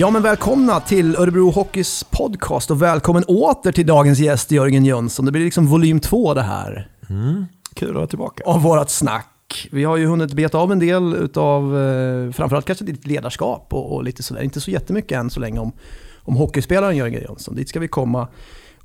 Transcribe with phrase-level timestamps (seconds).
[0.00, 5.24] Ja, men välkomna till Örebro Hockeys podcast och välkommen åter till dagens gäst Jörgen Jönsson.
[5.24, 6.90] Det blir liksom volym två det här.
[7.08, 8.44] Mm, kul att vara tillbaka.
[8.46, 9.68] Av vårat snack.
[9.72, 13.94] Vi har ju hunnit beta av en del av eh, framförallt kanske ditt ledarskap och,
[13.94, 14.42] och, lite sådär.
[14.42, 15.72] Inte så jättemycket än så länge om,
[16.16, 17.54] om hockeyspelaren Jörgen Jönsson.
[17.54, 18.28] Dit ska vi komma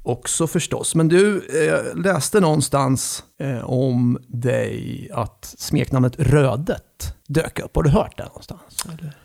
[0.03, 0.95] också förstås.
[0.95, 7.75] Men du eh, läste någonstans eh, om dig att smeknamnet Rödet dök upp.
[7.75, 8.85] Har du hört det någonstans?
[8.99, 9.24] Eller?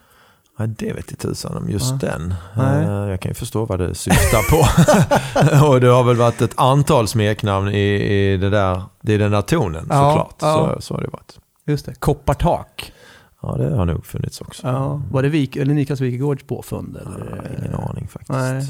[0.60, 2.09] Ja, det vet jag tusan om just ja.
[2.09, 2.34] den.
[2.56, 2.84] Nej.
[2.84, 4.56] Eh, jag kan ju förstå vad det syftar på.
[5.66, 9.42] och det har väl varit ett antal smeknamn i, i, det där, i den där
[9.42, 10.36] tonen ja, såklart.
[10.41, 10.74] Ja.
[10.74, 11.38] Så, så har det varit.
[11.66, 12.92] Just det, Koppartak.
[13.42, 14.66] Ja, det har nog funnits också.
[14.66, 15.02] Ja.
[15.10, 16.97] Var det Vik, eller Niklas Wikegårds påfund?
[16.97, 17.42] Eller?
[17.45, 18.30] Ja, ingen aning faktiskt.
[18.30, 18.66] Nej.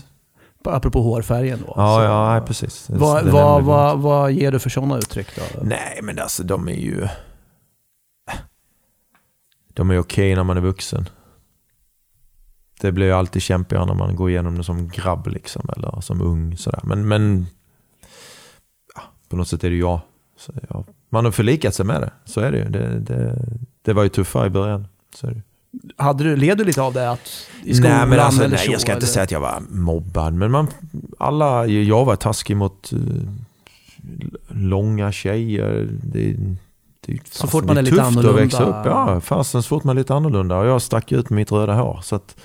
[0.65, 1.73] Apropå hårfärgen då.
[1.77, 2.87] Ja, så, ja nej, precis.
[2.91, 5.43] Vad, vad, vad, vad ger du för sådana uttryck då?
[5.63, 7.09] Nej, men alltså de är ju...
[9.75, 11.09] De är okej när man är vuxen
[12.81, 16.23] det blir ju alltid kämpigare när man går igenom det som grabb liksom, eller som
[16.23, 16.57] ung.
[16.57, 16.81] Sådär.
[16.83, 17.47] Men, men
[18.95, 20.01] ja, på något sätt är det jag.
[20.39, 20.85] Så jag.
[21.09, 22.65] Man har förlikat sig med det, så är det ju.
[22.65, 23.39] Det, det,
[23.83, 24.87] det var ju tuffare i början.
[25.15, 25.43] Så är det.
[25.97, 28.71] Hade du, led du lite av det att, i skolan nej, men alltså, eller nej,
[28.71, 29.01] Jag ska eller?
[29.01, 30.69] inte säga att jag var mobbad, men man,
[31.19, 33.01] alla, jag var taskig mot uh,
[34.49, 35.89] långa tjejer.
[36.03, 36.37] Det,
[37.19, 38.31] det, så fort man är lite annorlunda?
[38.31, 38.87] att växa upp.
[38.87, 40.59] Ja, fastän så fort man är lite annorlunda.
[40.59, 42.01] Och jag stack ut mitt röda hår.
[42.03, 42.37] Så att,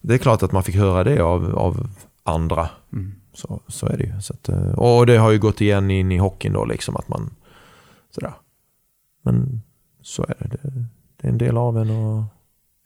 [0.00, 1.88] det är klart att man fick höra det av, av
[2.22, 2.68] andra.
[2.92, 3.14] Mm.
[3.34, 4.20] Så, så är det ju.
[4.20, 7.08] Så att, eh, och det har ju gått igen in i hockeyn då, liksom att
[7.08, 7.34] man...
[8.14, 8.32] Sådär.
[9.22, 9.62] Men
[10.02, 10.58] så är det.
[10.62, 10.86] det.
[11.16, 11.28] det.
[11.28, 12.24] är en del av en och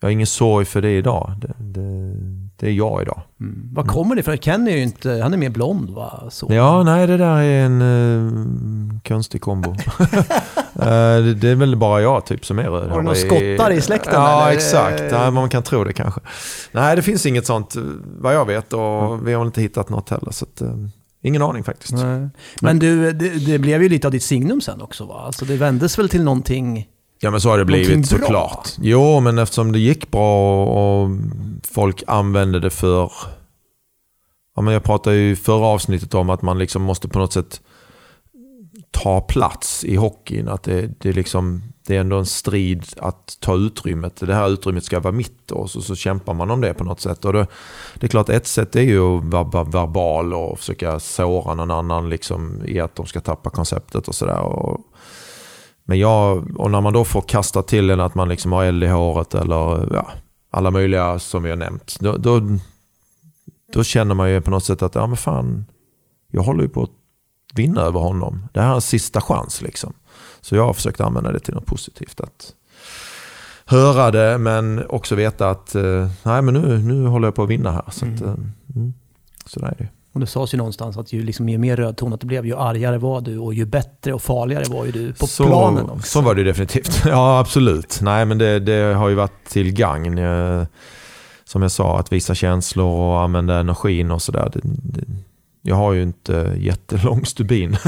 [0.05, 1.33] jag har ingen sorg för det idag.
[1.37, 2.15] Det, det,
[2.55, 3.21] det är jag idag.
[3.39, 3.69] Mm.
[3.73, 4.37] Var kommer det ifrån?
[4.37, 6.23] Kenny är ju inte, han är mer blond va?
[6.29, 6.47] Så.
[6.49, 9.69] Ja, nej det där är en uh, konstig kombo.
[9.69, 9.77] uh,
[10.73, 12.89] det, det, är väl bara jag typ som är röd.
[12.89, 14.13] Har du några skottar i släkten?
[14.13, 14.57] Ja, eller?
[14.57, 15.03] exakt.
[15.11, 16.21] Ja, man kan tro det kanske.
[16.71, 17.75] Nej, det finns inget sånt
[18.05, 19.25] vad jag vet och mm.
[19.25, 20.31] vi har inte hittat något heller.
[20.31, 20.87] Så att, uh,
[21.21, 21.93] Ingen aning faktiskt.
[21.93, 22.29] Nej.
[22.61, 25.23] Men du, det, det, blev ju lite av ditt signum sen också va?
[25.25, 26.87] Alltså det vändes väl till någonting
[27.19, 28.69] Ja men så har det blivit såklart.
[28.81, 31.09] Jo men eftersom det gick bra och
[31.71, 33.11] folk använde det för...
[34.55, 37.33] Ja, men jag pratade ju i förra avsnittet om att man liksom måste på något
[37.33, 37.61] sätt
[38.91, 40.47] ta plats i hockeyn.
[40.47, 44.15] Att det, det, liksom, det är ändå en strid att ta utrymmet.
[44.15, 47.01] Det här utrymmet ska vara mitt och så, så kämpar man om det på något
[47.01, 47.25] sätt.
[47.25, 47.47] Och det,
[47.95, 52.09] det är klart ett sätt är ju att vara verbal och försöka såra någon annan
[52.09, 54.77] liksom, i att de ska tappa konceptet och sådär.
[55.85, 58.83] Men jag, och när man då får kasta till en att man liksom har eld
[58.83, 60.11] i håret eller ja,
[60.51, 61.97] alla möjliga som vi har nämnt.
[61.99, 62.41] Då, då,
[63.73, 65.65] då, känner man ju på något sätt att, ja men fan,
[66.31, 66.89] jag håller ju på att
[67.55, 68.47] vinna över honom.
[68.53, 69.93] Det här är en sista chans liksom.
[70.41, 72.19] Så jag har försökt använda det till något positivt.
[72.19, 72.53] Att
[73.65, 77.49] höra det men också veta att, eh, nej men nu, nu håller jag på att
[77.49, 77.85] vinna här.
[77.91, 78.23] Så, mm.
[78.23, 78.33] Eh,
[78.75, 78.93] mm,
[79.45, 79.89] så där är det.
[80.15, 82.97] Och det sades ju någonstans att ju, liksom, ju mer rödtonat det blev, ju argare
[82.97, 86.07] var du och ju bättre och farligare var ju du på så, planen också.
[86.07, 87.05] Så var det definitivt.
[87.05, 87.99] Ja, absolut.
[88.01, 90.19] Nej, men det, det har ju varit till gagn.
[91.43, 94.51] Som jag sa, att visa känslor och använda energin och sådär.
[95.67, 97.77] Jag har ju inte jättelång stubin.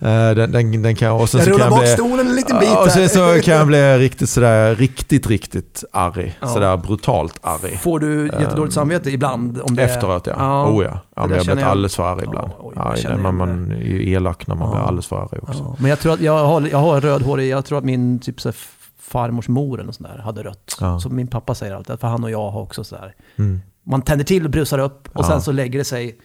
[0.00, 2.76] Eh, den, den, den kan, och sen jag rullar bort bli, stolen en liten bit.
[2.76, 6.38] Och sen så kan jag bli riktigt sådär, riktigt, riktigt arg.
[6.40, 6.46] Ja.
[6.46, 7.76] Sådär brutalt arg.
[7.76, 9.60] Får du jättedåligt um, samvete ibland?
[9.60, 9.82] Om det...
[9.82, 10.34] Efteråt ja.
[10.38, 10.70] ja.
[10.70, 11.00] Oh ja.
[11.16, 12.52] ja men jag blivit alldeles för arg ibland.
[12.76, 14.74] Ja, ja, man, man är ju elak när man ja.
[14.74, 15.62] blir alldeles för arg också.
[15.62, 15.76] Ja.
[15.78, 18.52] Men jag tror att jag har, jag har rödhårig, jag tror att min typ så
[19.00, 20.78] farmors mor eller sån där hade rött.
[21.02, 23.14] Så min pappa säger alltid för han och jag har också sådär.
[23.36, 23.60] Mm.
[23.86, 26.18] Man tänder till och brusar upp och sen så lägger det sig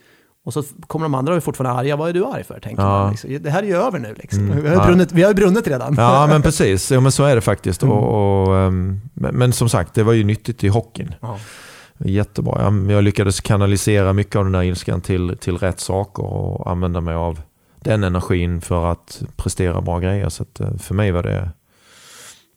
[0.46, 1.96] och så kommer de andra och är fortfarande arga.
[1.96, 2.60] Vad är du arg för?
[2.60, 2.90] Tänker ja.
[2.90, 3.12] man.
[3.12, 3.38] Liksom.
[3.42, 4.16] Det här är ju över nu.
[4.18, 4.46] Liksom.
[4.46, 4.64] Mm.
[4.64, 5.96] Vi, har brunnit, vi har ju brunnit redan.
[5.98, 6.92] Ja, men precis.
[6.92, 7.84] Ja, men så är det faktiskt.
[7.84, 7.96] Mm.
[7.96, 11.16] Och, och, um, men, men, som sagt, det var ju nyttigt i hockeyn.
[11.22, 11.38] Ja.
[11.98, 12.62] Jättebra.
[12.62, 17.02] Jag, jag lyckades kanalisera mycket av den där ilskan till, till rätt saker och använda
[17.02, 17.42] mig av
[17.80, 20.30] den energin för att prestera bra grejer.
[20.30, 21.50] Så eh, för mig var det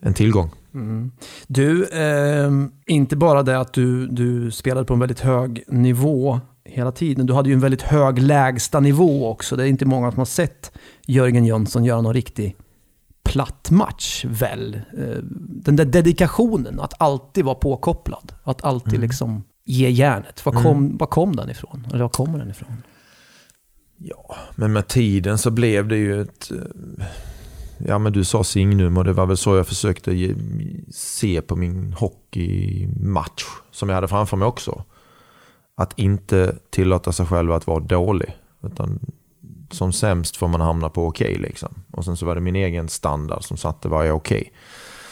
[0.03, 0.51] en tillgång.
[0.75, 1.11] Mm.
[1.47, 2.51] Du, eh,
[2.87, 7.27] inte bara det att du, du spelade på en väldigt hög nivå hela tiden.
[7.27, 9.57] Du hade ju en väldigt hög lägsta nivå också.
[9.57, 10.73] Det är inte många som har sett
[11.07, 12.57] Jörgen Jönsson göra någon riktig
[13.25, 14.75] platt match väl.
[14.75, 15.17] Eh,
[15.65, 18.33] den där dedikationen, att alltid vara påkopplad.
[18.45, 19.03] Att alltid mm.
[19.03, 20.47] liksom ge järnet.
[20.47, 20.97] Var kom, mm.
[20.97, 21.87] var kom den ifrån?
[21.91, 22.83] Eller var kommer den ifrån?
[23.97, 26.51] Ja, men med tiden så blev det ju ett...
[27.83, 30.35] Eh, ja, men du sa signum och det var väl så jag försökte ge,
[30.91, 34.85] se på min hockeymatch som jag hade framför mig också
[35.75, 38.37] att inte tillåta sig själv att vara dålig.
[38.63, 39.01] Utan
[39.71, 41.31] som sämst får man hamna på okej.
[41.31, 41.75] Okay, liksom.
[41.91, 44.41] Och sen så var det min egen standard som satte vad är okej.
[44.41, 44.51] Okay.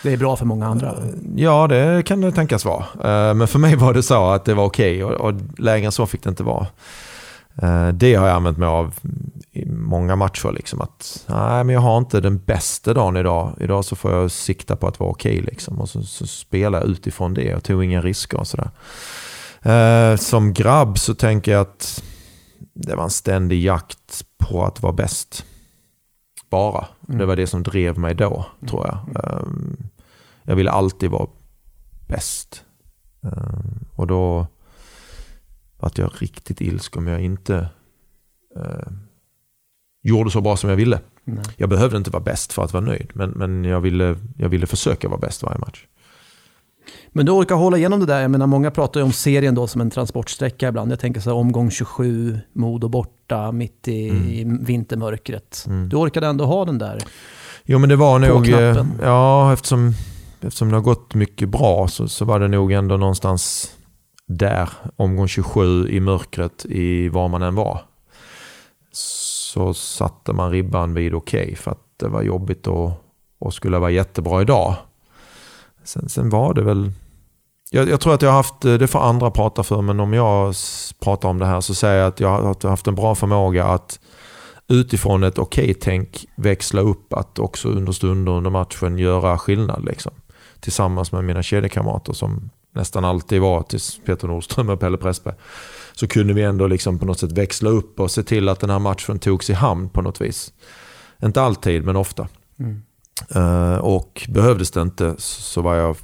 [0.02, 0.94] Det är bra för många andra.
[1.36, 2.84] Ja, det kan det tänkas vara.
[2.94, 6.06] Eh, men för mig var det så att det var okej okay och, än så
[6.06, 6.66] fick det inte vara.
[7.62, 8.94] Eh, det har jag använt mig av
[9.72, 10.52] många matcher.
[10.52, 13.56] Liksom, att nej, men jag har inte den bästa dagen idag.
[13.60, 15.32] Idag så får jag sikta på att vara okej.
[15.32, 15.80] Okay, liksom.
[15.80, 18.70] Och så, så spelar jag utifrån det och tog inga risker och sådär.
[19.62, 22.02] Eh, som grabb så tänker jag att
[22.74, 25.44] det var en ständig jakt på att vara bäst.
[26.50, 26.86] Bara.
[27.08, 27.18] Mm.
[27.18, 28.68] Det var det som drev mig då, mm.
[28.68, 29.24] tror jag.
[29.24, 29.76] Um,
[30.42, 31.28] jag ville alltid vara
[32.08, 32.64] bäst.
[33.20, 34.46] Um, och då
[35.80, 37.68] att jag riktigt ilsk om jag inte
[38.56, 38.92] uh,
[40.02, 41.00] gjorde så bra som jag ville.
[41.24, 41.44] Nej.
[41.56, 44.66] Jag behövde inte vara bäst för att vara nöjd, men, men jag, ville, jag ville
[44.66, 45.86] försöka vara bäst varje match.
[47.12, 48.20] Men du orkar hålla igenom det där.
[48.20, 50.92] Jag menar, många pratar ju om serien då som en transportsträcka ibland.
[50.92, 54.64] Jag tänker så här, omgång 27, Modo borta, mitt i, mm.
[54.64, 55.64] vintermörkret.
[55.66, 55.88] Mm.
[55.88, 56.98] Du orkade ändå ha den där
[57.64, 59.94] Jo men det var nog, eh, ja eftersom,
[60.40, 63.72] eftersom det har gått mycket bra så, så var det nog ändå någonstans
[64.26, 67.80] där, omgång 27 i mörkret i var man än var.
[69.50, 72.90] Så satte man ribban vid okej okay, för att det var jobbigt och,
[73.38, 74.74] och skulle vara jättebra idag.
[75.84, 76.92] Sen, sen var det väl...
[77.70, 80.54] Jag, jag, tror att jag har haft, det får andra prata för, men om jag
[81.00, 84.00] pratar om det här så säger jag att jag har haft en bra förmåga att
[84.68, 89.84] utifrån ett okej-tänk växla upp att också under stunder under matchen göra skillnad.
[89.84, 90.12] Liksom.
[90.60, 95.34] Tillsammans med mina kedjekamrater som nästan alltid var tills Peter Nordström och Pelle Pressberg.
[95.92, 98.70] Så kunde vi ändå liksom på något sätt växla upp och se till att den
[98.70, 100.52] här matchen togs i hamn på något vis.
[101.22, 102.28] Inte alltid, men ofta.
[102.58, 102.82] Mm.
[103.36, 105.96] Uh, och behövdes det inte så var jag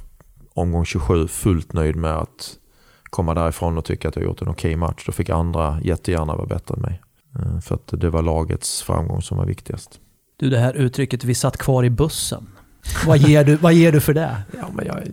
[0.53, 2.57] omgång 27 fullt nöjd med att
[3.03, 5.03] komma därifrån och tycka att jag gjort en okej okay match.
[5.05, 7.01] Då fick andra jättegärna vara bättre än mig.
[7.39, 9.99] Uh, för att det var lagets framgång som var viktigast.
[10.39, 12.47] Du, det här uttrycket vi satt kvar i bussen.
[13.05, 14.37] Vad, ger du, vad ger du för det?
[14.59, 15.03] Ja, men jag,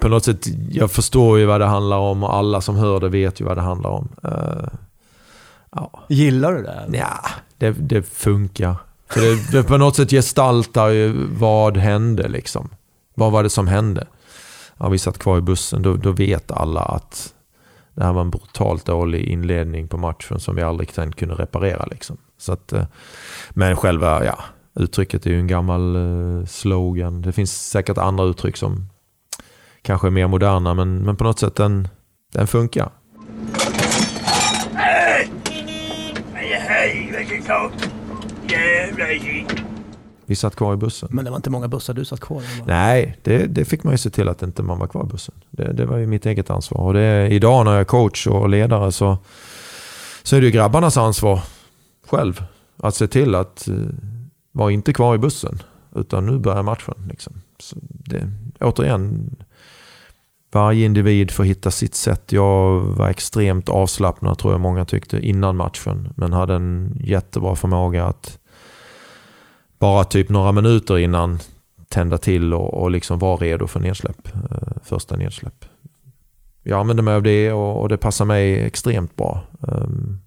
[0.00, 3.08] på något sätt, jag förstår ju vad det handlar om och alla som hör det
[3.08, 4.08] vet ju vad det handlar om.
[4.24, 4.68] Uh,
[5.72, 6.04] ja.
[6.08, 6.84] Gillar du det?
[6.92, 7.20] Ja,
[7.58, 8.76] det, det funkar.
[9.08, 12.68] För det, det på något sätt gestaltar ju vad hände liksom.
[13.14, 14.06] Vad var det som hände?
[14.78, 15.82] Ja, vi satt kvar i bussen.
[15.82, 17.34] Då, då vet alla att
[17.94, 21.86] det här var en brutalt dålig inledning på matchen som vi aldrig sen kunde reparera.
[21.86, 22.16] Liksom.
[22.38, 22.84] Så att, eh,
[23.50, 24.38] men själva ja,
[24.76, 27.22] uttrycket är ju en gammal eh, slogan.
[27.22, 28.88] Det finns säkert andra uttryck som
[29.82, 31.88] kanske är mer moderna men, men på något sätt den,
[32.32, 32.90] den funkar.
[34.74, 35.30] Hej!
[36.68, 37.42] Hej, vilken
[40.28, 41.08] vi satt kvar i bussen.
[41.12, 42.62] Men det var inte många bussar du satt kvar i?
[42.66, 45.34] Nej, det, det, fick man ju se till att inte man var kvar i bussen.
[45.50, 46.80] Det, det var ju mitt eget ansvar.
[46.80, 49.18] Och det, idag när jag är coach och ledare så,
[50.22, 51.40] så är det ju grabbarnas ansvar
[52.06, 52.44] själv.
[52.76, 53.68] Att se till att
[54.56, 55.62] var inte kvar i bussen.
[55.94, 56.94] Utan nu börjar matchen.
[57.08, 57.32] Liksom.
[57.58, 58.30] Så det,
[58.60, 59.36] återigen,
[60.52, 62.32] varje individ får hitta sitt sätt.
[62.32, 66.12] Jag var extremt avslappnad tror jag många tyckte innan matchen.
[66.16, 68.38] Men hade en jättebra förmåga att
[69.78, 71.38] bara typ några minuter innan
[71.88, 74.28] tända till och, och liksom vara redo för nedsläpp.
[74.34, 75.64] Eh, första nedsläpp.
[76.62, 79.42] Jag använder mig av det och, och det passar mig extremt bra.
[79.60, 80.20] Um,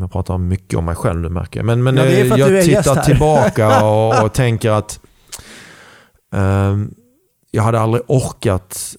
[0.00, 1.66] jag pratar mycket om mig själv nu märker jag.
[1.66, 2.04] Men, men ja,
[2.36, 5.00] jag tittar tillbaka och, och, tänker att
[6.32, 6.94] um,
[7.50, 8.96] jag hade aldrig orkat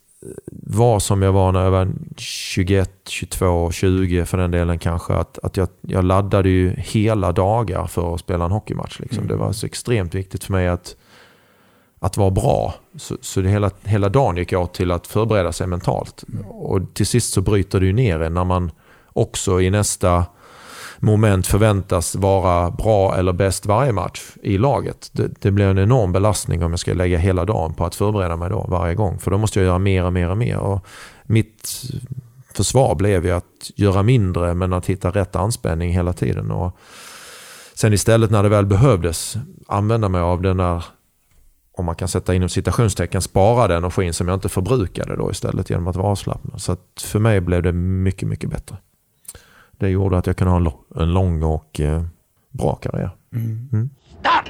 [0.52, 5.14] var som jag var när jag var 21, 22, 20 för den delen kanske.
[5.14, 9.00] Att, att jag, jag laddade ju hela dagar för att spela en hockeymatch.
[9.00, 9.18] Liksom.
[9.18, 9.28] Mm.
[9.28, 10.96] Det var så extremt viktigt för mig att,
[12.00, 12.74] att vara bra.
[12.96, 16.24] Så, så det hela, hela dagen gick jag åt till att förbereda sig mentalt.
[16.34, 16.46] Mm.
[16.46, 18.72] Och till sist så bryter det ju ner en när man
[19.14, 20.26] också i nästa
[21.00, 25.10] moment förväntas vara bra eller bäst varje match i laget.
[25.12, 28.36] Det, det, blir en enorm belastning om jag ska lägga hela dagen på att förbereda
[28.36, 29.20] mig då varje gång.
[29.20, 30.58] För då måste jag göra mer och mer och mer.
[30.58, 30.86] Och
[31.24, 31.84] mitt
[32.54, 36.52] försvar blev ju att göra mindre men att hitta rätt anspänning hela tiden.
[36.52, 36.78] Och
[37.74, 39.38] sen istället när det väl behövdes
[39.68, 40.84] använda mig av den där
[41.78, 45.88] om man kan sätta inom citationstecken, sparade energin som jag inte förbrukade då istället genom
[45.88, 46.62] att vara avslappnad.
[46.62, 48.78] Så att för mig blev det mycket, mycket bättre
[49.78, 52.04] det gjorde att jag kunde ha en lång och eh,
[52.50, 53.10] bra karriär.
[53.34, 53.70] Mm.
[53.74, 53.90] Mm.
[54.20, 54.50] Stop!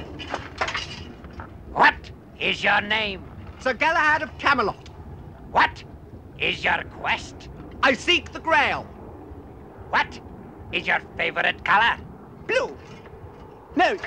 [1.72, 3.18] What is your name?
[3.60, 4.90] Sir Galahad of Camelot.
[5.52, 5.84] What
[6.38, 7.34] is your quest?
[7.90, 8.84] I seek the grail.
[9.90, 10.20] What
[10.72, 11.96] is your favorite color?
[12.46, 12.76] Blue.
[13.76, 13.98] No.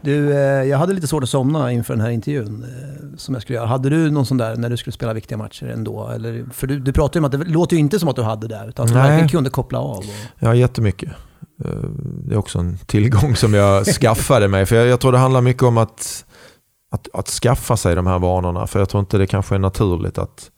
[0.00, 2.66] Du, eh, jag hade lite svårt att somna inför den här intervjun
[3.16, 3.66] som jag skulle göra.
[3.66, 6.08] Hade du någon sån där när du skulle spela viktiga matcher ändå?
[6.08, 8.22] Eller, för du, du pratar ju om att det låter ju inte som att du
[8.22, 9.98] hade det, utan att du verkligen kunde koppla av.
[9.98, 10.04] Och...
[10.38, 11.10] Ja, jättemycket.
[11.64, 11.70] Eh,
[12.24, 14.66] det är också en tillgång som jag skaffade mig.
[14.66, 16.24] För jag, jag tror det handlar mycket om att,
[16.90, 18.66] att, att skaffa sig de här vanorna.
[18.66, 20.50] För jag tror inte det kanske är naturligt att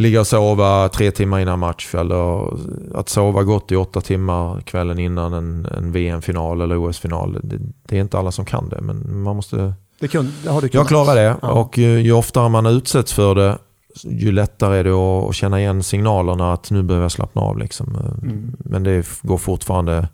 [0.00, 1.94] ligga och sova tre timmar innan match.
[1.94, 2.50] Eller
[2.94, 7.40] att sova gott i åtta timmar kvällen innan en, en VM-final eller OS-final.
[7.42, 8.80] Det, det, är inte alla som kan det.
[8.80, 9.74] Men man måste...
[10.00, 11.36] Det kun, det har du jag klarar det.
[11.42, 11.52] Ja.
[11.52, 13.58] Och ju, ju oftare man utsätts för det
[14.04, 17.58] ju lättare är det att känna igen signalerna att nu behöver jag slappna av.
[17.58, 17.96] Liksom.
[18.22, 18.56] Mm.
[18.58, 20.08] Men det går fortfarande...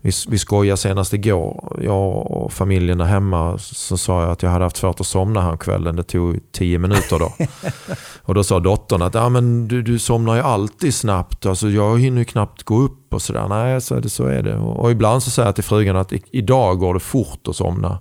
[0.00, 4.50] Vi, vi skojade senast igår, jag och familjen där hemma, så sa jag att jag
[4.50, 5.96] hade haft svårt att somna här kvällen.
[5.96, 7.32] Det tog tio minuter då.
[8.22, 11.46] och då sa dottern att ja, men du, du somnar ju alltid snabbt.
[11.46, 13.48] Alltså, jag hinner ju knappt gå upp och sådär.
[13.48, 14.08] Nej, så är det.
[14.08, 14.56] Så är det.
[14.56, 17.98] Och, och ibland så säger jag till frugan att idag går det fort att somna.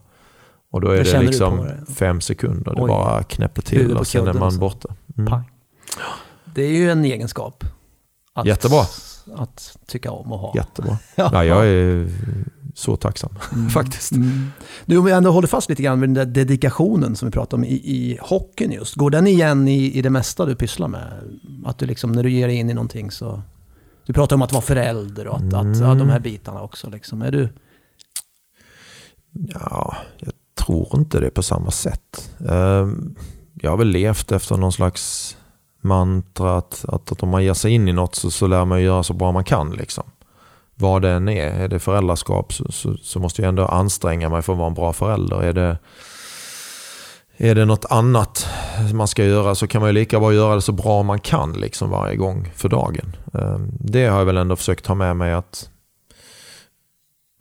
[0.76, 1.94] Och då är det, det liksom det?
[1.94, 2.76] fem sekunder.
[2.76, 2.88] Det Oj.
[2.88, 4.96] bara knäpper till och sen är man borta.
[5.18, 5.42] Mm.
[6.46, 7.64] Det är ju en egenskap.
[8.34, 8.82] Att, Jättebra.
[9.36, 10.54] Att tycka om att ha.
[10.56, 10.98] Jättebra.
[11.16, 11.44] ja.
[11.44, 12.10] jag är
[12.74, 13.70] så tacksam mm.
[13.80, 14.12] faktiskt.
[14.12, 14.52] Mm.
[14.86, 17.56] Du, om vi ändå håller fast lite grann vid den där dedikationen som vi pratade
[17.56, 18.96] om i, i hockeyn just.
[18.96, 21.14] Går den igen i, i det mesta du pysslar med?
[21.66, 23.42] Att du liksom, när du ger dig in i någonting så...
[24.06, 25.72] Du pratar om att vara förälder och att, mm.
[25.72, 26.90] att ja, de här bitarna också.
[26.90, 27.22] Liksom.
[27.22, 27.50] Är du...
[29.54, 30.34] Ja, jag
[30.66, 32.32] tror inte det på samma sätt.
[32.50, 33.16] Ehm,
[33.54, 35.38] jag har väl levt efter någon slags
[35.82, 38.82] mantra att, att, att om man ger sig in i något så, så lär man
[38.82, 39.72] göra så bra man kan.
[39.72, 40.04] Liksom.
[40.76, 41.48] Vad det än är.
[41.48, 44.74] Är det föräldraskap så, så, så, måste jag ändå anstränga mig för att vara en
[44.74, 45.44] bra förälder.
[45.44, 45.78] Är det,
[47.38, 48.48] är det något annat
[48.94, 51.54] man ska göra så kan man ju lika bra göra det så bra man kan
[51.54, 53.16] liksom varje gång för dagen.
[53.34, 55.70] Ehm, det har jag väl ändå försökt ta med mig att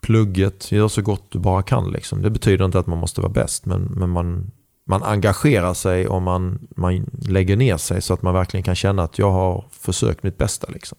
[0.05, 1.91] plugget, gör så gott du bara kan.
[1.91, 2.21] Liksom.
[2.21, 4.51] Det betyder inte att man måste vara bäst, men, men man,
[4.87, 9.03] man engagerar sig och man, man lägger ner sig så att man verkligen kan känna
[9.03, 10.67] att jag har försökt mitt bästa.
[10.69, 10.97] Liksom.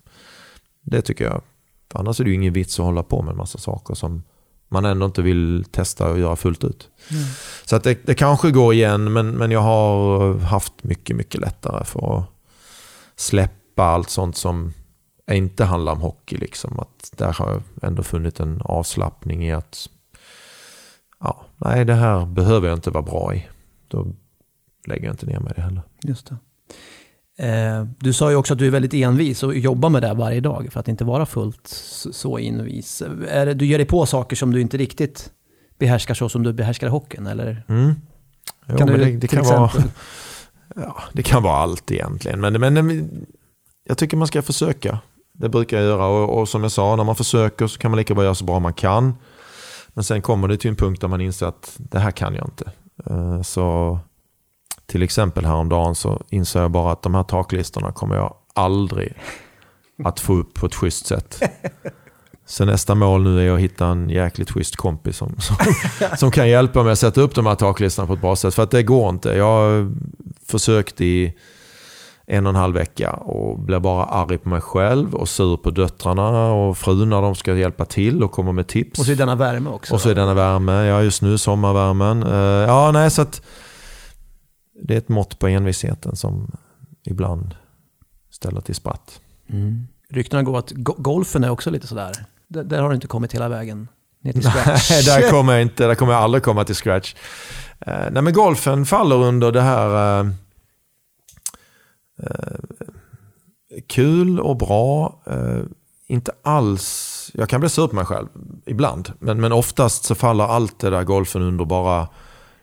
[0.82, 1.42] Det tycker jag.
[1.92, 4.22] För annars är det ju ingen vits att hålla på med en massa saker som
[4.68, 6.88] man ändå inte vill testa och göra fullt ut.
[7.10, 7.22] Mm.
[7.64, 11.84] Så att det, det, kanske går igen, men, men jag har haft mycket, mycket lättare
[11.84, 12.24] för att
[13.16, 14.72] släppa allt sånt som
[15.34, 16.36] inte handlar om hockey.
[16.36, 16.80] Liksom.
[16.80, 19.88] Att där har jag ändå funnit en avslappning i att
[21.20, 23.46] ja, nej, det här behöver jag inte vara bra i.
[23.88, 24.06] Då
[24.86, 25.82] lägger jag inte ner mig det heller.
[26.02, 26.36] Just det.
[27.38, 30.40] Eh, du sa ju också att du är väldigt envis och jobbar med det varje
[30.40, 31.66] dag för att inte vara fullt
[32.12, 33.02] så envis.
[33.28, 35.30] Är det, du ger dig på saker som du inte riktigt
[35.78, 37.64] behärskar så som du behärskar hockeyn, eller?
[37.68, 37.94] Mm.
[38.66, 39.70] Jo, kan du, det, det kan vara,
[40.76, 42.40] ja, det kan vara allt egentligen.
[42.40, 43.10] Men, men
[43.84, 44.98] jag tycker man ska försöka.
[45.38, 47.98] Det brukar jag göra och, och, som jag sa, när man försöker så kan man
[47.98, 49.14] lika bra göra så bra man kan.
[49.88, 52.46] Men sen kommer det till en punkt där man inser att det här kan jag
[52.46, 52.72] inte.
[53.10, 53.98] Eh, så
[54.86, 59.14] till exempel häromdagen så inser jag bara att de här taklistorna kommer jag aldrig
[60.04, 61.42] att få upp på ett schysst sätt.
[62.46, 65.56] Så nästa mål nu är att hitta en jäkligt schysst kompis som, som,
[66.16, 68.54] som kan hjälpa mig att sätta upp de här taklistorna på ett bra sätt.
[68.54, 69.28] För att det går inte.
[69.28, 69.92] Jag har
[70.46, 71.34] försökt i
[72.26, 75.70] en och en halv vecka och blir bara arg på mig själv och sur på
[75.70, 78.98] döttrarna och frun när de ska hjälpa till och komma med tips.
[78.98, 79.94] Och så är denna värme också.
[79.94, 82.22] Och så är denna värme, ja just nu sommarvärmen.
[82.22, 82.34] Uh,
[82.68, 83.42] ja, nej så att
[84.82, 86.56] det är ett mått på envisheten som
[87.04, 87.54] ibland
[88.30, 89.20] ställer till spratt.
[89.48, 89.86] Mm.
[90.10, 92.12] Ryktena går att golfen är också lite sådär.
[92.48, 93.88] Där, där har du inte kommit hela vägen
[94.22, 94.90] ner till scratch.
[94.90, 95.86] Nej, där kommer jag inte.
[95.86, 97.14] Där kommer jag aldrig komma till scratch.
[97.88, 100.32] Uh, nej, men golfen faller under det här uh, Eh,
[103.88, 105.22] kul och bra.
[105.26, 105.60] Eh,
[106.06, 108.28] inte alls, jag kan bli sur på mig själv
[108.66, 109.12] ibland.
[109.18, 112.08] Men, men oftast så faller allt det där golfen under bara,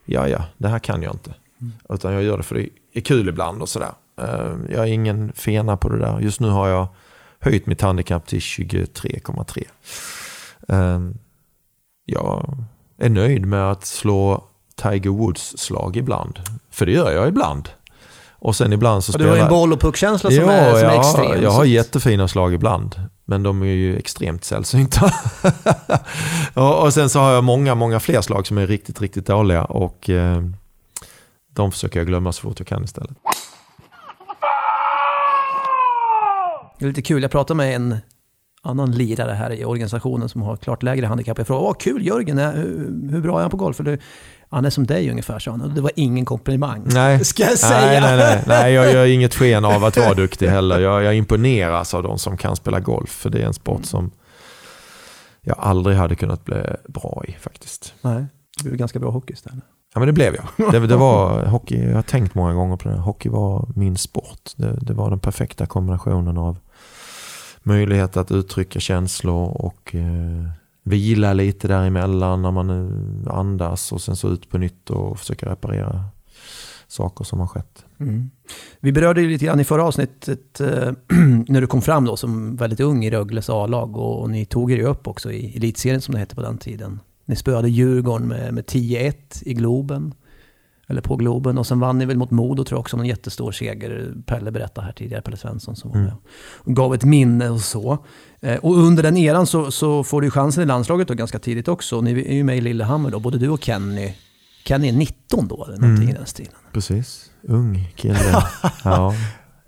[0.05, 1.33] ja ja, det här kan jag inte.
[1.61, 1.73] Mm.
[1.89, 3.91] Utan jag gör det för det är kul ibland och sådär.
[4.21, 6.19] Eh, jag är ingen fena på det där.
[6.19, 6.87] Just nu har jag
[7.39, 11.07] höjt mitt handikapp till 23,3.
[12.05, 12.57] Jag
[12.97, 14.43] är nöjd med att slå
[14.75, 16.39] Tiger Woods slag ibland.
[16.69, 17.69] För det gör jag ibland.
[18.43, 19.25] Och sen ibland så spelar...
[19.25, 21.43] Du har ju en boll och puckkänsla som, är, som är extrem.
[21.43, 22.95] jag har jättefina slag ibland.
[23.25, 25.13] Men de är ju extremt sällsynta.
[26.53, 29.63] och, och sen så har jag många, många fler slag som är riktigt, riktigt dåliga.
[29.63, 30.41] Och eh,
[31.53, 33.17] de försöker jag glömma så fort jag kan istället.
[36.79, 37.97] Det är lite kul, jag pratade med en
[38.61, 41.37] annan lirare här i organisationen som har klart lägre handikapp.
[41.37, 43.77] Jag frågade, vad kul Jörgen, hur, hur bra är han på golf?
[43.77, 43.97] För det,
[44.53, 45.75] han är som dig ungefär, sa han.
[45.75, 46.81] Det var ingen komplimang.
[46.85, 48.01] Nej, ska jag säga.
[48.01, 48.43] Nej, nej, nej.
[48.47, 50.79] nej jag gör inget sken av att vara duktig heller.
[50.79, 53.09] Jag, jag imponeras av de som kan spela golf.
[53.09, 54.11] För det är en sport som
[55.41, 57.93] jag aldrig hade kunnat bli bra i faktiskt.
[58.01, 58.25] Nej,
[58.57, 59.63] du blev ganska bra hockey istället.
[59.93, 60.71] Ja men det blev jag.
[60.71, 62.95] Det, det, var hockey, jag har tänkt många gånger på det.
[62.95, 64.51] Hockey var min sport.
[64.55, 66.57] Det, det var den perfekta kombinationen av
[67.63, 70.49] möjlighet att uttrycka känslor och eh,
[70.83, 75.51] vila lite däremellan när man eh, andas och sen så ut på nytt och försöka
[75.51, 76.05] reparera
[76.87, 77.85] saker som har skett.
[77.99, 78.29] Mm.
[78.79, 80.67] Vi berörde ju lite grann i förra avsnittet eh,
[81.47, 84.71] när du kom fram då som väldigt ung i Rögles A-lag och, och, ni tog
[84.71, 86.99] er ju upp också i elitserien som det hette på den tiden.
[87.25, 90.13] Ni spöade Djurgården med, med 10-1 i Globen.
[90.87, 91.57] Eller på Globen.
[91.57, 94.13] Och sen vann ni väl mot Modo tror jag också, en jättestor seger.
[94.25, 96.07] Pelle berättade här tidigare, Pelle Svensson som var mm.
[96.07, 96.15] med.
[96.55, 97.97] Och gav ett minne och så.
[98.41, 101.67] Eh, och under den eran så, så får du chansen i landslaget då ganska tidigt
[101.67, 102.01] också.
[102.01, 104.13] Ni är ju med i Lillehammer då, både du och Kenny.
[104.65, 106.15] Kenny är 19 då, eller någonting mm.
[106.15, 106.53] i den stilen.
[106.73, 108.19] Precis, ung kille.
[108.83, 109.13] ja,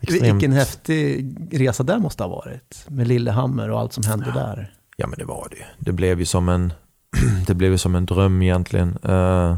[0.01, 0.33] extremt.
[0.33, 2.85] Vilken häftig resa det måste ha varit.
[2.87, 4.73] Med Lillehammer och allt som hände där.
[4.97, 6.73] Ja men det var det Det blev ju som en,
[7.47, 8.97] det blev som en dröm egentligen.
[9.05, 9.57] Uh,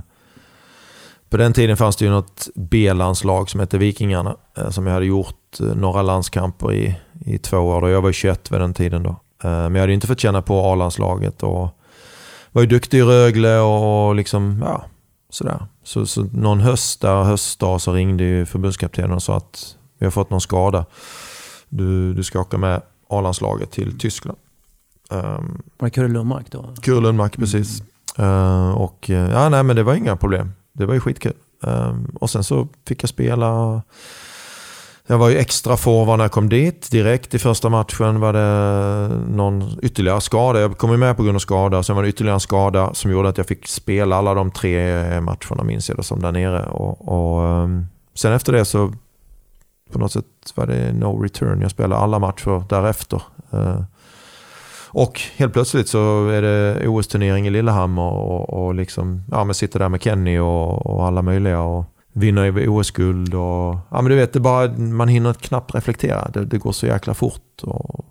[1.30, 4.36] på den tiden fanns det ju något B-landslag som hette Vikingarna.
[4.60, 7.82] Uh, som jag hade gjort uh, några landskamper i, i två år.
[7.82, 7.90] Då.
[7.90, 9.16] Jag var 21 vid den tiden då.
[9.44, 11.44] men jag hade inte fått känna på A-landslaget.
[11.44, 11.70] Och
[12.52, 14.86] var ju duktig i Rögle och liksom, ja,
[15.30, 15.66] sådär.
[15.84, 20.12] Så, så någon höst där, höstdag, så ringde ju förbundskaptenen och sa att vi har
[20.12, 20.86] fått någon skada.
[21.70, 24.38] Du, du ska åka med A-landslaget till Tyskland.
[25.10, 26.74] Um, var det Kurre Lundmark då?
[26.82, 27.46] Kurre Lundmark, mm.
[27.46, 27.84] precis.
[28.20, 30.52] Uh, och ja, nej men det var inga problem.
[30.78, 31.34] Det var ju skitkul.
[31.62, 33.82] Um, och sen så fick jag spela
[35.10, 36.92] jag var ju extra forward när jag kom dit.
[36.92, 40.60] Direkt i första matchen var det någon ytterligare skada.
[40.60, 41.84] Jag kom ju med på grund av skada.
[41.84, 45.22] Sen var det ytterligare en skada som gjorde att jag fick spela alla de tre
[45.22, 46.66] matcherna minns jag det som där nere.
[46.66, 48.94] Och, och, ehm, sen efter det så
[49.92, 51.62] på något sätt var det no return.
[51.62, 53.22] Jag spelade alla matcher därefter.
[53.52, 53.84] Ehm,
[54.88, 59.80] och helt plötsligt så är det OS-turnering i Lillehammer och, och liksom, ja, men sitter
[59.80, 61.62] där med Kenny och, och alla möjliga.
[61.62, 61.86] Och,
[62.18, 63.78] vinner OS-guld och...
[63.92, 66.30] Ja men du vet, det bara, man hinner knappt reflektera.
[66.34, 67.64] Det, det går så jäkla fort.
[67.64, 68.06] Och...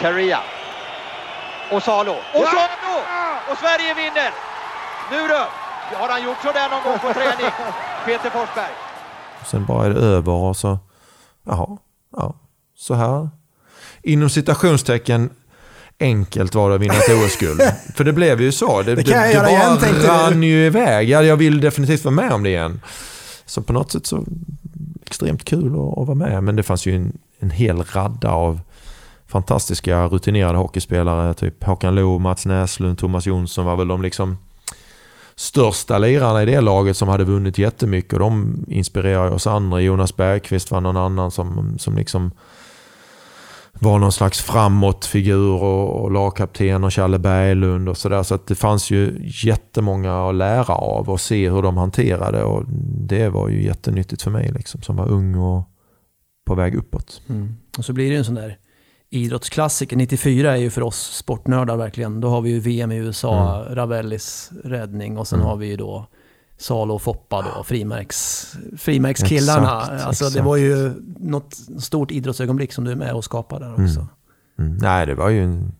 [0.00, 0.38] Caria.
[1.72, 2.12] Och Salo.
[2.12, 2.96] Och Salo!
[3.50, 4.30] Och Sverige vinner!
[5.10, 5.46] Nu då!
[5.96, 7.52] Har han gjort sådär någon gång på träning?
[8.06, 8.72] Peter Forsberg.
[9.46, 10.78] sen bara är det över och så...
[11.46, 11.78] Jaha,
[12.16, 12.34] ja.
[12.76, 13.28] Så här.
[14.02, 15.30] Inom citationstecken
[16.00, 17.60] enkelt var det att vinna ett OS-guld.
[17.94, 18.82] För det blev ju så.
[18.82, 21.08] Det, det, det, det bara igen, rann ju iväg.
[21.08, 22.80] Ja, jag vill definitivt vara med om det igen.
[23.46, 24.24] Så på något sätt så
[25.06, 26.44] extremt kul att, att vara med.
[26.44, 28.60] Men det fanns ju en, en hel radda av
[29.26, 31.34] fantastiska rutinerade hockeyspelare.
[31.34, 34.36] Typ Håkan Looh, Mats Näslund, Thomas Jonsson var väl de liksom
[35.36, 38.12] största lirarna i det laget som hade vunnit jättemycket.
[38.12, 39.80] Och de inspirerar oss andra.
[39.80, 42.30] Jonas Bergqvist var någon annan som, som liksom
[43.78, 48.22] var någon slags framåtfigur och, och lagkapten och Challe Berglund och sådär.
[48.22, 52.64] Så att det fanns ju jättemånga att lära av och se hur de hanterade och
[53.08, 55.70] det var ju jättenyttigt för mig liksom, som var ung och
[56.46, 57.22] på väg uppåt.
[57.28, 57.56] Mm.
[57.78, 58.58] Och så blir det en sån där
[59.10, 59.96] idrottsklassiker.
[59.96, 62.20] 94 är ju för oss sportnördar verkligen.
[62.20, 63.74] Då har vi ju VM i USA, mm.
[63.74, 65.48] Ravellis räddning och sen mm.
[65.48, 66.06] har vi ju då
[66.58, 68.46] Salo och Foppa då, frimärks,
[68.78, 69.80] frimärkskillarna.
[69.80, 70.34] Exakt, alltså, exakt.
[70.34, 74.00] Det var ju något stort idrottsögonblick som du är med och skapar där också.
[74.00, 74.08] Mm.
[74.58, 74.76] Mm.
[74.76, 75.72] Nej, det var ju en,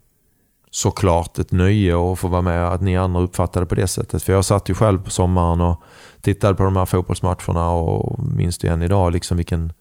[0.70, 4.22] såklart ett nöje att få vara med att ni andra uppfattade det på det sättet.
[4.22, 5.82] För jag satt ju själv på sommaren och
[6.20, 9.72] tittade på de här fotbollsmatcherna och minns det än idag liksom vilken,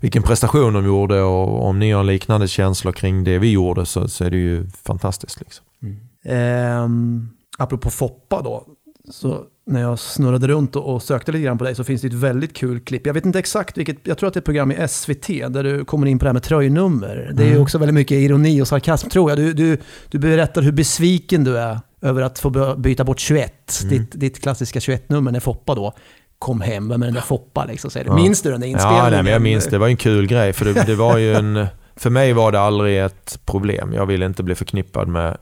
[0.00, 4.08] vilken prestation de gjorde och om ni har liknande känslor kring det vi gjorde så,
[4.08, 5.40] så är det ju fantastiskt.
[5.40, 5.64] Liksom.
[5.82, 6.82] Mm.
[6.82, 8.64] Um, apropå Foppa då,
[9.10, 12.14] så när jag snurrade runt och sökte lite grann på dig så finns det ett
[12.14, 13.06] väldigt kul klipp.
[13.06, 15.62] Jag vet inte exakt vilket, jag tror att det är ett program i SVT där
[15.62, 17.32] du kommer in på det här med tröjnummer.
[17.34, 17.62] Det är mm.
[17.62, 19.38] också väldigt mycket ironi och sarkasm tror jag.
[19.38, 19.78] Du, du,
[20.10, 23.98] du berättar hur besviken du är över att få byta bort 21, mm.
[23.98, 25.92] ditt, ditt klassiska 21-nummer när Foppa då
[26.38, 27.64] kom hem med den där Foppa.
[27.64, 28.14] Liksom, säger du.
[28.14, 29.04] Minns du den där inspelningen?
[29.04, 29.70] Ja, nej, men jag minns det.
[29.70, 30.52] Det var en kul grej.
[30.52, 31.66] För det, det var ju en,
[31.96, 33.92] för mig var det aldrig ett problem.
[33.92, 35.36] Jag ville inte bli förknippad med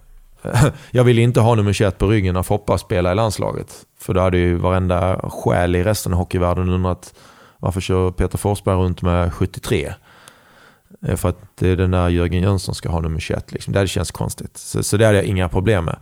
[0.91, 3.87] jag ville inte ha nummer 21 på ryggen när Foppa spelade i landslaget.
[4.01, 7.15] För då hade ju varenda själ i resten av hockeyvärlden undrat
[7.59, 9.95] varför kör Peter Forsberg runt med 73?
[11.07, 13.53] Eh, för att det är den där Jörgen Jönsson ska ha nummer 21.
[13.53, 13.73] Liksom.
[13.73, 14.57] Det hade känts konstigt.
[14.57, 15.97] Så, så det hade jag inga problem med.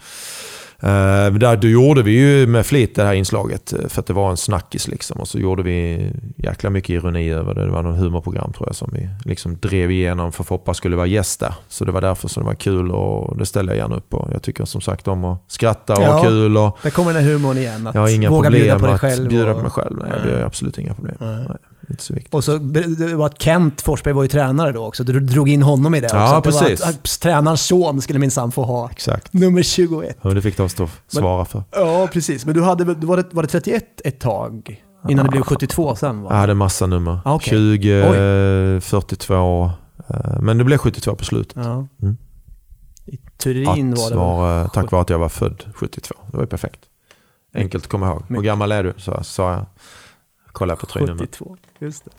[0.84, 4.12] Uh, där, då gjorde vi ju med flit det här inslaget eh, för att det
[4.12, 4.88] var en snackis.
[4.88, 5.20] Liksom.
[5.20, 7.64] Och så gjorde vi jäkla mycket ironi över det.
[7.64, 11.06] Det var något humorprogram tror jag som vi liksom drev igenom för Foppa skulle vara
[11.06, 11.54] gäst där.
[11.68, 14.28] Så det var därför som det var kul och det ställer jag gärna upp på.
[14.32, 16.56] Jag tycker som sagt om att skratta och ja, ha kul.
[16.56, 17.86] Och där kommer den här humorn igen.
[17.86, 19.22] Att jag har inga våga problem bjuda på dig själv.
[19.22, 19.96] Att bjuda på mig själv.
[20.02, 20.32] Nej, nej.
[20.32, 21.16] Det är absolut inga problem.
[21.20, 21.44] Nej.
[21.48, 21.56] Nej.
[21.90, 22.34] Inte så viktigt.
[22.34, 25.04] Och så det var att Kent Forsberg var ju tränare då också.
[25.04, 26.50] Du drog in honom i det ja, också.
[26.50, 26.80] precis.
[26.80, 29.32] Det var att, att tränarens son skulle minsann få ha Exakt.
[29.32, 30.18] nummer 21.
[30.20, 31.64] Och det fick de stå svara för.
[31.70, 32.46] Ja, precis.
[32.46, 34.82] Men du hade, var, det, var det 31 ett tag?
[35.08, 35.22] Innan ja.
[35.22, 36.30] det blev 72 sen va?
[36.30, 37.20] Jag hade massa nummer.
[37.24, 37.50] Ah, okay.
[37.50, 38.80] 20, Oj.
[38.80, 39.70] 42,
[40.08, 41.56] Eh, men det blev 72 på slutet.
[41.56, 41.86] Ja.
[42.02, 42.16] Mm.
[43.06, 46.14] I Turin Att var det var, tack vare att jag var född 72.
[46.30, 46.80] Det var ju perfekt.
[47.54, 48.22] Enkelt att komma ihåg.
[48.28, 48.94] Hur gammal är du?
[48.96, 49.66] Så sa jag.
[50.52, 51.18] Kolla på trynet.
[51.18, 51.56] 72.
[51.78, 52.10] Just det.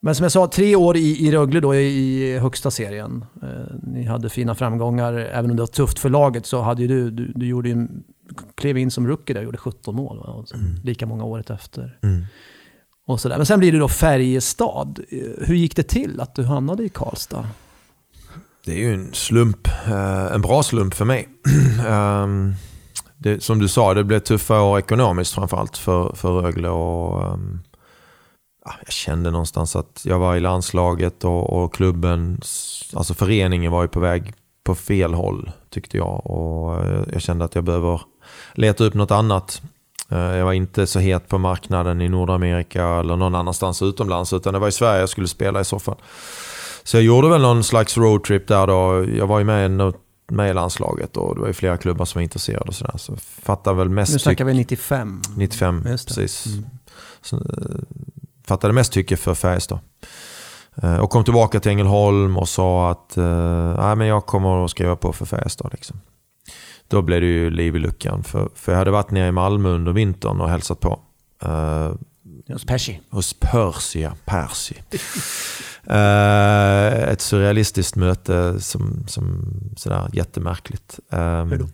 [0.00, 3.24] Men som jag sa, tre år i, i Rögle då i, högsta serien.
[3.42, 3.48] Eh,
[3.82, 7.10] ni hade fina framgångar, även om det var tufft för laget så hade ju du,
[7.10, 7.88] du, du gjorde ju,
[8.54, 10.18] klev in som rookie där och gjorde 17 mål.
[10.18, 10.32] Va?
[10.32, 11.98] Och sen Lika många året efter.
[12.02, 12.24] Mm.
[13.08, 13.36] Och sådär.
[13.36, 15.00] Men sen blir det då Färjestad.
[15.40, 17.46] Hur gick det till att du hamnade i Karlstad?
[18.64, 19.68] Det är ju en slump.
[19.86, 21.28] Eh, en bra slump för mig.
[21.88, 22.54] Ehm,
[23.16, 26.68] det, som du sa, det blev tuffa år ekonomiskt framförallt för, för Rögle.
[26.68, 27.60] Och, ehm,
[28.64, 32.40] ja, jag kände någonstans att jag var i landslaget och, och klubben,
[32.94, 34.32] alltså föreningen var ju på väg
[34.64, 36.26] på fel håll tyckte jag.
[36.26, 38.00] Och eh, jag kände att jag behöver
[38.54, 39.62] leta upp något annat.
[40.10, 44.52] Eh, Jag var inte så het på marknaden i Nordamerika eller någon annanstans utomlands utan
[44.52, 45.96] det var i Sverige jag skulle spela i så fall.
[46.82, 49.04] Så jag gjorde väl någon slags roadtrip där då.
[49.16, 49.92] Jag var ju med,
[50.30, 52.94] med i landslaget och det var ju flera klubbar som var intresserade och sådär.
[52.96, 55.22] Så fattade väl mest Nu snackar vi 95.
[55.36, 56.14] 95, Just det.
[56.14, 56.46] precis.
[56.46, 56.64] Mm.
[57.22, 57.42] Så, eh,
[58.46, 59.78] fattade mest tycke för Färjestad.
[60.82, 64.96] Eh, Och kom tillbaka till Ängelholm och sa att eh, men jag kommer att skriva
[64.96, 65.68] på för Färjestad.
[65.72, 66.00] Liksom.
[66.88, 68.22] Då blev det ju liv i luckan.
[68.24, 71.00] För, för jag hade varit nere i Malmö under vintern och hälsat på.
[71.42, 71.92] Eh,
[72.52, 73.00] Hos Pesci.
[73.10, 74.74] hos Persia, Persi.
[75.90, 79.44] Eh, ett surrealistiskt möte som, som
[79.76, 81.00] sådär jättemärkligt.
[81.10, 81.68] Um, Hur då?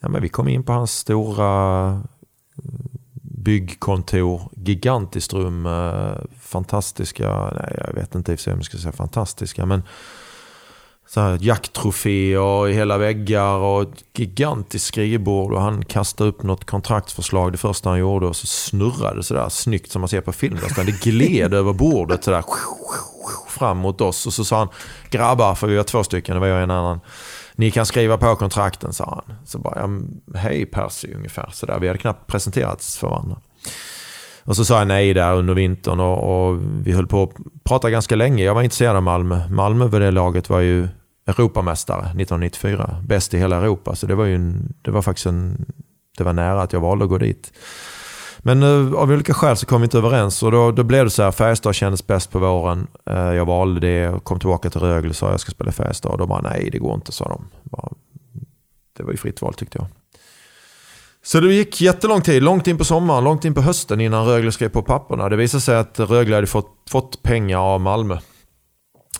[0.00, 2.00] Ja, men vi kom in på hans stora eh,
[3.22, 5.68] byggkontor, gigantiskt rum,
[6.40, 9.82] fantastiska, nej jag vet inte i och för sig om jag ska säga fantastiska, men
[11.14, 16.64] så här jakttroféer i hela väggar och ett gigantiskt skrivbord och han kastade upp något
[16.64, 20.32] kontraktsförslag det första han gjorde och så snurrade det sådär snyggt som man ser på
[20.32, 20.58] film.
[20.76, 22.44] Det gled över bordet sådär
[23.48, 24.68] fram mot oss och så sa han
[25.10, 27.00] grabbar, för vi var två stycken, det var jag och en annan.
[27.54, 29.36] Ni kan skriva på kontrakten, sa han.
[29.46, 29.88] Så bara, ja,
[30.38, 31.50] hej Percy ungefär.
[31.52, 31.78] Så där.
[31.78, 33.36] Vi hade knappt presenterats för varandra.
[34.44, 37.90] Och så sa jag nej där under vintern och, och vi höll på att prata
[37.90, 38.44] ganska länge.
[38.44, 39.48] Jag var intresserad av Malmö.
[39.48, 40.88] Malmö vid det laget var ju
[41.38, 42.96] Europamästare 1994.
[43.06, 43.94] Bäst i hela Europa.
[43.94, 45.66] Så det var ju en, det var faktiskt en,
[46.18, 47.52] det var nära att jag valde att gå dit.
[48.38, 51.10] Men eh, av olika skäl så kom vi inte överens och då, då blev det
[51.10, 52.86] så här, Färjestad kändes bäst på våren.
[53.06, 55.72] Eh, jag valde det och kom tillbaka till Rögle och sa jag ska spela i
[55.72, 56.12] Färjestad.
[56.12, 57.48] Och de bara nej det går inte sa de.
[57.62, 57.92] Bara,
[58.96, 59.86] det var ju fritt val tyckte jag.
[61.22, 64.52] Så det gick jättelång tid, långt in på sommaren, långt in på hösten innan Rögle
[64.52, 65.28] skrev på papperna.
[65.28, 68.18] Det visade sig att Rögle hade fått, fått pengar av Malmö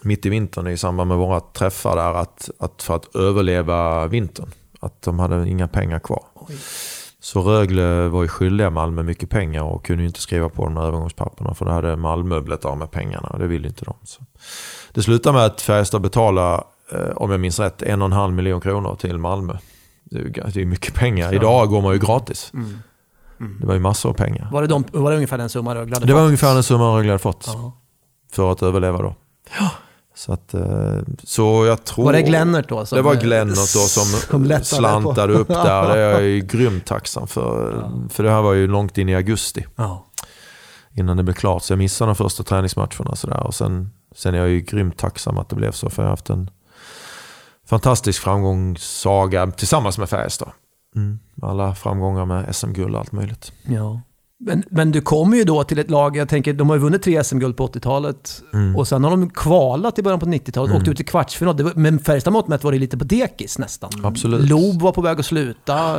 [0.03, 4.51] mitt i vintern i samband med våra träffar där att, att för att överleva vintern.
[4.81, 6.25] Att de hade inga pengar kvar.
[7.23, 10.77] Så Rögle var ju skyldiga Malmö mycket pengar och kunde ju inte skriva på de
[10.77, 13.95] här övergångspapperna för då hade Malmö blivit av med pengarna och det ville inte de.
[14.05, 14.23] Så.
[14.93, 18.35] Det slutade med att Färjestad betalade, eh, om jag minns rätt, en och en halv
[18.35, 19.57] miljon kronor till Malmö.
[20.05, 21.35] Det är ju mycket pengar.
[21.35, 22.53] Idag går man ju gratis.
[23.61, 24.49] Det var ju massor av pengar.
[24.53, 26.27] Var det, de, var det ungefär den summa Rögle hade Det var fått?
[26.27, 27.73] ungefär den summan Rögle hade fått Ja.
[28.33, 29.15] för att överleva då.
[30.21, 32.05] Så, att, eh, så jag tror...
[32.05, 32.87] Var det Glennert då?
[32.87, 34.05] Som, Det var Glennert då som,
[34.45, 35.39] som slantade på.
[35.39, 35.89] upp där.
[35.95, 37.89] Det är jag ju grymt tacksam för.
[38.09, 40.07] För det här var ju långt in i augusti Ja.
[40.95, 41.63] innan det blev klart.
[41.63, 43.17] Så jag missade de första träningsmatcherna.
[43.17, 43.47] Så där.
[43.47, 45.91] Och sen, sen är jag ju grymt tacksam att det blev så.
[45.91, 46.51] För jag har haft en
[47.69, 50.51] fantastisk framgångssaga tillsammans med Färjestad.
[50.97, 51.19] Mm.
[51.43, 53.53] Alla framgångar med SM-guld och allt möjligt.
[53.67, 54.01] Ja.
[54.43, 57.03] Men, men du kommer ju då till ett lag, jag tänker, de har ju vunnit
[57.03, 58.77] tre SM-guld på 80-talet Mm.
[58.77, 61.57] och sen har de kvalat i början på 90-talet, åkt ut i kvartsfinal.
[61.57, 63.91] Det var, men Färjestad mått mätt var det lite på dekis nästan.
[64.05, 64.49] Absolut.
[64.49, 65.99] Lob var på väg att sluta.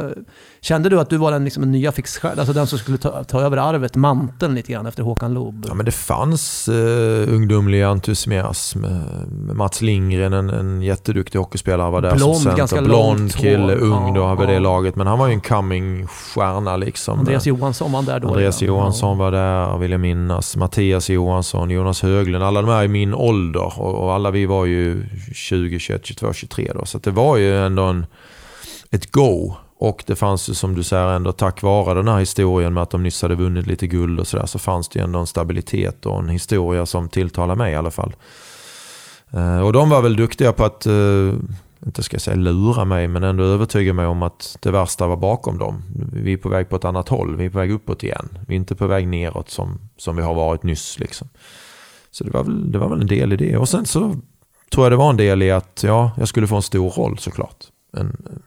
[0.62, 3.42] Kände du att du var den, liksom, nya fixstjärna, alltså den som skulle ta, ta
[3.42, 5.66] över arvet, manteln lite grann efter Håkan Loob?
[5.68, 8.84] Ja, men det fanns eh, ungdomlig entusiasm.
[8.86, 8.92] Eh,
[9.54, 12.86] Mats Lindgren, en, en jätteduktig hockeyspelare, var där Blond, som ganska center.
[12.90, 13.42] Blond långt hår.
[13.42, 14.60] kille, ung då, Ja, vid det ja.
[14.60, 14.96] laget.
[14.96, 17.20] Men han var ju en coming stjärna liksom.
[17.20, 18.31] Andreas Johansson var där då.
[18.34, 18.62] Andreas.
[18.62, 20.56] Johansson var där, vill jag minnas.
[20.56, 22.44] Mattias Johansson, Jonas Höglund.
[22.44, 23.80] Alla de här är i min ålder.
[23.80, 26.86] Och, alla vi var ju 20, 21, 22, 23 då.
[26.86, 28.06] Så det var ju ändå en,
[28.92, 29.54] ett go.
[29.78, 32.90] Och det fanns ju som du säger ändå tack vare den här historien med att
[32.90, 34.46] de nyss hade vunnit lite guld och sådär.
[34.46, 37.92] Så fanns det ju ändå en stabilitet och en historia som tilltalar mig i alla
[37.92, 38.14] fall.
[39.34, 41.34] Eh, och de var väl duktiga på att, eh,
[41.86, 45.18] inte ska jag säga lura mig, men ändå övertyga mig om att det värsta var
[45.18, 45.84] bakom dem.
[46.14, 48.38] Vi är på väg på ett annat håll, vi är på väg uppåt igen.
[48.48, 51.00] Vi är inte på väg neråt som, som vi har varit nyss.
[51.00, 51.30] Liksom.
[52.12, 53.58] Så det var, väl, det var väl en del i det.
[53.58, 54.16] Och sen så
[54.72, 57.18] tror jag det var en del i att ja, jag skulle få en stor roll
[57.18, 57.66] såklart.
[57.98, 58.42] En,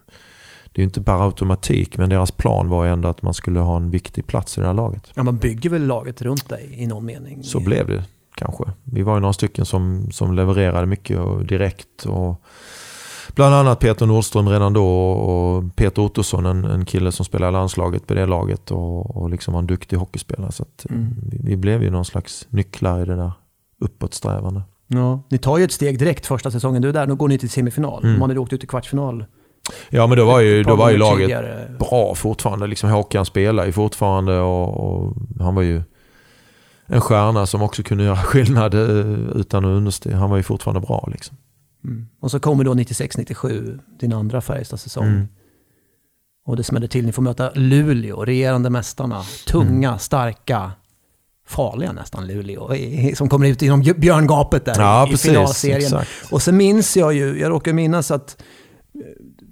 [0.73, 3.91] det är inte bara automatik, men deras plan var ändå att man skulle ha en
[3.91, 5.11] viktig plats i det här laget.
[5.15, 7.43] Ja, man bygger väl laget runt dig i någon mening?
[7.43, 8.65] Så blev det kanske.
[8.85, 12.07] Vi var ju några stycken som, som levererade mycket och direkt.
[12.07, 12.43] Och
[13.35, 18.07] bland annat Peter Nordström redan då och Peter Ottosson, en, en kille som spelade landslaget
[18.07, 20.53] på det laget och, och liksom var en duktig hockeyspelare.
[20.53, 21.17] Så mm.
[21.23, 23.33] vi, vi, blev ju någon slags nycklar i det där
[23.81, 24.63] uppåtsträvande.
[24.87, 27.07] Ja, ni tar ju ett steg direkt första säsongen du är där.
[27.07, 28.05] Nu går ni till semifinal.
[28.05, 28.19] Mm.
[28.19, 29.25] Man hade åkt ut i kvartsfinal.
[29.91, 31.71] Ja men då var ju, då var ju laget tidigare.
[31.79, 32.67] bra fortfarande.
[32.67, 35.83] Liksom Håkan spelar ju fortfarande och, och, han var ju
[36.87, 38.81] en stjärna som också kunde göra skillnad eh,
[39.37, 40.13] utan att understeg.
[40.13, 41.37] Han var ju fortfarande bra liksom.
[41.85, 42.07] Mm.
[42.21, 45.07] Och så kommer då 96-97, din andra Färjestad-säsong.
[45.07, 45.29] Mm.
[46.47, 47.07] Och det smäller till.
[47.07, 49.23] Ni får möta Luleå, regerande mästarna.
[49.47, 49.99] Tunga, mm.
[49.99, 50.73] starka,
[51.47, 52.71] farliga nästan Luleå.
[53.15, 55.81] Som kommer ut genom björngapet där ja, i precis, finalserien.
[55.81, 56.11] Exakt.
[56.31, 58.43] Och så minns jag ju, jag råkar minnas att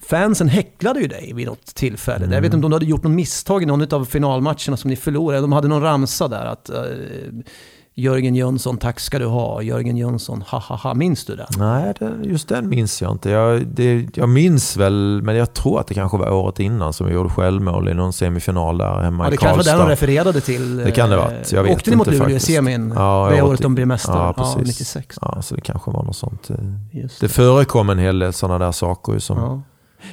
[0.02, 2.24] fansen häcklade ju dig vid något tillfälle.
[2.24, 2.32] Mm.
[2.32, 4.96] Jag vet inte om de hade gjort något misstag i någon av finalmatcherna som ni
[4.96, 5.40] förlorade.
[5.40, 7.42] De hade någon ramsa där att uh,
[7.94, 9.62] Jörgen Jönsson, tack ska du ha.
[9.62, 10.94] Jörgen Jönsson, ha ha ha.
[10.94, 11.46] Minns du den?
[11.58, 13.30] Nej, just den minns jag inte.
[13.30, 17.06] Jag, det, jag minns väl, men jag tror att det kanske var året innan som
[17.06, 19.48] vi gjorde självmål i någon semifinal där hemma ja, i Karlstad.
[19.48, 20.76] Det kanske var den de refererade till.
[20.76, 21.52] Det kan det ha varit.
[21.52, 22.92] Jag vet Åkte ni mot Luleå i semin?
[22.96, 24.16] Ja, det året de blev mästare?
[24.16, 24.56] Ja, precis.
[24.56, 25.18] Ja, 96.
[25.20, 26.50] Ja, så det kanske var något sånt.
[26.90, 27.26] Just det.
[27.26, 29.38] det förekom en hel del sådana där saker som...
[29.38, 29.62] Ja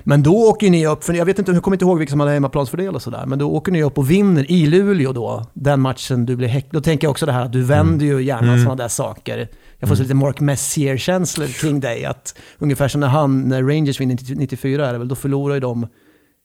[0.03, 2.19] men då åker ni upp, för jag vet inte, jag kommer inte ihåg vilka som
[2.19, 5.81] hade hemmaplansfördel och sådär, men då åker ni upp och vinner i Luleå då, den
[5.81, 6.73] matchen du blir häcklad.
[6.73, 8.59] Då tänker jag också det här att du vänder ju gärna mm.
[8.59, 9.37] sådana där saker.
[9.37, 9.97] Jag får mm.
[9.97, 14.87] så lite Mark Messier-känslor kring dig, att ungefär som när han, när Rangers vinner 94
[14.87, 15.87] är det väl, då förlorar ju de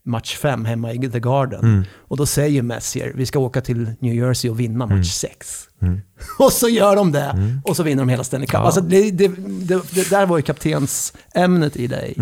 [0.05, 1.61] match 5 hemma i The Garden.
[1.61, 1.85] Mm.
[1.99, 5.69] Och då säger Messier, vi ska åka till New Jersey och vinna match 6.
[5.83, 5.93] Mm.
[5.93, 6.05] mm.
[6.39, 7.61] och så gör de det, mm.
[7.65, 8.55] och så vinner de hela Stanley Cup.
[8.55, 8.61] Ja.
[8.61, 12.15] Alltså det, det, det, det, där var ju kaptensämnet i dig.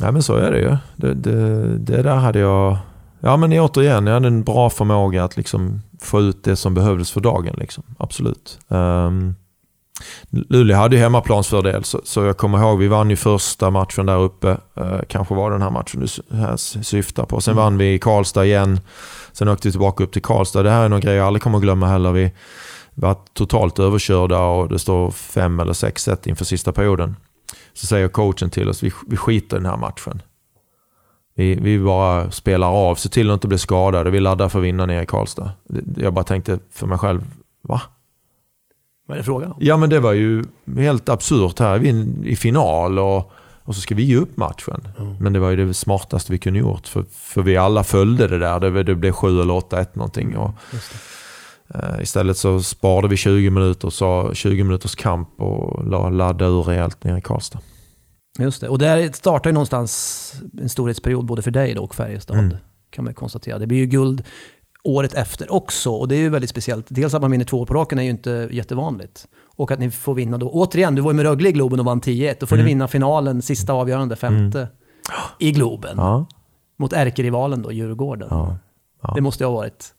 [0.00, 0.76] Ja men så är det ju.
[0.96, 2.76] Det, det, det där hade jag...
[3.20, 7.10] Ja men återigen, jag hade en bra förmåga att liksom få ut det som behövdes
[7.10, 7.54] för dagen.
[7.58, 7.84] Liksom.
[7.98, 8.58] Absolut.
[8.68, 9.34] Um,
[10.30, 14.18] Luleå hade ju hemmaplansfördel så, så jag kommer ihåg, vi vann ju första matchen där
[14.18, 14.56] uppe.
[14.80, 17.40] Uh, kanske var den här matchen du här syftar på.
[17.40, 17.64] Sen mm.
[17.64, 18.80] vann vi i Karlstad igen.
[19.32, 20.62] Sen åkte vi tillbaka upp till Karlstad.
[20.62, 22.12] Det här är någon grej jag aldrig kommer att glömma heller.
[22.12, 22.32] Vi
[22.94, 27.16] var totalt överkörda och det står 5 eller 6-1 inför sista perioden.
[27.78, 30.22] Så säger coachen till oss, vi, vi skiter i den här matchen.
[31.34, 34.10] Vi, vi bara spelar av, se till att inte bli skadade.
[34.10, 35.50] Vi laddar för att vinna nere i Karlstad.
[35.96, 37.20] Jag bara tänkte för mig själv,
[37.62, 37.82] va?
[39.06, 39.58] Vad är det frågan om?
[39.60, 40.44] Ja men det var ju
[40.76, 41.78] helt absurt här.
[41.78, 44.88] Vi är i final och, och så ska vi ge upp matchen.
[44.98, 45.16] Mm.
[45.20, 46.88] Men det var ju det smartaste vi kunde gjort.
[46.88, 48.60] För, för vi alla följde det där.
[48.60, 50.36] Det, det blev 7 eller 8-1 någonting.
[50.36, 50.50] Och,
[51.74, 57.04] Uh, istället så sparade vi 20 minuter, så 20 minuters kamp och laddade ur rejält
[57.04, 57.58] nere i Karlstad.
[58.38, 62.38] Just det, och där startar ju någonstans en storhetsperiod både för dig och Färjestad.
[62.38, 62.56] Mm.
[62.90, 63.58] Kan man konstatera.
[63.58, 64.24] Det blir ju guld
[64.84, 66.86] året efter också och det är ju väldigt speciellt.
[66.88, 69.26] Dels att man vinner två år på raken är ju inte jättevanligt.
[69.56, 71.86] Och att ni får vinna då, återigen, du var ju med Rögle i Globen och
[71.86, 72.36] vann 10-1.
[72.40, 72.64] Då får mm.
[72.64, 74.72] ni vinna finalen, sista avgörande, femte, mm.
[75.38, 75.94] i Globen.
[75.96, 76.26] Ja.
[76.78, 78.28] Mot ärkerivalen då, Djurgården.
[78.30, 78.58] Ja.
[79.02, 79.12] Ja.
[79.14, 79.94] Det måste ju ha varit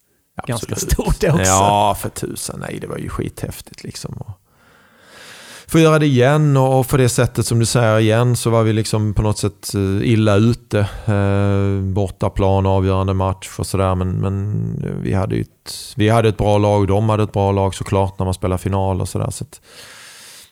[0.47, 1.43] ganska stort det också.
[1.43, 2.59] Ja, för tusan.
[2.59, 4.13] Nej, det var ju skithäftigt liksom.
[4.13, 4.31] Och
[5.69, 8.73] få göra det igen och på det sättet som du säger igen så var vi
[8.73, 10.79] liksom på något sätt eh, illa ute.
[11.05, 13.95] Eh, bortaplan, avgörande match och sådär.
[13.95, 17.75] Men, men vi, hade ett, vi hade ett bra lag, de hade ett bra lag
[17.75, 19.29] såklart när man spelar final och sådär.
[19.29, 19.61] Så att,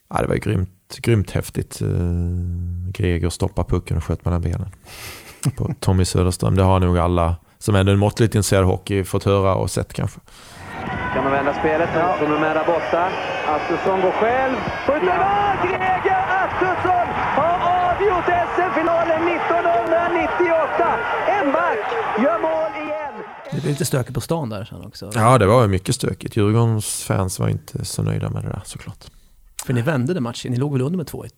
[0.09, 1.81] ja, det var ju grymt, grymt häftigt.
[1.81, 1.87] Eh,
[2.91, 4.69] Greger stoppade pucken och sköt mellan benen
[5.55, 6.55] på Tommy Söderström.
[6.55, 10.19] Det har nog alla som är en måttligt intresserad hockey fått höra och sett kanske.
[11.13, 11.89] Kan de vända spelet?
[11.93, 12.17] Ja.
[12.19, 13.03] Som är nära borta.
[13.47, 14.55] Attusson går själv.
[14.85, 15.55] Skjuter ja.
[15.63, 17.07] Greger Attusson
[17.39, 17.55] har
[17.87, 20.99] avgjort SM-finalen 1998.
[21.27, 21.85] En back
[22.23, 23.13] gör mål igen.
[23.51, 25.11] Det blev lite stökigt på stan där sen också.
[25.15, 26.37] Ja, det var mycket stökigt.
[26.37, 29.05] Djurgårdens fans var inte så nöjda med det där såklart.
[29.65, 30.51] För ni vände den matchen.
[30.51, 31.29] Ni låg väl under med 2-1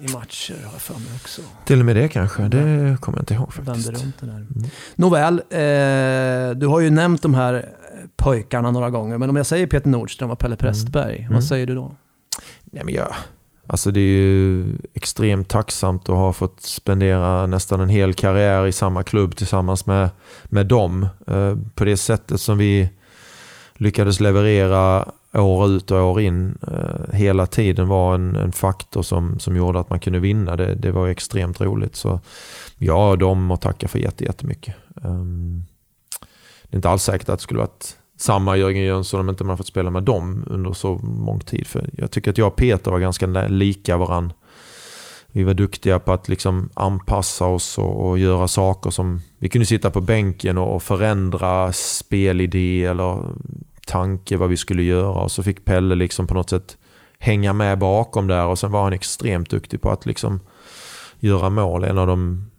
[0.00, 1.42] i matcher har jag för mig också.
[1.64, 2.42] Till och med det kanske.
[2.42, 3.88] Det kommer jag inte ihåg faktiskt.
[3.88, 4.34] Vände runt det där.
[4.34, 4.70] Mm.
[4.94, 7.68] Nåväl, eh, du har ju nämnt de här
[8.16, 9.18] pojkarna några gånger.
[9.18, 10.58] Men om jag säger Peter Nordström och Pelle mm.
[10.58, 11.32] Prästberg, mm.
[11.32, 11.92] vad säger du då?
[12.64, 13.14] Nej, men jag,
[13.66, 18.72] alltså det är ju extremt tacksamt att ha fått spendera nästan en hel karriär i
[18.72, 20.10] samma klubb tillsammans med,
[20.44, 21.06] med dem.
[21.26, 22.88] Eh, på det sättet som vi
[23.74, 29.38] lyckades leverera år ut och år in eh, hela tiden var en, en, faktor som,
[29.38, 30.56] som gjorde att man kunde vinna.
[30.56, 31.96] Det, det var extremt roligt.
[31.96, 32.20] Så
[32.78, 34.74] ja, de må tacka för jättemycket.
[34.94, 35.64] Um,
[36.72, 39.56] det är inte alls säkert att det skulle varit samma Jörgen Jönsson om inte man
[39.56, 41.66] fått spela med dem under så lång tid.
[41.66, 44.32] För jag tycker att jag och Peter var ganska lika varann
[45.34, 49.20] vi var duktiga på att liksom anpassa oss och, och, göra saker som...
[49.38, 53.18] Vi kunde sitta på bänken och förändra spelidé eller
[53.86, 55.22] tanke vad vi skulle göra.
[55.22, 56.76] Och så fick Pelle liksom på något sätt
[57.18, 60.40] hänga med bakom där och sen var han extremt duktig på att liksom
[61.18, 61.84] göra mål.
[61.84, 62.50] En av de,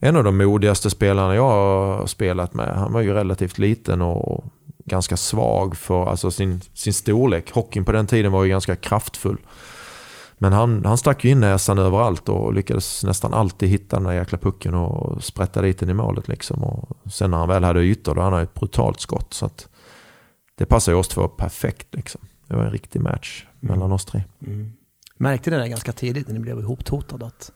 [0.00, 2.68] en av de modigaste spelarna jag har spelat med.
[2.68, 4.44] Han var ju relativt liten och
[4.84, 7.52] ganska svag för alltså sin, sin storlek.
[7.52, 9.38] Hockeyn på den tiden var ju ganska kraftfull.
[10.38, 14.12] Men han, han stack ju in näsan överallt och lyckades nästan alltid hitta den där
[14.12, 16.28] jäkla pucken och sprätta dit den i målet.
[16.28, 16.64] Liksom.
[16.64, 19.34] Och sen när han väl hade ytor då hade han ett brutalt skott.
[19.34, 19.68] Så att
[20.54, 21.94] det passade oss två perfekt.
[21.94, 22.20] Liksom.
[22.46, 23.74] Det var en riktig match mm.
[23.74, 24.22] mellan oss tre.
[24.46, 24.72] Mm.
[25.16, 27.52] Märkte ni det ganska tidigt när ni blev ihoptotade att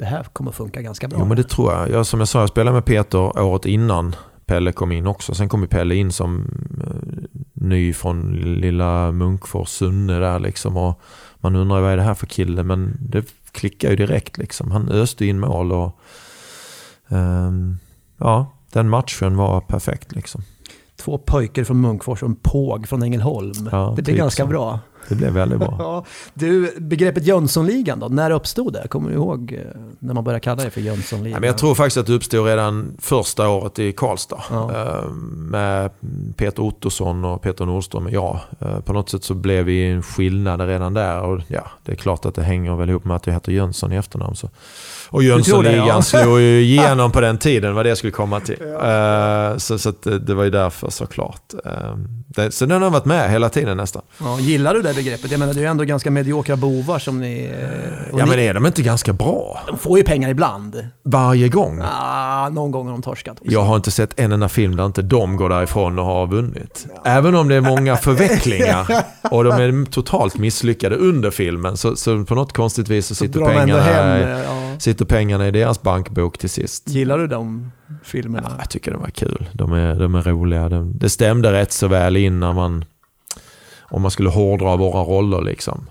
[0.00, 1.18] det här kommer funka ganska bra?
[1.20, 1.90] Jo men det tror jag.
[1.90, 2.06] jag.
[2.06, 5.34] Som jag sa, jag spelade med Peter året innan Pelle kom in också.
[5.34, 6.40] Sen kom ju Pelle in som
[6.86, 10.76] uh, ny från lilla Munkfors, Sunne där liksom.
[10.76, 11.00] Och
[11.36, 12.62] man undrar vad är det här för kille?
[12.62, 14.70] Men det klickar ju direkt liksom.
[14.70, 16.00] Han öste in mål och
[17.08, 17.78] um,
[18.18, 20.42] ja, den matchen var perfekt liksom.
[20.96, 23.68] Två pojkar från Munkfors och en påg från Ängelholm.
[23.72, 24.48] Ja, det blir typ ganska så.
[24.48, 24.80] bra.
[25.08, 25.76] Det blev väldigt bra.
[25.78, 28.88] ja, du, begreppet Jönssonligan då, när uppstod det?
[28.88, 31.42] Kommer du ihåg eh, när man började kalla det för Jönssonligan?
[31.42, 34.42] Ja, jag tror faktiskt att det uppstod redan första året i Karlstad.
[34.50, 34.70] Ja.
[34.72, 35.90] Eh, med
[36.36, 38.38] Peter Ottosson och Peter Nordström och jag.
[38.58, 41.20] Eh, på något sätt så blev vi en skillnad redan där.
[41.20, 43.92] Och ja, det är klart att det hänger väl ihop med att jag heter Jönsson
[43.92, 44.36] i efternamn.
[44.36, 44.48] Så.
[45.10, 46.02] Och Jönssonligan ja.
[46.02, 48.56] slog ju igenom på den tiden, vad det skulle komma till.
[48.60, 49.58] Ja.
[49.58, 49.90] Så, så
[50.26, 51.54] det var ju därför såklart.
[52.26, 54.02] Det, så den har varit med hela tiden nästan.
[54.18, 55.30] Ja, gillar du det begreppet?
[55.30, 57.50] Jag menar, det är ju ändå ganska mediokra bovar som ni...
[58.12, 59.60] Ja, ni, men är de inte ganska bra?
[59.66, 60.86] De får ju pengar ibland.
[61.04, 61.82] Varje gång?
[61.82, 63.40] Ah, någon gång har de torskat.
[63.40, 63.52] Också.
[63.52, 66.86] Jag har inte sett en enda film där inte de går därifrån och har vunnit.
[66.94, 67.10] Ja.
[67.10, 71.76] Även om det är många förvecklingar och de är totalt misslyckade under filmen.
[71.76, 74.69] Så, så på något konstigt vis så, så sitter, pengarna, hem, ja.
[74.80, 76.88] Sitter pengarna i deras bankbok till sist.
[76.88, 77.72] Gillar du dem?
[78.02, 78.48] filmerna?
[78.50, 79.48] Ja, jag tycker de var kul.
[79.52, 80.68] De är, de är roliga.
[80.68, 82.84] De, det stämde rätt så väl in när man,
[83.80, 85.86] om man skulle hårdra våra roller liksom.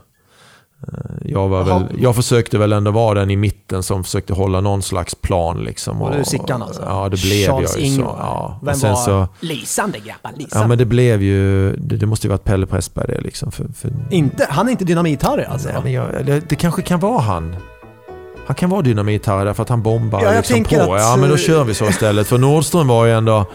[0.87, 0.93] Eh,
[1.25, 4.81] jag, var väl, jag försökte väl ändå vara den i mitten som försökte hålla någon
[4.81, 5.63] slags plan.
[5.63, 6.81] Liksom, och, du Sickan alltså?
[6.85, 8.01] Ja, det blev Charles jag ju så.
[8.01, 8.59] Ja.
[8.63, 10.37] Vem sen var så, lysande grabbar?
[10.37, 10.63] Lysande.
[10.63, 11.75] Ja, men det blev ju...
[11.75, 13.51] Det, det måste ju varit Pelle Pressberg det liksom.
[13.51, 13.91] För, för...
[14.09, 14.47] Inte?
[14.49, 15.69] Han är inte Dynamit-Harry alltså?
[15.69, 17.55] Nej, men jag, det, det kanske kan vara han.
[18.49, 20.93] Han kan vara dynamit-Harry därför att han bombar ja, liksom på.
[20.93, 22.27] Att, ja, men då kör vi så istället.
[22.27, 23.45] För Nordström var ju ändå...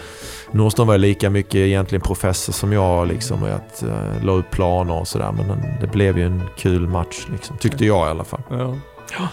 [0.53, 3.43] Nordström var lika mycket egentligen professor som jag liksom.
[3.43, 5.33] Och att uh, la upp planer och sådär.
[5.33, 7.57] Men det blev ju en kul match liksom.
[7.59, 8.41] Tyckte jag i alla fall.
[8.51, 8.75] Ja.
[9.19, 9.29] ja.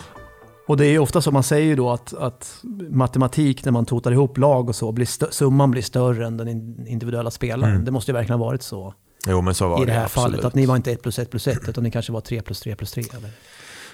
[0.68, 4.12] Och det är ju ofta så man säger då att, att matematik när man totar
[4.12, 6.48] ihop lag och så, blir summan blir större än den
[6.88, 7.74] individuella spelaren.
[7.74, 7.86] Mm.
[7.86, 8.94] Det måste ju verkligen ha varit så.
[9.28, 10.24] Jo, men så var I det, det här absolut.
[10.24, 10.46] fallet.
[10.46, 12.60] Att ni var inte 1 plus 1 plus 1 utan ni kanske var 3 plus
[12.60, 13.04] 3 plus 3.
[13.18, 13.30] Eller?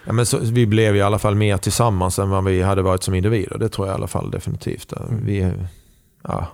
[0.08, 3.04] Ja, men så, vi blev i alla fall mer tillsammans än vad vi hade varit
[3.04, 3.58] som individer.
[3.58, 4.94] Det tror jag i alla fall definitivt.
[4.94, 5.26] Mm.
[5.26, 5.52] Vi,
[6.24, 6.48] ja,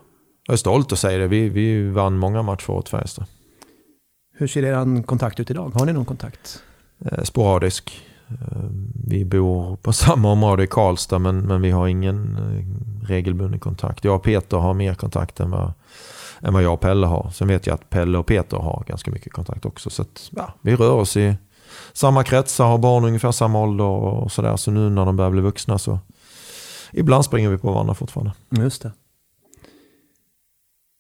[0.48, 1.28] jag är stolt att säga det.
[1.28, 3.26] Vi, vi vann många matcher åt Färjestad.
[4.38, 5.70] Hur ser er kontakt ut idag?
[5.70, 6.64] Har ni någon kontakt?
[7.06, 8.02] Eh, sporadisk.
[8.28, 8.58] Eh,
[9.08, 14.04] vi bor på samma område i Karlstad men, men vi har ingen eh, regelbunden kontakt.
[14.04, 15.74] Jag och Peter har mer kontakt än vad,
[16.42, 17.30] än vad jag och Pelle har.
[17.34, 19.90] Sen vet jag att Pelle och Peter har ganska mycket kontakt också.
[19.90, 21.36] Så att, ja, vi rör oss i
[21.94, 24.56] samma kretsar, har barn ungefär samma ålder och sådär.
[24.56, 26.00] Så nu när de börjar bli vuxna så
[26.92, 28.34] ibland springer vi på varandra fortfarande.
[28.50, 28.92] Just det.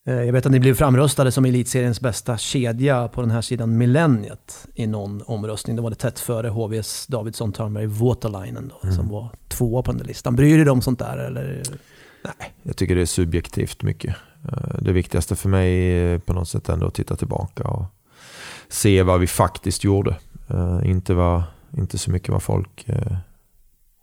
[0.08, 3.78] Eh, jag vet att ni blev framröstade som elitseriens bästa kedja på den här sidan
[3.78, 5.76] millenniet i någon omröstning.
[5.76, 8.96] Då var det tätt före HVs Davidsson, Törnberg, Waterlinen då, mm.
[8.96, 10.36] som var tvåa på den där listan.
[10.36, 11.18] Bryr du dig om sånt där?
[11.18, 11.64] Eller?
[12.24, 14.16] Nej, jag tycker det är subjektivt mycket.
[14.52, 17.86] Eh, det viktigaste för mig är på något sätt ändå att titta tillbaka och
[18.68, 20.16] se vad vi faktiskt gjorde.
[20.54, 21.44] Uh, inte, var,
[21.78, 23.18] inte så mycket vad folk uh,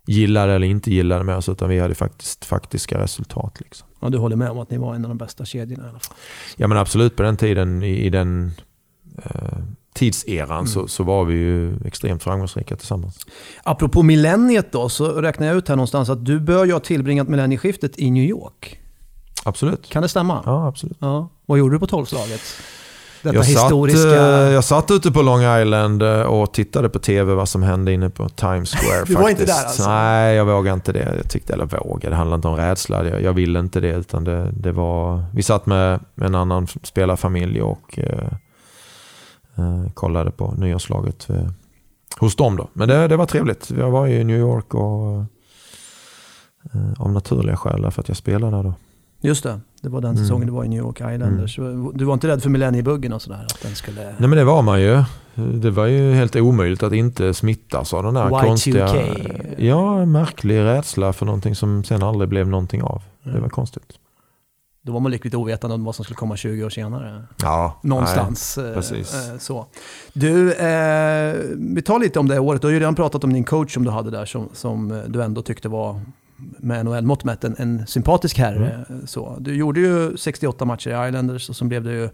[0.07, 3.57] gillade eller inte gillade med oss, utan vi hade faktiskt faktiska resultat.
[3.59, 3.87] Liksom.
[3.99, 5.99] Ja, du håller med om att ni var en av de bästa kedjorna i alla
[5.99, 6.17] fall?
[6.55, 7.15] Ja, men absolut.
[7.15, 8.51] På den tiden, i, i den
[9.17, 10.67] uh, tidseran, mm.
[10.67, 13.25] så, så var vi ju extremt framgångsrika tillsammans.
[13.63, 17.27] Apropå millenniet då, så räknar jag ut här någonstans att du bör ju ha tillbringat
[17.27, 18.79] millennieskiftet i New York.
[19.43, 19.89] Absolut.
[19.89, 20.43] Kan det stämma?
[20.45, 20.97] Ja, absolut.
[20.99, 21.29] Ja.
[21.45, 22.41] Vad gjorde du på tolvslaget?
[23.21, 23.97] Detta jag historiska...
[23.97, 27.63] Satt, eh, jag satt ute på Long Island eh, och tittade på tv vad som
[27.63, 29.03] hände inne på Times Square.
[29.07, 29.89] du var inte där alltså?
[29.89, 31.15] Nej, jag vågade inte det.
[31.17, 33.07] Jag tyckte, eller vågade, det handlade inte om rädsla.
[33.07, 33.91] Jag, jag ville inte det.
[33.91, 38.33] Utan det, det var, vi satt med, en annan spelarfamilj och eh,
[39.57, 41.47] eh, kollade på nyårslaget eh,
[42.17, 42.57] hos dem.
[42.57, 42.67] Då.
[42.73, 43.71] Men det, det var trevligt.
[43.77, 45.25] Jag var i New York och,
[46.73, 48.73] eh, av naturliga skäl för att jag spelade där då.
[49.21, 50.23] Just det, det var den Mm.
[50.23, 51.55] säsongen du var i New York Islanders.
[51.93, 53.45] Du var inte rädd för millenniebuggen och sådär?
[53.45, 54.01] Att den skulle...
[54.03, 55.03] Nej men det var man ju.
[55.35, 58.45] Det var ju helt omöjligt att inte smittas av den där Y2K.
[58.45, 58.89] konstiga...
[59.57, 63.01] Ja, märklig rädsla för någonting som sen aldrig blev någonting av.
[63.23, 63.41] Det Mm.
[63.41, 63.83] var konstigt.
[64.83, 67.23] Då var man lyckligt ovetande om vad som skulle komma 20 år senare.
[67.41, 68.57] Ja, Någonstans.
[68.57, 69.13] eh, precis.
[69.29, 69.65] eh, så.
[70.13, 72.61] Du, eh, vi tar lite om det året.
[72.61, 74.97] Du har ju redan pratat om din coach som du hade där som, som eh,
[75.07, 75.99] du ändå tyckte var
[76.59, 78.85] med NHL-mått mätt en, en sympatisk herre.
[78.89, 79.07] Mm.
[79.07, 79.37] Så.
[79.39, 82.09] Du gjorde ju 68 matcher i Islanders och så blev det ju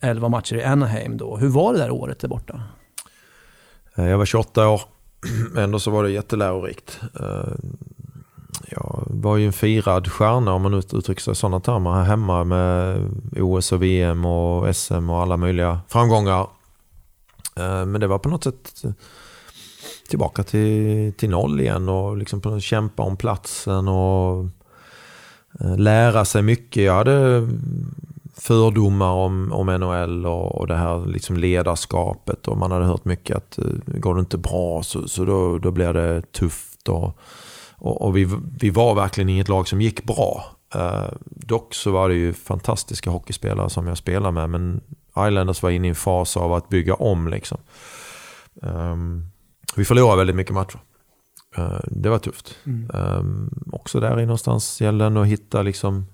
[0.00, 1.36] 11 matcher i Anaheim då.
[1.36, 2.62] Hur var det där året där borta?
[3.94, 4.80] Eh, Jag var 28 år.
[5.56, 7.00] Ändå så var det jättelärorikt.
[7.20, 7.52] Eh,
[8.70, 12.02] Jag var ju en firad stjärna om man ut- uttrycker sig i sådana termer här
[12.02, 12.96] hemma med
[13.40, 16.40] OS och VM och SM och alla möjliga framgångar.
[17.56, 18.82] Eh, Men det var på något sätt
[20.08, 24.44] tillbaka till, till noll igen och liksom på- kämpa om platsen och
[25.60, 26.82] eh, lära sig mycket.
[26.82, 27.48] Jag hade
[28.36, 33.36] fördomar om, om NHL och, och det här liksom ledarskapet och man hade hört mycket
[33.36, 36.88] att eh, går det inte bra så, så då, då blir det tufft.
[36.88, 37.18] Och,
[37.76, 38.28] och, och vi,
[38.60, 40.44] vi var verkligen inget lag som gick bra.
[40.74, 44.80] Eh, dock så var det ju fantastiska hockeyspelare som jag spelade med men
[45.18, 47.58] Islanders var inne i en fas av att bygga om liksom.
[48.54, 49.26] Um,
[49.76, 50.80] vi förlorade väldigt mycket matcher.
[51.56, 52.56] Eh, det var tufft.
[52.88, 56.06] Um, också där i någonstans gällde det att hitta liksom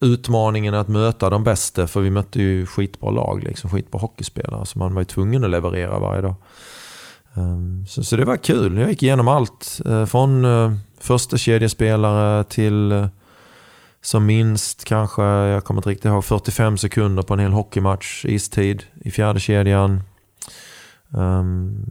[0.00, 1.86] utmaningen att möta de bästa.
[1.86, 4.66] För vi mötte ju skitbra lag, liksom, skitbra hockeyspelare.
[4.66, 6.34] Så man var ju tvungen att leverera varje dag.
[7.34, 8.78] Um, så, så det var kul.
[8.78, 9.80] Jag gick igenom allt.
[9.86, 13.08] Uh, från uh, första kedjespelare till
[14.00, 18.84] som minst kanske, jag kommer inte riktigt ihåg, 45 sekunder på en hel hockeymatch, istid
[19.00, 20.02] i fjärde kedjan.
[21.10, 21.86] Um,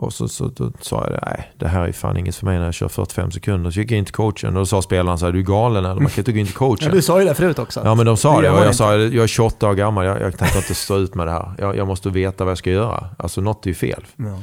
[0.00, 2.64] och så, så då sa jag, nej det här är fan inget för mig när
[2.64, 3.70] jag kör 45 sekunder.
[3.70, 5.84] Så gick jag in till coachen och då sa spelaren så här, du är galen
[5.84, 6.00] eller?
[6.00, 6.78] Man kan inte gå in till coachen.
[6.88, 7.80] Ja, du sa ju det förut också.
[7.84, 8.76] Ja men de sa Det det och jag inte.
[8.76, 11.54] sa jag är 28 år gammal, jag, jag tänker inte stå ut med det här.
[11.58, 13.06] Jag, jag måste veta vad jag ska göra.
[13.18, 14.04] Alltså något är ju fel.
[14.16, 14.38] Ja.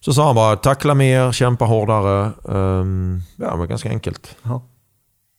[0.00, 2.30] Så sa han bara, tackla mer, kämpa hårdare.
[2.44, 4.36] Um, ja, det var ganska enkelt.
[4.42, 4.62] Ja.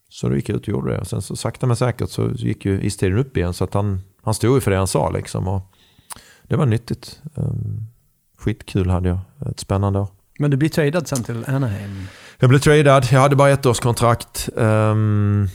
[0.10, 1.00] Så då gick jag ut och gjorde det.
[1.00, 3.54] Och sen så sakta men säkert så gick ju istiden upp igen.
[3.54, 5.48] Så att han, han stod ju för det han sa liksom.
[5.48, 5.62] Och
[6.44, 7.22] det var nyttigt.
[7.36, 7.88] Um,
[8.44, 9.20] skitkul hade jag.
[9.52, 10.08] Ett spännande år.
[10.40, 12.08] Men du blir tradad sen till Anaheim.
[12.40, 14.50] Jag blev tradad, jag hade bara ett års kontrakt.
[14.58, 15.48] Ehm,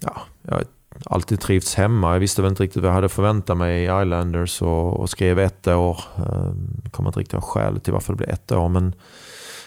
[0.00, 0.64] ja, jag har
[1.04, 2.12] alltid trivts hemma.
[2.12, 5.38] Jag visste väl inte riktigt vad jag hade förväntat mig i Islanders och, och skrev
[5.38, 6.00] ett år.
[6.16, 8.68] Um, kommer inte riktigt ihåg skälet till varför det blev ett år.
[8.68, 8.94] Men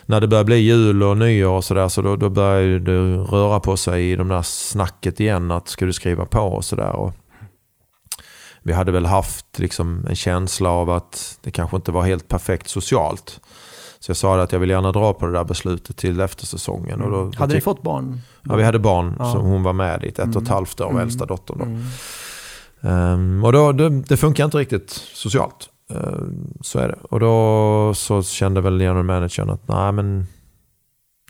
[0.05, 3.59] när det började bli jul och nyår och sådär så då, då började det röra
[3.59, 5.51] på sig i de där snacket igen.
[5.51, 7.11] Att ska du skriva på och sådär.
[8.67, 12.67] Vi hade väl haft liksom en känsla av att det kanske inte var helt perfekt
[12.69, 13.39] socialt.
[13.99, 17.01] Så jag sa att jag vill gärna dra på det där beslutet till eftersäsongen.
[17.01, 18.19] Och då, då Hade ni fått barn?
[18.43, 19.31] Ja, vi hade barn Ja.
[19.31, 20.47] som hon var med i, ett, och ett Mm.
[20.47, 21.01] halvt år, Mm.
[21.01, 21.57] äldsta dottern.
[21.59, 21.65] Då.
[21.65, 21.83] Mm.
[22.81, 25.69] Ehm, och då, det, det funkar inte riktigt socialt.
[25.93, 26.97] Ehm, så är det.
[27.09, 30.27] Och då så kände väl general managern att nej men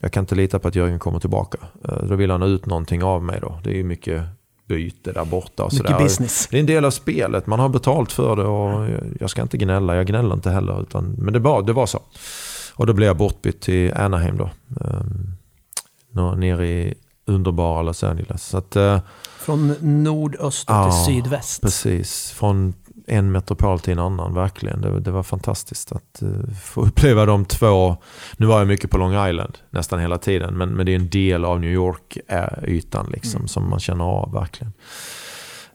[0.02, 1.58] jag kan inte lita på att Jörgen kommer tillbaka.
[1.90, 3.60] Ehm, då vill han ha ut någonting av mig då.
[3.64, 4.24] Det är ju mycket
[4.68, 6.47] byte där borta och Mycket business.
[6.51, 8.89] Det är en del av spelet, man har betalt för det och
[9.20, 10.82] jag- ska inte gnälla, jag gnäller inte heller.
[10.82, 11.99] Utan, men det var, det var så.
[12.76, 14.49] Och då blev jag bortbytt till Anaheim då.
[14.82, 16.93] Um, nere i
[17.26, 18.43] underbara Los Angeles.
[18.43, 18.99] Så att, eh,
[19.39, 21.61] Från nordöst Ja, till sydväst.
[21.61, 22.74] Precis, från
[23.08, 24.82] en metropol till en annan verkligen.
[24.82, 27.97] Det, det var fantastiskt att eh, få uppleva de två.
[28.38, 30.53] Nu var jag mycket på Long Island nästan hela tiden.
[30.58, 33.47] Men, men det är en del av New York-ytan liksom, Mm.
[33.47, 34.74] som man känner av verkligen.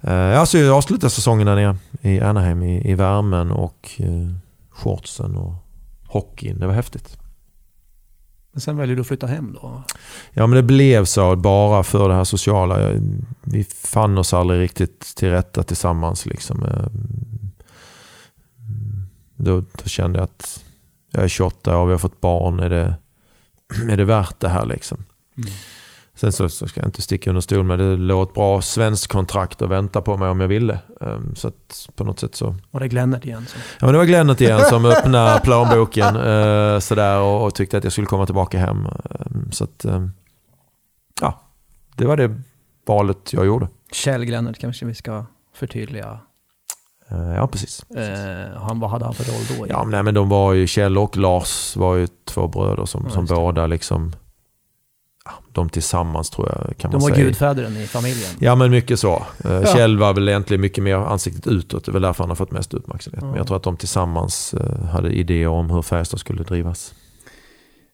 [0.08, 4.32] Uh, alltså jag avslutade säsongen där nere i Anaheim i, i värmen och uh,
[4.70, 5.54] shortsen och
[6.06, 6.58] hockeyn.
[6.60, 7.19] Det var häftigt.
[8.52, 9.82] Men sen väljer du att flytta hem då?
[10.32, 12.92] Ja men det blev så bara för det här sociala.
[13.42, 16.26] Vi fann oss aldrig riktigt till rätta tillsammans.
[16.26, 16.62] Liksom.
[16.64, 16.86] Eh,
[19.36, 20.64] Då, då kände jag att
[21.10, 22.60] jag är 28 år, vi har fått barn.
[22.60, 22.94] Är det,
[23.92, 25.04] är det värt det här liksom?
[25.36, 25.50] Mm.
[26.20, 27.96] Sen så, så ska jag inte sticka under stol med det.
[27.96, 30.78] låg ett bra svenskt kontrakt och vänta på mig om jag ville.
[31.00, 33.46] Eh, Så att på något sätt så Var det Glennert igen?
[33.48, 33.58] Så.
[33.80, 37.84] Ja, men det var Glennet igen som öppnade plånboken eh, sådär, och, och tyckte att
[37.84, 38.86] jag skulle komma tillbaka hem.
[38.86, 40.06] Eh, så att, eh,
[41.20, 41.40] ja,
[41.96, 42.40] det var det
[42.86, 43.68] valet jag gjorde.
[43.92, 46.18] Kjell Glennert kanske vi ska förtydliga.
[47.10, 47.82] Eh, ja, precis.
[47.90, 49.66] Eh, han, vad hade han för roll då?
[49.68, 53.04] Ja, men, nej, men de var ju, Kjell och Lars var ju två bröder som,
[53.08, 54.12] Ja, som båda liksom,
[55.52, 57.24] de tillsammans tror jag kan De man var säga.
[57.26, 58.30] gudfädern i familjen.
[58.38, 59.26] Ja men mycket så.
[59.44, 59.66] Eh, Ja.
[59.66, 61.84] Kjell var väl egentligen mycket mer ansiktet utåt.
[61.84, 63.22] Det är väl därför han har fått mest uppmärksamhet.
[63.22, 63.28] Ja.
[63.28, 66.94] Men jag tror att de tillsammans eh, hade idéer om hur Färjestad skulle drivas.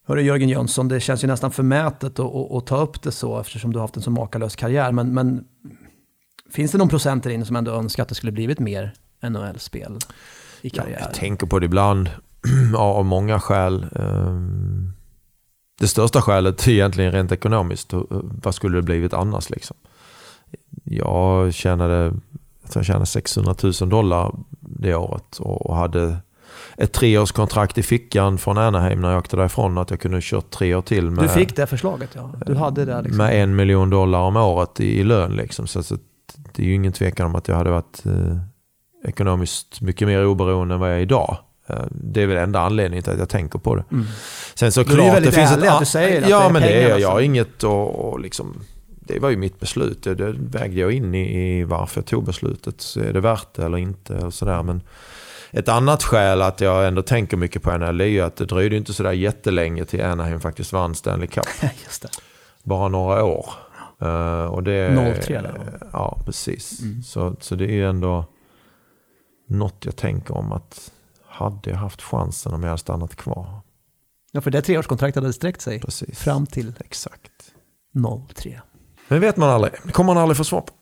[0.09, 3.79] Hörru Jörgen Jönsson, det känns ju nästan förmätet att, ta upp det så eftersom du
[3.79, 4.93] har haft en så makalös karriär.
[4.93, 5.45] Men, men
[6.53, 9.99] finns det någon procent där inne som ändå önskar att det skulle blivit mer NHL-spel
[10.63, 10.99] i karriären?
[11.01, 12.11] Ja, jag tänker på det ibland
[12.77, 13.87] av många skäl.
[13.97, 14.93] Ehm,
[15.79, 17.93] det största skälet är egentligen rent ekonomiskt.
[18.43, 19.77] Vad skulle det blivit annars liksom?
[20.85, 22.15] Jag tjänade,
[22.75, 26.17] jag tjänade 600 000 dollar det året och hade
[26.77, 29.79] ett treårskontrakt i fickan från Anaheim när jag åkte därifrån.
[29.79, 31.11] Att jag kunde kört tre år till.
[31.11, 32.33] Med, du fick det förslaget ja.
[32.47, 33.17] Du hade det liksom.
[33.17, 35.67] Med en miljon dollar om året i, i lön liksom.
[35.67, 35.97] Så, så,
[36.53, 38.37] det är ju ingen tvekan om att jag hade varit eh,
[39.05, 41.37] ekonomiskt mycket mer oberoende än vad jag är idag.
[41.67, 43.85] Eh, det är väl enda anledningen till att jag tänker på det.
[43.93, 44.07] Mm.
[44.55, 45.69] Sen så klart, det, det finns ett...
[45.69, 47.01] att du säger att Ja, det är men det är jag.
[47.01, 48.61] Jag har inget och, liksom...
[48.87, 50.03] Det var ju mitt beslut.
[50.03, 52.81] Det, det vägde jag in i, i varför jag tog beslutet.
[52.81, 54.15] Så är det värt det eller inte?
[54.15, 54.63] Och sådär.
[54.63, 54.81] Men
[55.51, 58.77] ett annat skäl att jag ändå tänker mycket på NHL är ju att det dröjde
[58.77, 61.45] inte sådär jättelänge till Anaheim faktiskt vann Stanley Cup.
[62.63, 63.51] Bara några år.
[64.03, 66.81] Uh, och det, 03 där Ja, precis.
[66.83, 67.03] Mm.
[67.03, 68.25] Så, så det är ju ändå
[69.49, 70.91] något jag tänker om att
[71.37, 73.61] hade jag haft chansen om jag hade stannat kvar.
[74.33, 76.19] Ja, för det treårskontraktet hade sträckt sig Precis.
[76.19, 77.33] fram till Exakt.
[78.35, 78.61] 03.
[79.09, 79.73] Men vet man aldrig.
[79.85, 80.73] Det kommer man aldrig få svar på.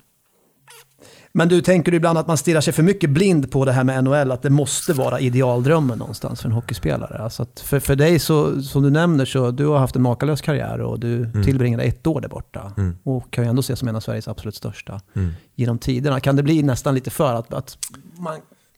[1.37, 3.85] Men du, tänker du ibland att man stirrar sig för mycket blind på det här
[3.85, 4.31] med NHL?
[4.31, 7.19] Att det måste vara idealdrömmen någonstans för en hockeyspelare?
[7.19, 10.81] Alltså för, för dig, så, som du nämner, så du har haft en makalös karriär
[10.81, 11.45] och du mm.
[11.45, 12.73] tillbringade ett år där borta.
[12.77, 12.97] Mm.
[13.03, 15.33] Och kan ju ändå ses som en av Sveriges absolut största mm.
[15.55, 16.21] genom tiderna.
[16.21, 17.79] Kan det bli nästan lite för att, att
[18.19, 18.35] man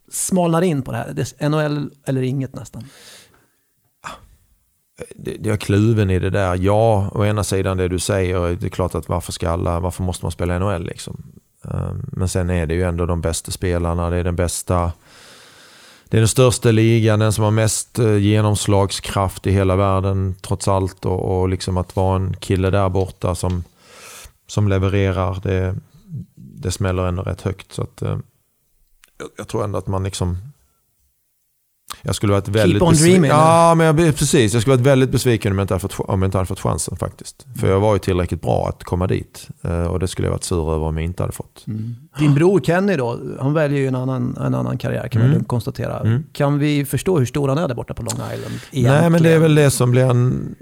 [0.08, 1.12] smalnar in på det här?
[1.12, 2.84] Det är NHL eller inget nästan?
[5.16, 6.56] jag är kluven i det där.
[6.56, 10.02] Ja, å ena sidan det du säger, det är klart att varför ska alla, varför
[10.02, 11.22] måste man spela NHL liksom?
[11.64, 14.92] Ehm, men sen är det ju ändå de bästa spelarna, det är den bästa
[16.08, 20.68] det är den största ligan, den som har mest eh, genomslagskraft i hela världen trots
[20.68, 21.04] allt.
[21.04, 23.64] Och, och liksom att vara en kille där borta som,
[24.46, 25.74] som levererar, det,
[26.34, 27.72] det smäller ändå rätt högt.
[27.72, 28.18] Så att, eh,
[29.20, 30.38] eh, jag tror ändå att man liksom
[32.02, 33.30] jag skulle varit väldigt Keep on dreaming.
[33.30, 34.52] Ja, men jag, precis.
[34.52, 36.60] Jag skulle varit väldigt besviken om jag, inte hade fått, om jag inte hade fått
[36.60, 37.46] chansen faktiskt.
[37.60, 39.48] För jag var ju tillräckligt bra att komma dit.
[39.62, 41.64] Eh, och det skulle jag varit sur över om jag inte hade fått.
[41.66, 41.94] Mm.
[42.18, 45.34] Din bror Kenny då, han väljer ju en annan, en annan karriär kan mm.
[45.34, 46.00] man konstatera.
[46.00, 46.24] Mm.
[46.32, 48.54] Kan vi förstå hur stor han är där borta på Long Island?
[48.70, 49.00] Egentligen?
[49.00, 50.54] Nej, men det är väl det som blir en...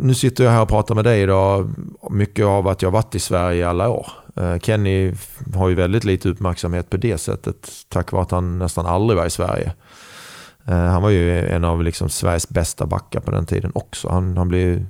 [0.00, 1.70] Nu sitter jag här och pratar med dig idag.
[2.10, 4.06] Mycket av att jag varit i Sverige i alla år.
[4.36, 5.14] Eh, Kenny
[5.54, 7.70] har ju väldigt lite uppmärksamhet på det sättet.
[7.88, 9.72] Tack vare att han nästan aldrig var i Sverige.
[10.66, 14.08] Eh, han var ju en av liksom Sveriges bästa backar på den tiden också.
[14.08, 14.86] Han, han blev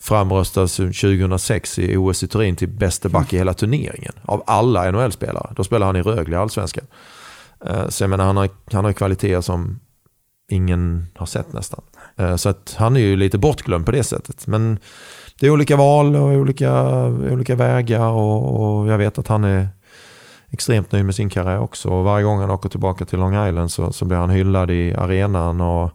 [0.00, 4.12] framröstad 2006 i OS i Turin till bästa back i hela turneringen.
[4.22, 5.52] Av alla NHL-spelare.
[5.56, 6.86] Då spelade han i Rögle i Allsvenskan.
[7.66, 9.80] Eh, så jag menar, han har, han har kvaliteter som
[10.48, 11.80] ingen har sett nästan.
[12.16, 14.46] Eh, så att han är ju lite bortglömd på det sättet.
[14.46, 14.78] Men
[15.40, 19.68] det är olika val och olika, olika vägar och, och jag vet att han är
[20.50, 21.88] extremt nöjd med sin karriär också.
[21.88, 24.94] Och varje gång han åker tillbaka till Long Island så, så blir han hyllad i
[24.94, 25.90] arenan och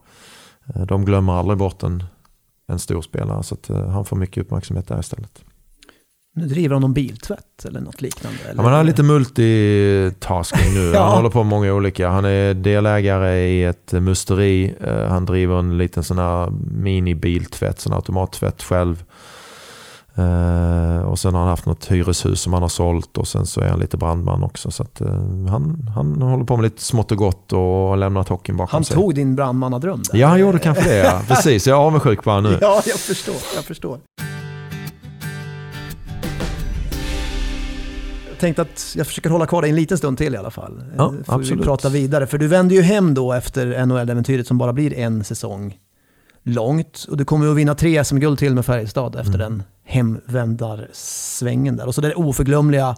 [0.76, 2.04] eh, de glömmer aldrig bort en,
[2.68, 3.44] en stor spelare.
[3.44, 5.44] Så att, uh, han får mycket uppmärksamhet där istället.
[6.36, 8.40] Nu driver han någon biltvätt eller något liknande?
[8.44, 8.56] Eller?
[8.56, 10.80] Ja, man har lite multitasking nu.
[10.94, 11.04] ja.
[11.04, 12.10] Han håller på med många olika.
[12.10, 14.76] Han är delägare i ett musteri.
[14.88, 19.04] Uh, han driver en liten sån här mini-biltvätt, sån automattvätt själv.
[20.20, 23.62] Uh, och sen har han haft något hyreshus som han har sålt och sen så
[23.62, 24.72] är han lite brandman också.
[24.72, 25.08] Så att, uh,
[25.50, 28.84] han, han håller på med lite smått och gott och har lämnat hockeyn bakom han
[28.84, 28.96] sig.
[28.96, 30.20] Han tog din brandmannadröm där.
[30.20, 30.98] Ja, han gjorde kanske det.
[30.98, 31.22] Ja.
[31.28, 32.58] Precis, jag är avundsjuk på honom nu.
[32.62, 33.36] Ja, jag förstår.
[33.56, 34.00] Jag förstår.
[38.30, 40.84] Jag tänkte att jag försöker hålla kvar dig en liten stund till i alla fall.
[40.98, 41.62] Ja, Får absolut.
[41.62, 42.28] vi prata vidare.
[42.28, 45.78] För du vänder ju hem då efter NHL-äventyret som bara blir en säsong
[46.44, 47.06] långt.
[47.10, 49.40] Och du kommer att vinna tre SM-guld till med Färjestad efter mm.
[49.40, 51.88] den hemvändarsvängen där.
[51.88, 52.96] Och så den oförglömliga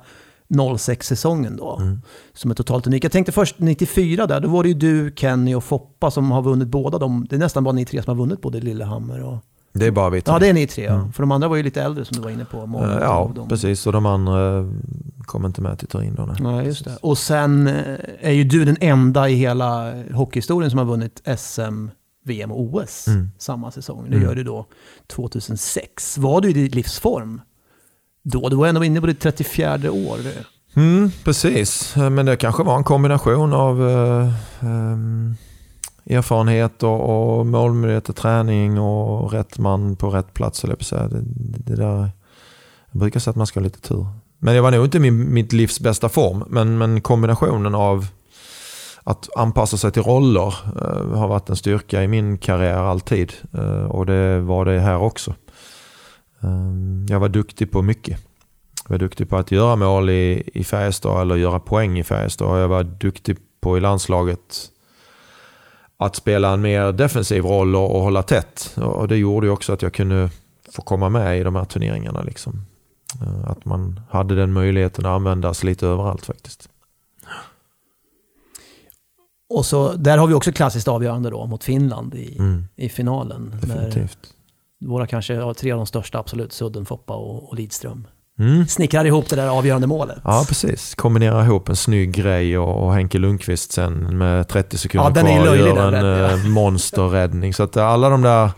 [0.54, 2.02] 06-säsongen då, mm.
[2.34, 3.04] som är totalt unik.
[3.04, 6.42] Jag tänkte först 94 där, då var det ju du, Kenny och Foppa som har
[6.42, 7.28] vunnit båda de.
[7.30, 9.38] Det är nästan bara ni tre som har vunnit både Lillehammer och...
[9.76, 10.34] Det är bara vi tre.
[10.34, 10.88] Ja, det är ni tre.
[10.88, 11.12] Mm.
[11.14, 12.66] För de andra var ju lite äldre som du var inne på.
[12.66, 13.88] Många, ja, precis.
[13.88, 14.66] Och de andra
[15.22, 16.36] kom inte med till Turin då.
[16.40, 16.98] Nej, just det.
[17.02, 21.88] Och sen eh, är ju du den enda i hela hockeyhistorien som har vunnit SM
[22.24, 23.32] VM och OS mm.
[23.38, 24.10] samma säsong.
[24.10, 24.28] Det mm.
[24.28, 24.66] gör du då
[25.08, 26.18] 2006.
[26.18, 27.42] Var du i din livsform
[28.24, 28.50] då?
[28.50, 30.20] Du var ändå inne på ditt 34 år.
[30.76, 34.28] Mm, precis, men det kanske var en kombination av eh,
[34.62, 34.98] eh,
[36.18, 40.64] erfarenhet och, och målmedveten träning och rätt man på rätt plats.
[40.64, 41.22] Eller på det,
[41.66, 42.10] det där,
[42.92, 44.08] jag brukar säga att man ska ha lite tur.
[44.40, 48.08] Men jag var nog inte min, mitt livs bästa form, men, men kombinationen av
[49.04, 53.34] att anpassa sig till roller eh, har varit en styrka i min karriär alltid.
[53.54, 55.36] Eh, och det var det här också.
[56.44, 56.50] Eh,
[57.10, 58.20] jag var duktig på mycket.
[58.84, 62.62] Jag var duktig på att göra mål i, i Färjestad eller göra poäng i Färjestad.
[62.62, 64.70] Jag var duktig på i landslaget
[65.98, 68.76] att spela en mer defensiv roll och, och hålla tätt.
[68.78, 70.30] Och det gjorde ju också att jag kunde
[70.72, 72.22] få komma med i de här turneringarna.
[72.22, 72.66] Liksom.
[73.46, 76.70] Att man hade den möjligheten att användas lite överallt faktiskt.
[79.54, 82.66] Och så, där har vi också klassiskt avgörande då mot Finland i, Mm.
[82.76, 83.56] i finalen.
[83.62, 84.18] Definitivt.
[84.86, 88.08] Våra kanske ja, tre av de största absolut, Sudden, Foppa och, och Lidström.
[88.40, 88.68] Mm.
[88.68, 90.18] Snickrar ihop det där avgörande målet.
[90.24, 90.96] Ja, precis.
[90.96, 95.46] Kombinera ihop en snygg grej och, och Henke Lundqvist sen med 30 sekunder Ja, kvar
[95.46, 96.40] löjlig, gör en räddningen.
[96.46, 97.54] eh, monsterräddning.
[97.54, 98.52] Så att alla de där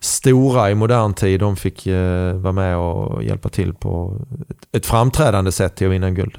[0.00, 4.86] stora i modern tid, de fick eh, vara med och hjälpa till på ett, ett
[4.86, 6.36] framträdande sätt till att vinna guld.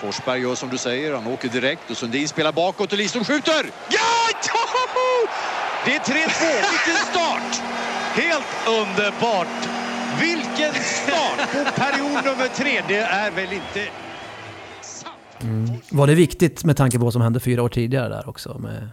[0.00, 3.70] Forsberg gör som du säger, han åker direkt och Sundin spelar bakåt och Lidström skjuter!
[3.90, 3.98] Ja!
[4.48, 5.28] Joho!
[5.84, 7.62] Det är 3-2, vilken start!
[8.14, 9.68] Helt underbart!
[10.20, 13.88] Vilken start på period nummer tre, det är väl inte
[14.82, 15.84] sant?
[15.90, 18.58] Var det viktigt med tanke på vad som hände fyra år tidigare där också?
[18.58, 18.88] Med,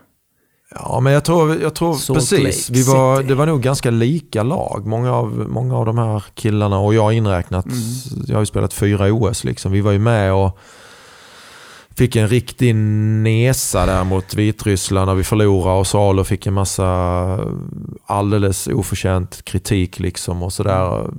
[0.75, 2.69] Ja, men jag tror, jag tror Salt precis.
[2.69, 3.27] Lake Vi var, City.
[3.29, 4.85] det var nog ganska lika lag.
[4.87, 7.77] Många av, många av de här killarna, och jag inräknat, Mm.
[8.27, 9.43] jag har ju spelat fyra OS.
[9.43, 9.71] Liksom.
[9.71, 10.59] Vi var ju med och
[11.97, 16.85] fick en riktig nesa där mot Vitryssland när vi förlorade och Salo fick en massa
[18.05, 21.09] alldeles oförtjänt kritik liksom och sådär.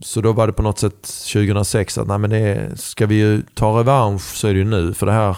[0.00, 1.02] Så då var det på något sätt
[1.32, 4.94] 2006 att nej men det ska vi ju ta revansch så är det ju nu
[4.94, 5.36] för det här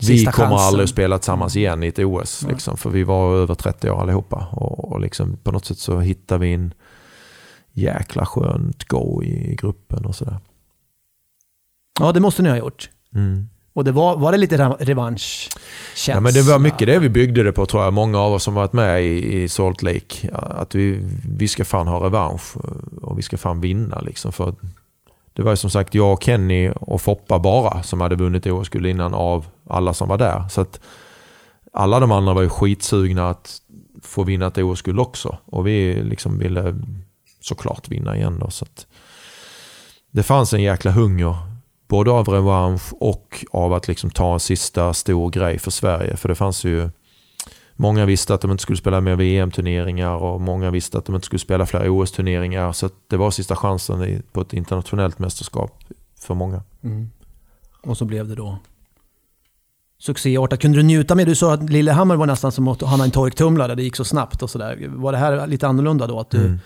[0.00, 0.66] vi Sista kommer chansen.
[0.66, 2.42] aldrig att spela tillsammans igen i ett OS.
[2.42, 2.52] Nej.
[2.52, 4.48] Liksom, för vi var över 30 år allihopa.
[4.52, 6.74] Och, och liksom, på något sätt så hittar vi en
[7.72, 10.38] jäkla skönt go i, i gruppen och sådär.
[12.00, 12.90] ja, det måste ni ha gjort.
[13.14, 13.48] Mm.
[13.72, 16.14] Och det var, var det lite re- revanschkänsla?
[16.14, 17.92] Ja, men det var mycket det vi byggde det på tror jag.
[17.92, 20.30] Många av oss som varit med i, i Salt Lake.
[20.32, 22.56] Att vi, vi ska fan ha revansch
[23.02, 24.00] och vi ska fan vinna.
[24.00, 24.54] Liksom, för
[25.32, 29.46] det var som sagt jag, Kenny och Foppa bara som hade vunnit OS-guld innan av
[29.70, 30.48] alla som var där.
[30.48, 30.80] Så att
[31.72, 33.60] alla de andra var ju skitsugna att
[34.02, 35.38] få vinna ett OS-guld också.
[35.46, 36.74] Och vi liksom ville
[37.40, 38.50] såklart vinna igen då.
[38.50, 38.66] Så
[40.10, 41.36] det fanns en jäkla hunger
[41.94, 46.16] både av revansch och av att liksom ta en sista stor grej för Sverige.
[46.16, 46.90] För det fanns ju
[47.76, 51.24] Många visste att de inte skulle spela mer VM-turneringar och många visste att de inte
[51.26, 52.72] skulle spela fler OS-turneringar.
[52.72, 55.84] Så att det var sista chansen i- på ett internationellt mästerskap
[56.20, 56.62] för många.
[56.84, 57.10] Mm.
[57.82, 58.58] Och så blev det då
[59.98, 60.60] succéartat.
[60.60, 63.10] Kunde du njuta med, du sa att Lillehammer var nästan som att han hade en
[63.10, 64.86] torktumlare, det gick så snabbt och sådär.
[64.88, 66.20] Var det här lite annorlunda då?
[66.20, 66.58] Att du Mm.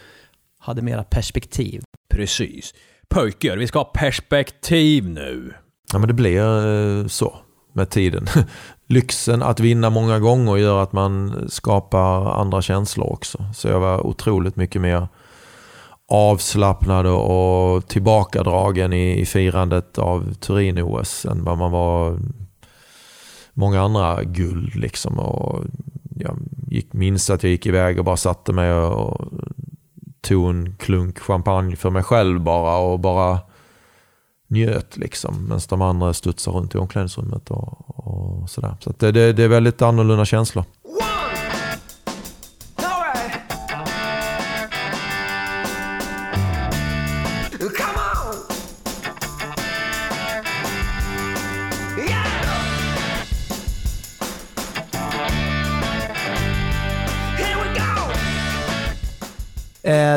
[0.58, 1.82] hade mera perspektiv?
[2.10, 2.74] Precis.
[3.08, 5.54] Pojkar, vi ska ha perspektiv nu.
[5.92, 7.36] Ja men det blir eh, så
[7.72, 8.26] med tiden.
[8.86, 13.44] Lyxen att vinna många gånger gör att man skapar andra känslor också.
[13.54, 15.08] Så jag var otroligt mycket mer
[16.08, 22.18] avslappnad och tillbakadragen i, i firandet av Turin-OS än vad man var
[23.54, 24.74] många andra guld.
[24.74, 25.18] Liksom.
[25.18, 25.64] Och
[26.16, 29.32] jag gick, minns att jag gick iväg och bara satte mig och
[30.20, 33.38] tog en klunk champagne för mig själv bara och bara
[34.48, 35.44] njöt liksom.
[35.44, 38.76] Medan de andra studsar runt i omklädningsrummet och, och sådär.
[38.80, 40.64] Så att det, det, det är väldigt annorlunda känslor.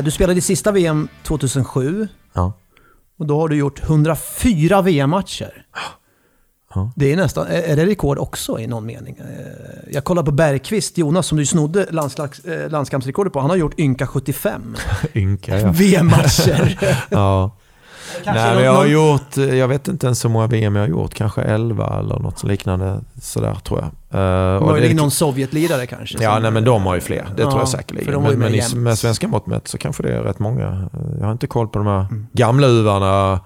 [0.01, 2.53] Du spelade i sista VM 2007 Ja.
[3.19, 5.65] och då har du gjort 104 VM-matcher.
[6.73, 6.91] Ja.
[6.95, 9.15] Det är nästan, är det rekord också i någon mening?
[9.19, 13.39] Eh, Jag kollar på Bergqvist, Jonas, som du snodde landslags, eh, landskampsrekordet på.
[13.39, 14.75] Han har gjort ynka 75
[15.15, 15.71] Ynka ja.
[15.71, 16.79] VM-matcher.
[17.09, 17.57] ja.
[18.25, 20.89] Nej, men jag har gjort, eh, jag vet inte ens hur många VM jag har
[20.89, 21.13] gjort.
[21.13, 24.19] Kanske 11 eller något liknande sådär tror jag.
[24.19, 26.23] Uh, och Möjligen någon Sovjetlirare kanske?
[26.23, 27.25] Ja, nej, men de har ju fler.
[27.35, 28.13] Det Ja, tror jag säkerligen.
[28.13, 30.89] Men, med men i, med svenska mått mätt så kanske det är rätt många.
[31.19, 32.27] Jag har inte koll på de här Mm.
[32.33, 33.39] gamla uvarna.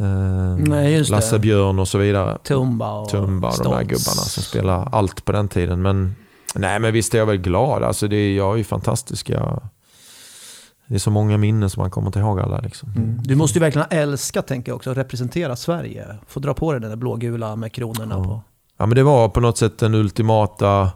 [0.00, 1.16] Uh, Nej, just det.
[1.16, 2.38] Lasse Björn och så vidare.
[2.44, 3.88] Tumba och Tumba och de där Stoltz.
[3.88, 5.82] gubbarna som spelar allt på den tiden.
[5.82, 6.14] Men,
[6.54, 7.82] nej, men visst är jag väl glad.
[7.82, 9.58] Alltså det, är- jag har ju fantastiska...
[10.92, 12.58] Det är så många minnen som man kommer inte ihåg alla.
[12.58, 12.92] Liksom.
[12.96, 13.18] Mm.
[13.22, 16.06] Du måste ju verkligen älska, tänker jag också, att representera Sverige.
[16.26, 18.24] Få dra på dig den där blågula med kronorna Ja.
[18.24, 18.42] på.
[18.76, 20.90] Ja, men det var på något sätt den ultimata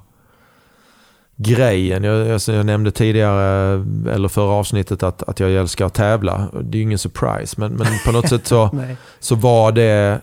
[1.36, 2.04] grejen.
[2.04, 3.72] Jag, jag, jag nämnde tidigare,
[4.12, 6.48] eller förra avsnittet, att, att jag älskar att tävla.
[6.62, 8.70] Det är ju ingen surprise, men, men på något sätt så,
[9.20, 10.20] så var det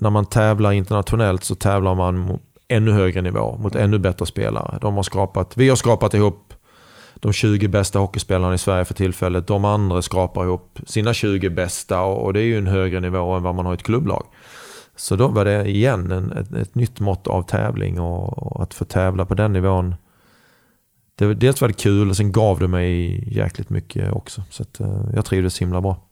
[0.00, 4.78] när man tävlar internationellt så tävlar man mot ännu högre nivå, mot ännu bättre spelare.
[4.80, 6.49] De har skapat, vi har skapat ihop
[7.20, 9.46] de 20 bästa hockeyspelarna i Sverige för tillfället.
[9.46, 13.42] De andra skrapar ihop sina 20 bästa och det är ju en högre nivå än
[13.42, 14.26] vad man har i ett klubblag.
[14.96, 18.74] Så då var det igen en, ett, ett nytt mått av tävling och, och, att
[18.74, 19.94] få tävla på den nivån.
[21.14, 24.42] Det, dels var det kul och sen gav det mig jäkligt mycket också.
[24.50, 26.06] Så att, uh, jag trivdes himla bra.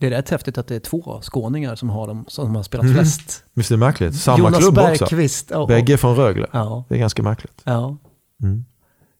[0.00, 2.84] Det är rätt häftigt att det är två skåningar som har, dem, som har spelat
[2.84, 2.96] mm.
[2.96, 3.44] flest.
[3.54, 4.14] Visst är det märkligt?
[4.14, 5.66] Samma Jonas klubb Bergqvist, också.
[5.66, 6.46] Bägge från Rögle.
[6.52, 6.84] Ja.
[6.88, 7.62] Det är ganska märkligt.
[7.64, 7.96] Ja.
[8.42, 8.64] Mm.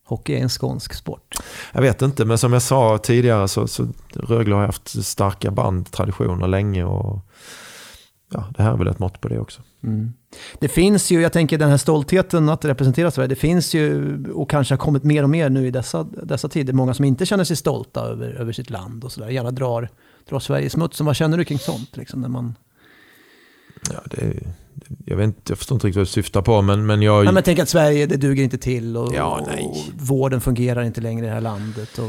[0.09, 1.35] Hockey är en skånsk sport.
[1.73, 5.91] Jag vet inte, men som jag sa tidigare så, så Rögle har haft starka band,
[5.91, 7.21] traditioner länge och
[8.33, 9.63] ja, det här är väl ett mått på det också.
[9.83, 10.13] Mm.
[10.59, 14.51] Det finns ju, jag tänker den här stoltheten att representera Sverige, det finns ju och
[14.51, 17.45] kanske har kommit mer och mer nu i dessa, dessa tider, många som inte känner
[17.45, 19.89] sig stolta över, över sitt land och sådär, gärna drar,
[20.29, 21.07] drar Sverige smutsen.
[21.07, 21.97] Vad känner du kring sånt?
[21.97, 22.55] Liksom, när man...
[23.93, 24.43] Ja, det,
[25.05, 27.25] jag, vet inte, jag förstår inte riktigt vad du syftar på, men, men jag...
[27.25, 31.01] Ja, men tänk att Sverige, det duger inte till och, ja, och, vården fungerar inte
[31.01, 32.09] längre i det här landet och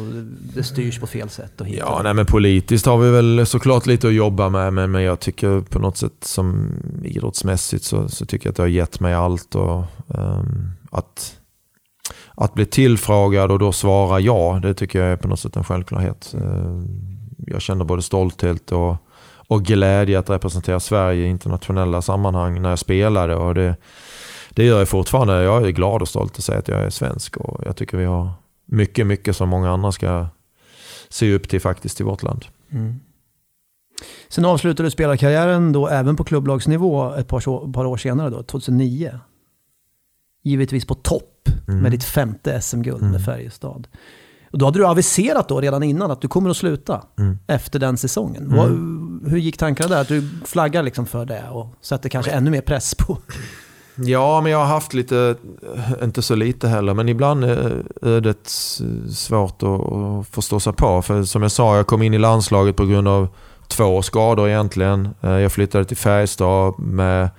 [0.55, 1.61] det styrs på fel sätt.
[1.61, 4.91] Och hit ja, nej, men politiskt har vi väl såklart lite att jobba med, men,
[4.91, 6.71] men jag tycker på något sätt som
[7.03, 9.55] idrottsmässigt så, så tycker jag att det har gett mig allt.
[9.55, 11.35] Och, um, att,
[12.35, 15.63] att bli tillfrågad och då svara ja, det tycker jag är på något sätt en
[15.63, 16.35] självklarhet.
[16.35, 16.81] Uh,
[17.47, 18.95] jag känner både stolthet och
[19.49, 23.35] och glädje att representera Sverige i internationella sammanhang när jag spelade.
[23.35, 23.75] Och det,
[24.49, 25.43] det gör jag fortfarande.
[25.43, 28.05] Jag är glad och stolt att säga att jag är svensk och jag tycker vi
[28.05, 28.31] har
[28.65, 30.27] mycket, mycket som många andra ska
[31.09, 32.45] se upp till faktiskt i vårt land.
[32.71, 32.99] Mm.
[34.27, 39.19] Sen avslutade du spelarkarriären då även på klubblagsnivå ett par, par år senare, då, 2009.
[40.43, 41.79] Givetvis på topp mm.
[41.79, 43.11] med ditt femte SM-guld mm.
[43.11, 43.87] med Färjestad.
[44.51, 47.37] Och då hade du aviserat då redan innan att du kommer att sluta mm.
[47.47, 48.43] efter den säsongen.
[48.43, 48.57] Mm.
[48.57, 50.01] Vad, hur gick tankarna där?
[50.01, 53.17] Att du flaggar liksom för det och sätter kanske ännu mer press på...
[54.05, 55.35] Ja, men jag har haft lite,
[56.03, 58.49] inte så lite heller, men ibland är ödet
[59.09, 61.01] svårt att förstå sig på.
[61.01, 63.27] För som jag sa, jag kom in i landslaget på grund av
[63.67, 65.09] två skador egentligen.
[65.21, 67.29] Eh, jag flyttade till Färjestad med,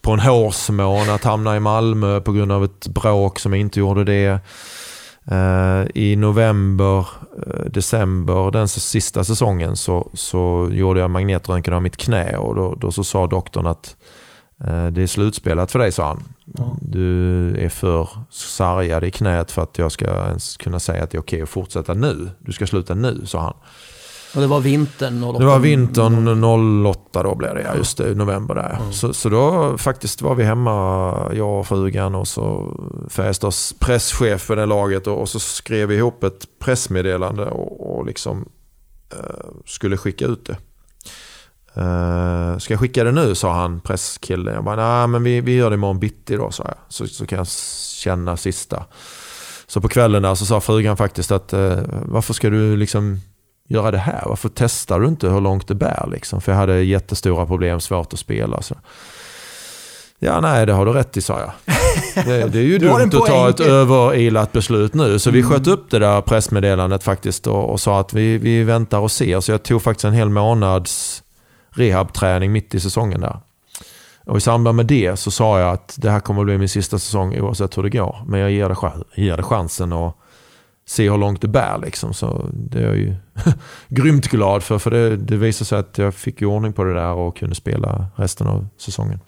[0.00, 3.80] på en hårsmån att hamna i Malmö på grund av ett bråk som jag inte
[3.80, 4.40] gjorde det.
[5.30, 7.06] Eh, I november,
[7.46, 12.74] eh, december, den sista säsongen så, så gjorde jag magnetröntgen av mitt knä och då,
[12.74, 13.96] då så sa doktorn att
[14.64, 16.22] eh, det är slutspelat för dig, sa han.
[16.44, 16.76] Ja.
[16.80, 21.16] Du är för sargad i knät för att jag ska ens kunna säga att det
[21.16, 22.30] är okej att fortsätta nu.
[22.38, 23.54] Du ska sluta nu, sa han.
[24.34, 25.38] Och det var vintern 08?
[25.38, 26.44] Det var vintern
[26.84, 27.76] 08 då blev det, ja.
[27.76, 28.76] Just det, november där.
[28.80, 28.92] Mm.
[28.92, 32.76] Så, så då faktiskt var vi hemma, jag och frugan och så
[33.08, 38.06] Färjestads presschef för det laget och, och, så skrev vi ihop ett pressmeddelande och, och
[38.06, 38.48] liksom
[39.12, 40.56] eh, skulle skicka ut det.
[41.76, 43.34] Uh, ska jag skicka det nu?
[43.34, 44.54] sa han, presskillen.
[44.54, 46.76] Jag bara, nej men vi, vi gör det imorgon bitti då, sa jag.
[46.88, 47.48] Så, så kan jag
[47.96, 48.84] känna sista.
[49.66, 53.20] Så på kvällen där så sa frugan faktiskt att uh, varför ska du liksom
[53.72, 54.22] göra det här?
[54.26, 56.08] Varför testar du inte hur långt det bär?
[56.12, 56.40] Liksom?
[56.40, 58.62] För jag hade jättestora problem, svårt att spela.
[58.62, 58.74] Så.
[60.18, 61.52] Ja, nej, det har du rätt i, sa jag.
[62.24, 65.18] Det, det är ju dumt att ta ett överilat beslut nu.
[65.18, 65.42] Så mm.
[65.42, 69.10] vi sköt upp det där pressmeddelandet faktiskt och, och sa att vi, vi väntar och
[69.10, 69.40] ser.
[69.40, 71.22] Så jag tog faktiskt en hel månads
[71.70, 73.36] rehabträning mitt i säsongen där.
[74.26, 76.68] Och i samband med det så sa jag att det här kommer att bli min
[76.68, 78.16] sista säsong oavsett hur det går.
[78.26, 78.76] Men jag ger det,
[79.22, 80.21] ger det chansen och
[80.86, 81.78] se hur långt det bär.
[81.78, 82.14] Liksom.
[82.14, 83.14] Så det är jag ju
[83.88, 84.78] grymt glad för.
[84.78, 88.06] För det, det visade sig att jag fick ordning på det där och kunde spela
[88.16, 89.20] resten av säsongen.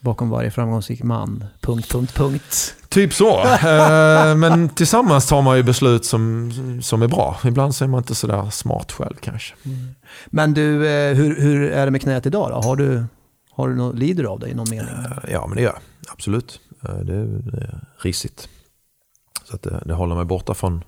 [0.00, 2.74] Bakom varje framgångsrik man, punkt, punkt, punkt.
[2.88, 3.44] Typ så.
[3.62, 7.36] Eh, men tillsammans tar man ju beslut som, som är bra.
[7.44, 9.54] Ibland så är man inte sådär smart själv kanske.
[9.64, 9.78] Mm.
[10.26, 12.54] Men du, eh, hur, hur är det med knät idag då?
[12.54, 13.04] Har du,
[13.50, 14.94] har du något, lider du av det i någon mening?
[14.94, 16.12] Eh, ja, men det gör jag.
[16.12, 16.60] Absolut.
[16.80, 18.48] Det är, det är risigt.
[19.44, 20.84] Så att det, det håller mig borta från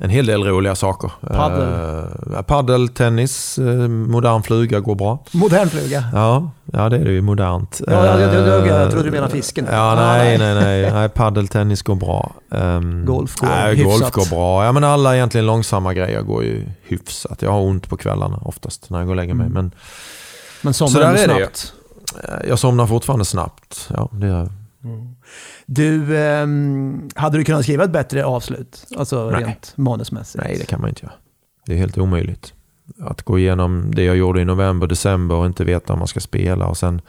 [0.00, 1.10] en hel del roliga saker.
[1.20, 1.68] Paddel?
[2.32, 5.18] Uh, paddel, tennis, uh, modern fluga går bra.
[5.32, 6.04] Modern fluga?
[6.12, 7.80] Ja, ja det är det ju modernt.
[7.86, 9.66] Ja, jag, jag, jag, jag trodde du menade fisken.
[9.70, 10.92] Ja, nej, nej, nej.
[10.92, 12.32] nej paddel, tennis går bra.
[12.48, 14.00] Um, golf går nej, hyfsat.
[14.00, 14.64] Golf går bra.
[14.64, 17.42] Ja, men alla egentligen långsamma grejer går ju hyfsat.
[17.42, 19.46] Jag har ont på kvällarna oftast när jag går och lägger mig.
[19.46, 19.54] Mm.
[19.54, 19.72] Men,
[20.62, 21.72] men somnar du snabbt?
[22.14, 22.48] Det.
[22.48, 23.88] Jag somnar fortfarande snabbt.
[23.94, 24.48] Ja, det gör jag.
[25.70, 26.46] Du, eh,
[27.14, 28.86] hade du kunnat skriva ett bättre avslut?
[28.96, 29.44] Alltså Nej.
[29.44, 30.44] rent manusmässigt?
[30.44, 31.12] Nej, det kan man inte göra.
[31.66, 32.54] Det är helt omöjligt.
[33.00, 36.20] Att gå igenom det jag gjorde i november, december och inte veta om man ska
[36.20, 37.00] spela och sen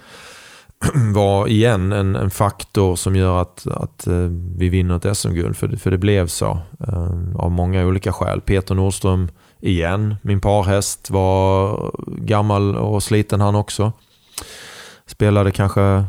[1.14, 5.58] var igen en, en faktor som gör att, att uh, vi vinner ett SM-guld.
[5.58, 8.42] För, för det blev så uh, av många olika skäl.
[8.42, 9.30] Peter Nordström
[9.60, 10.16] igen.
[10.22, 13.94] Min parhäst var gammal och sliten han också.
[15.06, 16.06] Spelade kanske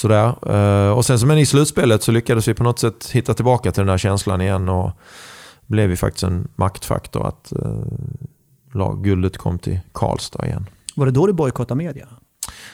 [0.00, 0.34] sådär.
[0.54, 3.80] Eh, och sen som i slutspelet så lyckades vi på något sätt hitta tillbaka till
[3.80, 4.90] den där känslan igen och
[5.66, 7.52] blev ju faktiskt en maktfaktor att
[8.76, 10.66] uh, guldet kom till Karlstad igen.
[10.96, 12.06] Var det då du bojkottade media?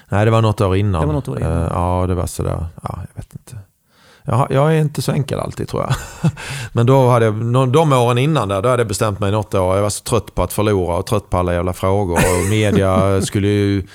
[0.08, 1.00] Nej, det var något år innan.
[1.00, 1.52] Det var något år innan.
[1.52, 3.58] Uh, ja, det var sådär, ja, jag vet inte.
[4.22, 5.94] Jag, jag är inte så enkel alltid tror jag.
[6.72, 9.74] Men då hade jag, de åren innan där, då hade jag bestämt mig något år.
[9.74, 12.14] Jag var så trött på att förlora och trött på alla jävla frågor.
[12.14, 13.86] Och media skulle ju...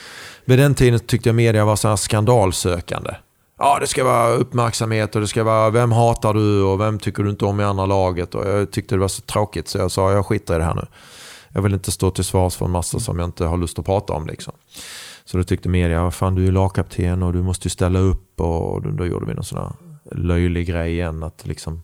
[0.45, 3.15] Vid den tiden tyckte jag media var så här skandalsökande.
[3.57, 7.23] Ja, det ska vara uppmärksamhet och det ska vara vem hatar du och vem tycker
[7.23, 8.35] du inte om i andra laget.
[8.35, 10.75] Och jag tyckte det var så tråkigt så jag sa jag skiter i det här
[10.75, 10.85] nu.
[11.53, 13.85] Jag vill inte stå till svars för en massa som jag inte har lust att
[13.85, 14.27] prata om.
[14.27, 14.53] Liksom.
[15.25, 18.41] Så då tyckte media, fan du är lagkapten och du måste ställa upp.
[18.41, 19.71] Och då, då gjorde vi någon sån här
[20.11, 21.23] löjlig grej igen.
[21.23, 21.81] Att liksom,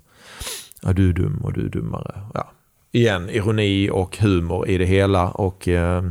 [0.82, 2.22] ja, du är dum och du är dummare.
[2.34, 2.52] Ja.
[2.92, 5.30] Igen, ironi och humor i det hela.
[5.30, 6.04] Och eh,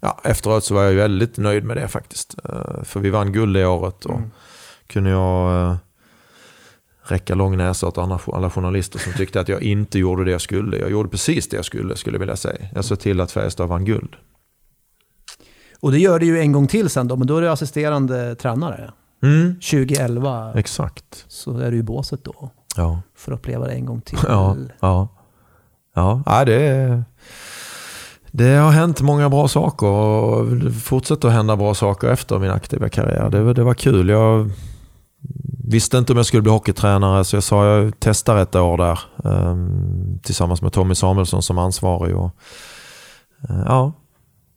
[0.00, 2.36] ja, efteråt så var jag väldigt nöjd med det faktiskt.
[2.44, 4.04] Eh, för vi vann guld det året.
[4.04, 4.30] Och mm.
[4.86, 5.76] kunde jag eh,
[7.02, 10.76] räcka lång näsa åt alla journalister som tyckte att jag inte gjorde det jag skulle.
[10.76, 12.68] Jag gjorde precis det jag skulle, skulle jag vilja säga.
[12.74, 14.16] Jag såg till att Färjestad vann guld.
[15.80, 18.34] Och det gör det ju en gång till sen då, men då är du assisterande
[18.34, 18.92] tränare.
[19.22, 19.54] Mm.
[19.54, 21.24] 2011 Exakt.
[21.28, 22.50] så är du i båset då.
[22.76, 23.02] Ja.
[23.14, 24.18] För att uppleva det en gång till.
[24.28, 25.08] Ja, ja.
[25.94, 26.22] ja.
[26.26, 27.02] ja det,
[28.30, 32.50] det har hänt många bra saker och det fortsätter att hända bra saker efter min
[32.50, 33.30] aktiva karriär.
[33.30, 34.08] Det, det var kul.
[34.08, 34.50] Jag
[35.64, 39.00] visste inte om jag skulle bli hockeytränare så jag sa jag testar ett år där
[39.24, 42.16] ehm, tillsammans med Tommy Samuelsson som ansvarig.
[42.16, 42.30] Och,
[43.48, 43.92] eh, ja,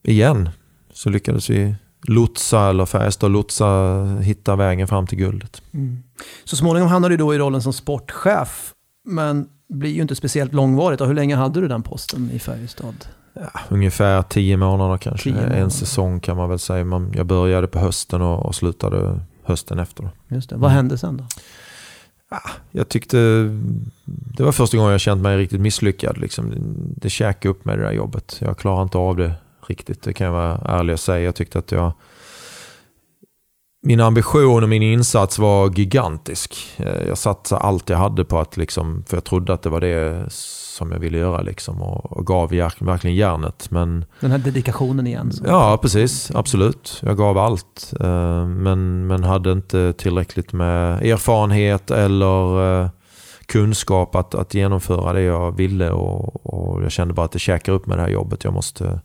[0.04, 0.50] igen
[0.94, 1.76] så lyckades vi
[2.08, 5.62] lotsa eller Färjestad lotsa hitta vägen fram till guldet.
[5.74, 6.04] Mm.
[6.44, 8.74] Så småningom hamnade du då i rollen som sportchef.
[9.06, 11.02] Men blir ju inte speciellt långvarigt.
[11.02, 12.96] Och hur länge hade du den posten i Färjestad?
[13.34, 15.24] Ja, ungefär tio månader kanske.
[15.24, 15.56] Tio månader.
[15.56, 17.08] En säsong kan man väl säga.
[17.14, 20.10] Jag började på hösten och, och slutade hösten efter.
[20.28, 20.56] Just det.
[20.56, 20.76] Vad mm.
[20.76, 21.24] hände sen då?
[22.30, 23.18] Ja, jag tyckte
[24.06, 26.18] det var första gången jag känt mig riktigt misslyckad.
[26.18, 26.54] Liksom.
[26.98, 28.38] Det, käkade upp med det där jobbet.
[28.40, 29.34] Jag klarar inte av det
[29.68, 30.04] riktigt.
[30.04, 31.26] Det kan jag vara ärlig och säga.
[31.26, 31.92] Jag tyckte att jag...
[33.86, 36.56] Min ambition och min insats var gigantisk.
[36.78, 39.82] Eh, jag satsade allt jag hade på att liksom, för jag trodde att det var
[39.82, 40.26] det
[40.74, 43.72] som jag ville göra liksom och, och gav verkligen järnet.
[43.72, 45.32] Men, Den här dedikationen igen?
[45.46, 46.32] Ja, precis.
[46.36, 47.00] Absolut.
[47.02, 47.94] Jag gav allt.
[48.00, 52.90] Eh, men, men hade inte tillräckligt med erfarenhet eller eh,
[53.46, 57.74] kunskap att, att genomföra det jag ville och, och jag kände bara att det käkar
[57.74, 58.44] upp med det här jobbet.
[58.44, 59.02] Jag måste,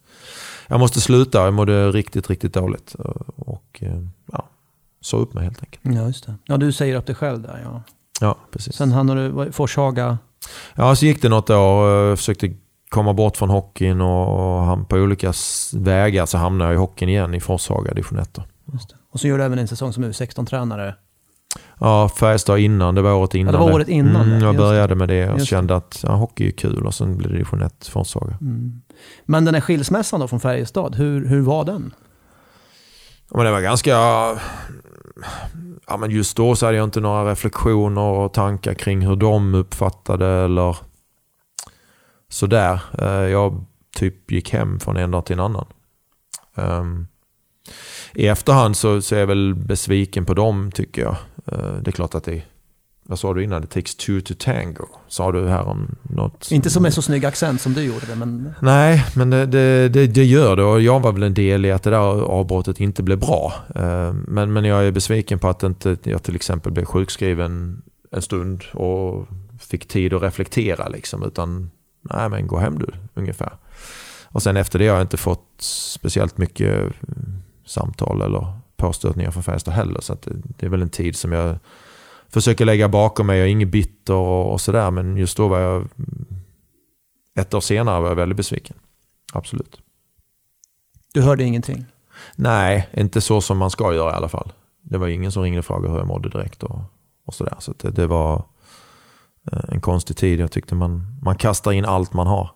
[0.67, 1.45] jag måste sluta.
[1.45, 2.95] Jag mådde riktigt, riktigt dåligt.
[3.37, 4.03] Och eh,
[4.33, 4.45] ja,
[5.01, 5.97] sa upp mig helt enkelt.
[5.97, 6.35] Ja, just det.
[6.45, 7.83] Ja, du säger upp dig själv där ja.
[8.21, 8.75] Ja, precis.
[8.75, 10.19] Sen hamnade du, Forshaga?
[10.75, 11.89] Ja, så gick det något år.
[11.91, 12.51] Jag försökte
[12.89, 15.33] komma bort från hockeyn och han på olika
[15.73, 18.39] vägar så hamnade jag i hockeyn igen i Forshaga division 1.
[19.13, 20.95] Och så gjorde du även en säsong som U16-tränare?
[21.79, 22.95] Ja, Färjestad innan.
[22.95, 23.55] Det var året innan.
[23.55, 24.29] Ja, det var året innan.
[24.29, 27.31] Mm, jag började med det och kände att ja, hockey är kul och sen blev
[27.31, 28.39] det division 1 Forshaga.
[28.41, 28.83] Mm.
[29.25, 31.95] Men den här skilsmässan då från Färjestad, hur, hur var den?
[33.31, 33.93] Ja, men det var ganska...
[35.87, 39.55] Ja, men just då så hade jag inte några reflektioner och tankar kring hur de
[39.55, 40.77] uppfattade eller
[42.29, 42.81] sådär.
[42.99, 43.65] Eh, jag
[43.97, 45.67] typ gick hem från en dag till en annan.
[46.55, 47.09] Um,
[48.15, 51.17] I efterhand så, så är jag väl besviken på dem tycker jag.
[51.53, 52.43] Uh, det är klart att det
[53.11, 53.61] vad sa du innan?
[53.61, 54.87] Det takes two to tango.
[55.09, 56.49] Sa du här om något?
[56.51, 58.55] Inte som med så snygg accent som du gjorde det, men...
[58.63, 61.73] Nej, men det, det, det, det, gör det och jag var väl en del i
[61.73, 63.53] att det där avbrottet inte blev bra.
[63.75, 68.23] Eh, men, men jag är besviken på att inte jag till exempel blev sjukskriven en
[68.23, 69.29] stund och
[69.61, 71.23] fick tid att reflektera liksom.
[71.23, 71.71] Utan,
[72.03, 73.53] nej men gå hem du, ungefär.
[74.25, 76.93] Och sen efter det har jag inte fått speciellt mycket
[77.67, 80.01] samtal eller påstötningar från Färjestad heller.
[80.01, 81.59] Så det, det är väl en tid som jag
[82.29, 83.39] försöker lägga bakom mig.
[83.39, 84.91] Jag är inget bitter och, och sådär.
[84.91, 85.89] Men just då var jag...
[87.39, 88.77] Ett år senare var jag väldigt besviken.
[89.33, 89.81] Absolut.
[91.13, 91.85] Du hörde ingenting?
[92.37, 94.53] Nej, inte så som man ska göra i alla fall.
[94.83, 96.81] Det var ingen som ringde och frågade hur jag mådde direkt och,
[97.27, 97.57] och sådär.
[97.59, 98.45] Så det, det, var
[99.53, 100.41] eh, en konstig tid.
[100.41, 102.51] Jag tyckte man, man kastar in allt man har.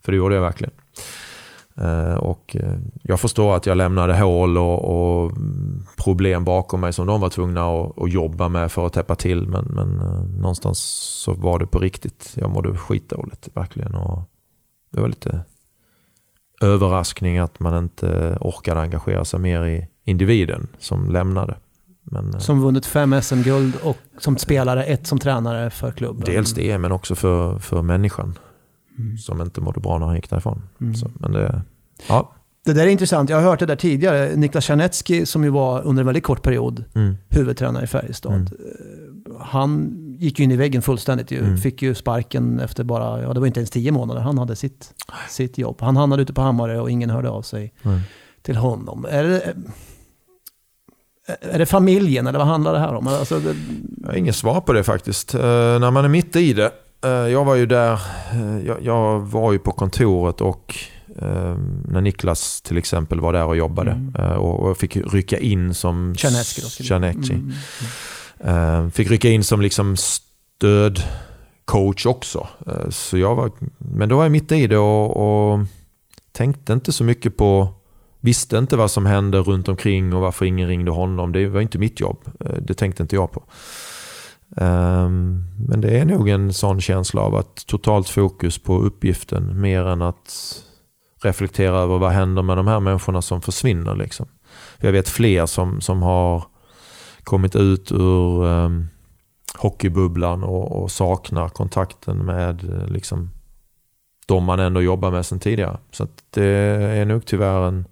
[0.00, 0.74] För det gjorde jag verkligen.
[1.80, 4.84] Eh, och eh, jag förstår att jag lämnade hål och,
[5.24, 5.32] och,
[5.96, 9.48] problem bakom mig som de var tvungna att, att jobba med för att täppa till.
[9.48, 10.78] Men, men eh, någonstans
[11.24, 12.32] så var det på riktigt.
[12.34, 13.94] Jag mådde skitdåligt verkligen.
[13.94, 14.22] Och
[14.90, 15.40] det var lite
[16.60, 21.56] överraskning att man inte orkade engagera sig mer i individen som lämnade.
[22.02, 26.24] Men, som vunnit fem SM-guld och som spelare, ett som tränare för klubben.
[26.26, 28.38] Dels det, men också för, för människan.
[29.20, 30.62] Som inte mådde bra när han gick därifrån.
[31.00, 31.62] Så, men det,
[32.08, 32.32] ja.
[32.64, 33.30] Det där är intressant.
[33.30, 34.36] Jag har hört det där tidigare.
[34.36, 37.14] Niklas Czernetski som ju var under en väldigt kort period Mm.
[37.28, 38.32] huvudtränare i Färjestad.
[38.32, 38.46] Mm.
[38.46, 41.30] Eh, Han gick ju in i väggen fullständigt.
[41.30, 41.38] Ju.
[41.38, 41.56] Mm.
[41.56, 44.20] Fick ju sparken efter bara, ja det var inte ens tio månader.
[44.20, 44.94] Han hade sitt,
[45.28, 45.76] sitt jobb.
[45.80, 48.00] Han hamnade ute på Hammarö och ingen hörde av sig Mm.
[48.42, 49.06] till honom.
[49.10, 49.54] Är det,
[51.40, 53.06] är det familjen eller vad handlar det här om?
[53.08, 53.54] Alltså, det,
[54.02, 55.34] Jag har inget svar på det faktiskt.
[55.34, 55.40] Eh,
[55.80, 56.72] när man är mitt i det.
[57.04, 57.92] Eh, jag var ju där,
[58.32, 60.74] eh, jag, jag var ju på kontoret och
[61.18, 61.56] eh,
[61.88, 63.90] när Niklas till exempel var där och jobbade.
[63.90, 64.38] Mm.
[64.38, 66.14] Och, jag fick rycka in som...
[66.84, 67.34] Czernetski.
[67.34, 67.52] Mm.
[68.38, 72.48] Eh, fick rycka in som liksom stödcoach också.
[72.90, 75.60] Så jag var, men då var jag mitt i det och, och
[76.32, 77.68] tänkte inte så mycket på,
[78.20, 81.32] visste inte vad som hände runt omkring och varför ingen ringde honom.
[81.32, 82.18] Det var inte mitt jobb.
[82.58, 83.42] Det tänkte inte jag på.
[84.56, 89.86] Ehm, men det är nog en sån känsla av att totalt fokus på uppgiften mer
[89.86, 90.54] än att
[91.22, 93.96] reflektera över vad händer med de här människorna som försvinner.
[93.96, 94.26] Liksom.
[94.78, 96.44] Jag vet fler som, som har
[97.24, 98.88] kommit ut ur um,
[99.58, 103.30] hockeybubblan och, och saknar kontakten med liksom,
[104.26, 105.78] de man ändå jobbar med sedan tidigare.
[105.90, 107.84] Så att det är nog tyvärr en,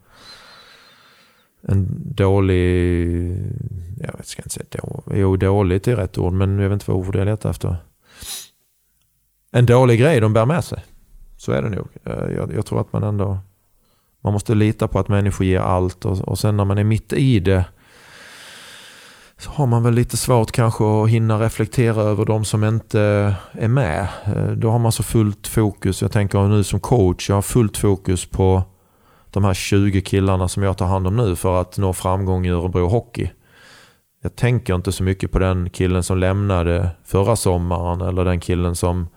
[1.68, 3.30] en dålig,
[4.00, 7.08] jag ska inte säga dålig, jo dåligt är rätt ord men jag vet inte vad
[7.08, 7.76] ord jag letar efter.
[9.52, 10.84] En dålig grej de bär med sig.
[11.36, 11.88] Så är det nog.
[12.04, 13.38] Eh, jag, jag tror att man ändå,
[14.20, 17.12] man måste lita på att människor ger allt och, och sen när man är mitt
[17.12, 17.64] i det
[19.42, 23.00] så har man väl lite svårt kanske att hinna reflektera över de som inte
[23.52, 24.08] är med.
[24.24, 26.02] Eh, då har man så fullt fokus.
[26.02, 28.62] Jag tänker nu som coach, jag har fullt fokus på
[29.32, 32.50] de här 20 killarna som jag tar hand om nu för att nå framgång i
[32.50, 33.30] Örebro Hockey.
[34.22, 38.76] Jag tänker inte så mycket på den killen som lämnade förra sommaren eller den killen
[38.76, 39.08] som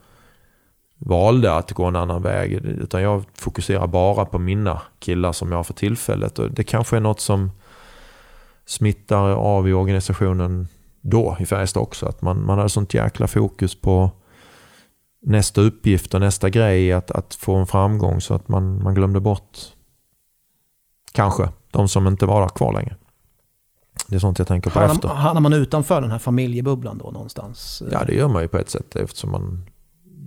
[0.98, 2.54] valde att gå en annan väg.
[2.54, 6.40] Utan jag fokuserar bara på mina killar som jag har för tillfället.
[6.40, 7.52] Och det kanske är något som
[8.66, 10.68] smittar av i organisationen
[11.02, 12.06] då i Färjestad också.
[12.06, 14.12] Att man, man hade sånt jäkla fokus på
[15.22, 19.20] nästa uppgift och nästa grej att, att få en framgång så att man, man glömde
[19.20, 19.58] bort
[21.16, 22.96] kanske de som inte var kvar längre.
[24.08, 25.08] Det är sånt jag tänker på efter.
[25.08, 27.84] hamnar hamnar man utanför den här familjebubblan då någonstans?
[27.92, 29.66] Ja det gör man ju på ett sätt eftersom man,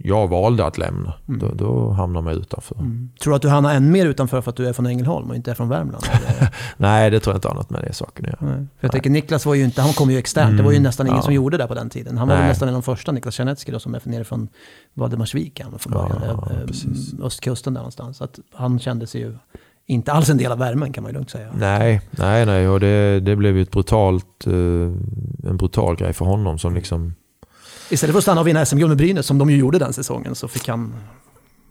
[0.03, 1.15] jag valde att lämna.
[1.29, 1.41] Mm.
[1.41, 2.75] Då, då hamnar man utanför.
[2.75, 3.11] Mm.
[3.23, 5.37] Tror du att du hamnar än mer utanför för att du är från Ängelholm och
[5.37, 6.05] inte är från Värmland?
[6.77, 8.67] Nej det tror jag inte har något med det saken att göra.
[8.81, 10.57] Jag tänker Niklas var ju inte, han kom ju externt.
[10.57, 11.23] Det var ju Mm, nästan ingen ja.
[11.23, 12.19] som gjorde det på den tiden.
[12.19, 12.49] Han var Nej.
[12.49, 14.49] nästan en av de första, Niklas Czernetski då, som är nere från
[14.95, 16.23] Valdemarsvik han var från början.
[16.25, 18.17] Ja, östkusten där någonstans.
[18.17, 19.37] Så att han kände sig ju
[19.89, 21.49] inte alls en del av värmen kan man ju lugnt säga.
[21.55, 22.69] Nej, nej, nej.
[22.69, 24.53] Och det, det blev ju ett brutalt, eh,
[25.51, 27.15] en brutal grej för honom som liksom...
[27.91, 30.35] Istället för att stanna och vinna SM-guld med Brynäs, som de ju gjorde den säsongen,
[30.35, 30.95] så fick han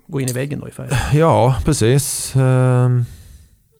[0.07, 0.89] gå in i väggen då i färg.
[1.13, 2.35] Ja, precis.
[2.35, 3.05] Ehm,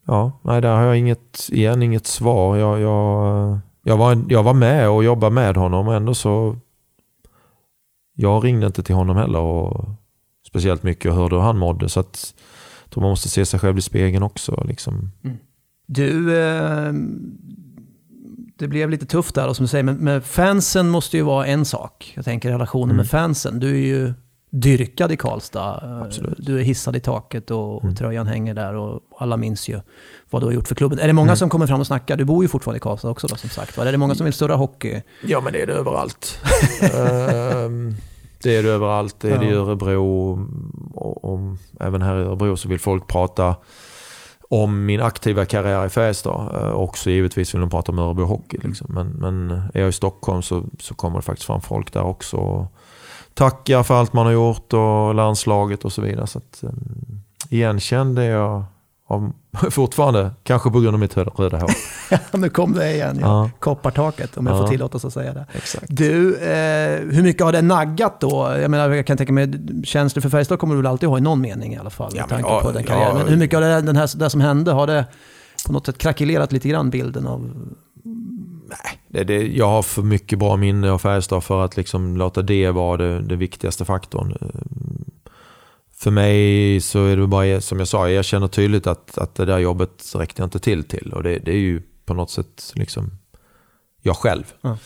[0.07, 2.57] Ja, nej, där har jag inget, igen inget svar.
[2.57, 6.55] Jag, jag, jag, var, jag var med och jobbade med honom och ändå så...
[8.13, 9.85] Jag ringde inte till honom heller och
[10.47, 11.89] speciellt mycket och hörde hur han mådde.
[11.89, 12.33] Så att
[12.89, 14.63] tror man måste se sig själv i spegeln också.
[14.67, 15.11] Liksom.
[15.87, 16.91] Du, eh,
[18.57, 21.45] det blev lite tufft där, och som du säger, men, men fansen måste ju vara
[21.47, 22.13] en sak.
[22.15, 22.97] Jag tänker relationen Mm.
[22.97, 23.59] med fansen.
[23.59, 24.13] Du är ju
[24.49, 25.81] dyrkad i Karlstad.
[25.83, 26.37] Eh, Absolut.
[26.37, 27.95] Du är hissad i taket och, och Mm.
[27.95, 29.79] tröjan hänger där och alla minns ju
[30.29, 30.99] vad du har gjort för klubben.
[30.99, 31.37] Är det många Mm.
[31.37, 32.17] som kommer fram och snackar?
[32.17, 33.77] Du bor ju fortfarande i Karlstad också då, som sagt.
[33.77, 35.01] Är det många som vill surra hockey?
[35.25, 36.39] Ja, men det är det överallt.
[36.81, 37.95] Ehm,
[38.43, 39.15] det är det överallt.
[39.19, 39.53] Det är det i.
[39.53, 40.39] Örebro.
[40.93, 41.39] Och, och,
[41.79, 43.55] även här i Örebro så vill folk prata
[44.49, 46.55] om min aktiva karriär i Färjestad.
[46.55, 48.57] Eh, också givetvis vill de prata om Örebro Hockey.
[48.63, 48.87] Liksom.
[48.89, 52.37] Men, men är jag i Stockholm så, så kommer det faktiskt fram folk där också.
[52.37, 52.73] Och
[53.33, 56.27] tackar för allt man har gjort och landslaget och så vidare.
[56.27, 58.63] Så att, um, igenkänd är jag
[59.07, 59.31] av,
[59.71, 61.69] fortfarande, kanske på grund av mitt röda, hår.
[62.37, 63.27] nu kom det igen, ja.
[63.27, 63.49] Ja.
[63.59, 64.61] Koppartaket, om jag Ja.
[64.61, 65.45] får tillåtas att säga det.
[65.53, 65.85] Exakt.
[65.89, 68.55] Du, eh, hur mycket har det naggat då?
[68.61, 69.51] Jag menar, jag kan tänka mig,
[69.83, 72.21] känslor för Färjestad kommer du väl alltid ha i någon mening i alla fall, Ja,
[72.21, 73.17] med tanke ja, på den karriären.
[73.17, 75.05] Men hur mycket har det, den här, det som hände, har det
[75.67, 77.51] på något sätt krackelerat lite grann bilden av...
[79.07, 82.71] Det, det, jag har för mycket bra minne av Färjestad för att liksom låta det
[82.71, 84.37] vara det viktigaste faktorn.
[85.99, 89.45] För mig så är det bara, som jag sa, jag känner tydligt att, att det
[89.45, 91.13] där jobbet räckte jag inte till till.
[91.13, 93.11] Och det, det är ju på något sätt liksom
[94.01, 94.43] jag själv.
[94.61, 94.77] Ja.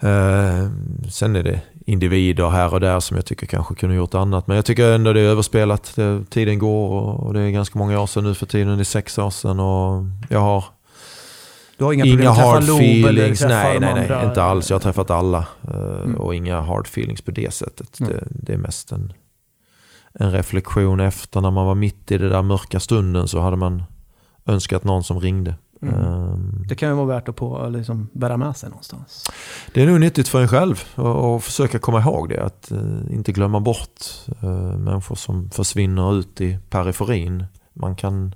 [0.00, 4.46] Ehm, sen är det individer här och där som jag tycker kanske kunde gjort annat.
[4.46, 5.92] Men jag tycker ändå det är överspelat.
[5.96, 8.76] Det, tiden går och, och det är ganska många år sedan nu för tiden.
[8.76, 10.64] Det är sex år sedan och jag har
[11.78, 13.40] Du har inga, Inga hard feelings.
[13.42, 14.24] Nej, nej, nej.
[14.26, 14.70] Inte alls.
[14.70, 15.46] Jag har träffat alla.
[15.68, 16.14] eh, Mm.
[16.16, 18.00] Och inga hard feelings på det sättet.
[18.00, 18.12] Mm.
[18.12, 19.12] Det, det är mest en,
[20.18, 23.82] en reflektion efter när man var mitt i det där mörka stunden så hade man
[24.46, 25.54] önskat någon som ringde.
[25.82, 25.94] Mm.
[25.94, 29.24] Ehm, Det kan ju vara värt att på, liksom, bära med sig någonstans.
[29.74, 32.44] Det är nog nyttigt för en själv att försöka komma ihåg det.
[32.44, 32.78] Att eh,
[33.10, 34.04] inte glömma bort
[34.42, 37.44] eh, människor som försvinner ut i periferin.
[37.72, 38.34] Man kan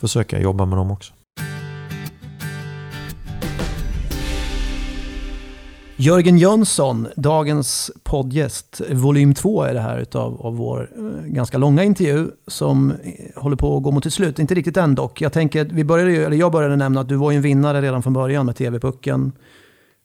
[0.00, 1.12] försöka jobba med dem också.
[6.02, 11.84] Jörgen Jönsson, dagens poddgäst, volym 2 är det här utav, av vår eh, ganska långa
[11.84, 14.38] intervju som eh, håller på att gå mot ett slut.
[14.38, 15.20] Inte riktigt än dock.
[15.20, 18.12] Jag tänker, vi började, eller jag började nämna att du var en vinnare redan från
[18.12, 19.32] början med TV-pucken.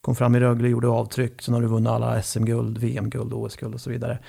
[0.02, 3.82] Kom fram i Rögle, gjorde avtryck, sen har du vunnit alla SM-guld, VM-guld, OS-guld och
[3.82, 4.20] så vidare.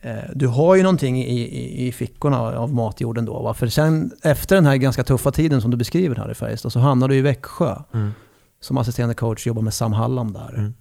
[0.00, 3.42] Eh, Du har ju någonting i, i, i fickorna av matjorden då.
[3.42, 3.54] Va?
[3.54, 6.78] För sen efter den här ganska tuffa tiden som du beskriver här i Färjestad så
[6.78, 7.76] hamnade du i Växjö
[8.60, 10.54] som assisterande coach, jobbar med Sam Hallam där.
[10.58, 10.74] Mm.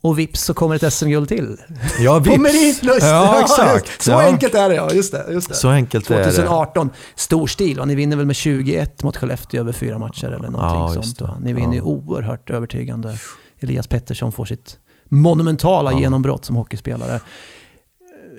[0.00, 1.56] Och vips så kommer ett SM-guld till.
[2.00, 3.02] Ja, På meritlust!
[3.06, 4.02] Ja, exakt.
[4.02, 4.22] Så Ja.
[4.22, 5.24] enkelt är det ja, just det.
[5.32, 5.54] Just det.
[5.54, 6.24] Så enkelt är det.
[6.24, 7.80] 2018, stor stil.
[7.80, 11.40] Och ni vinner väl med 21 mot Skellefteå över fyra matcher eller någonting Ja, sånt.
[11.44, 11.84] Ni vinner ju Ja.
[11.84, 13.18] oerhört övertygande.
[13.60, 14.78] Elias Pettersson får sitt
[15.08, 17.20] monumentala genombrott som hockeyspelare.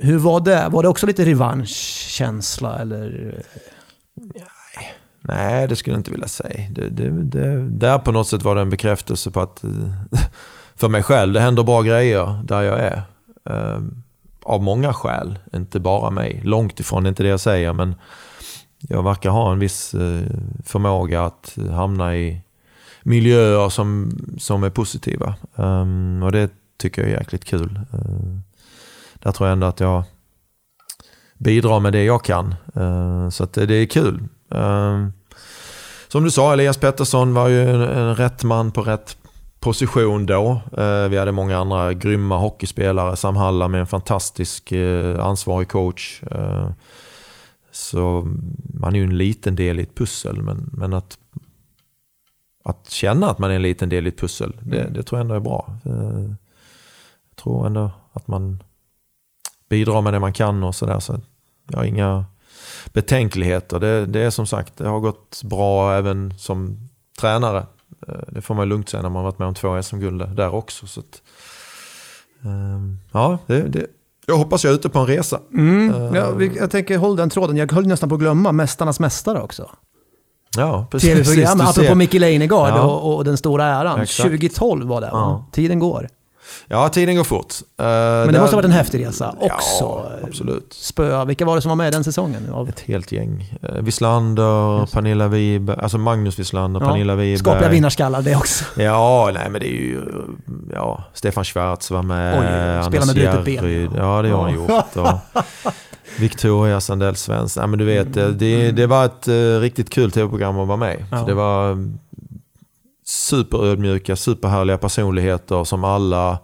[0.01, 0.67] Hur var det?
[0.71, 3.35] Var det också lite revanschkänsla eller?
[5.21, 6.69] Nej, det skulle jag inte vilja säga.
[6.71, 9.69] Det, det, det, där på något sätt var det en bekräftelse på att eh,
[10.79, 13.01] för mig själv, det händer bra grejer där jag är.
[13.49, 13.79] Eh,
[14.43, 16.41] Av många skäl, inte bara mig.
[16.43, 17.95] Långt ifrån, det är inte det jag säger, men
[18.79, 20.21] jag verkar ha en viss eh,
[20.65, 22.41] förmåga att hamna i
[23.03, 25.35] miljöer som, som är positiva.
[25.55, 27.79] Um, och det tycker jag är jäkligt kul.
[27.93, 28.39] Uh,
[29.13, 30.03] där tror jag ändå att jag
[31.37, 32.55] bidrar med det jag kan.
[32.77, 34.23] Uh, så att det, det är kul.
[34.49, 35.13] Um,
[36.07, 39.17] som du sa, Elias Pettersson var ju en, en rätt man på rätt
[39.59, 40.61] position då.
[40.77, 43.15] Uh, vi hade många andra grymma hockeyspelare.
[43.15, 46.21] Sam Halla med en fantastisk uh, ansvarig coach.
[46.31, 46.71] Uh,
[47.71, 48.27] så
[48.73, 51.17] man är ju en liten del i ett pussel, men, men att,
[52.63, 55.23] att känna att man är en liten del i ett pussel, det, det tror jag
[55.23, 55.75] ändå är bra.
[55.85, 56.31] Eh,
[57.29, 58.63] Jag tror ändå att man
[59.69, 60.99] bidrar med det man kan och sådär.
[60.99, 61.19] Så
[61.67, 62.25] jag har inga
[62.93, 63.79] betänkligheter.
[63.79, 66.89] Det, det är som sagt, det har gått bra även som
[67.19, 67.65] tränare.
[68.07, 70.87] Eh, Det får man lugnt säga när man varit med om två SM-guld där också.
[70.87, 71.21] Så att,
[72.45, 73.85] ehm, ja, det, det,
[74.25, 75.39] jag hoppas jag är ute på en resa.
[75.53, 76.15] Mm.
[76.15, 77.57] Ja, vi, jag tänker, håll den tråden.
[77.57, 79.69] Jag höll nästan på att glömma Mästarnas Mästare också.
[80.57, 81.09] Ja, precis.
[81.27, 81.95] Tv-program, apropå.
[81.95, 82.81] Micke Leijnegard Ja.
[82.83, 84.01] och, och den stora äran.
[84.01, 84.29] Exakt.
[84.29, 85.07] 2012 var det?
[85.11, 85.45] Ja.
[85.51, 86.07] Tiden går.
[86.67, 87.53] Ja, tiden går fort.
[87.79, 89.83] Eh, Men det måste ha varit en häftig resa också.
[89.83, 90.73] Ja, absolut.
[90.73, 92.49] Spö, vilka var det som var med den säsongen?
[92.53, 93.57] Av Ett helt gäng.
[93.63, 97.37] Eh, Wislander, Pernilla Wiberg, alltså Magnus Wislander, Pernilla Wiberg.
[97.37, 98.65] Skapliga vinnarskallar det också.
[98.81, 100.01] Ja, nej men det är ju,
[100.73, 102.33] ja, Stefan Schwarz var med.
[102.79, 103.89] Oj, spelar med brutet ben.
[103.97, 104.85] Ja, det har han Ja.
[104.95, 104.97] gjort.
[104.97, 105.41] Och
[106.19, 107.61] Victoria Sandell Svensson.
[107.61, 110.77] Ja, men du vet, det, det, det var ett uh, riktigt kul tv-program att vara
[110.77, 111.05] med i.
[111.11, 111.17] Ja.
[111.19, 111.77] För Det var
[113.09, 116.39] superödmjuka, superhärliga personligheter som alla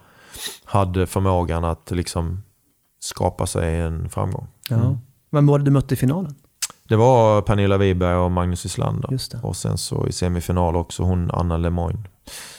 [0.65, 2.41] hade förmågan att liksom
[2.99, 4.47] skapa sig en framgång.
[4.69, 4.97] Ja.
[5.31, 6.35] Vem var det du mötte i finalen?
[6.89, 8.65] Det var Pernilla Wiberg och Magnus
[9.31, 9.39] det.
[9.43, 11.99] Och sen så i semifinal också hon Anna Lemoyne.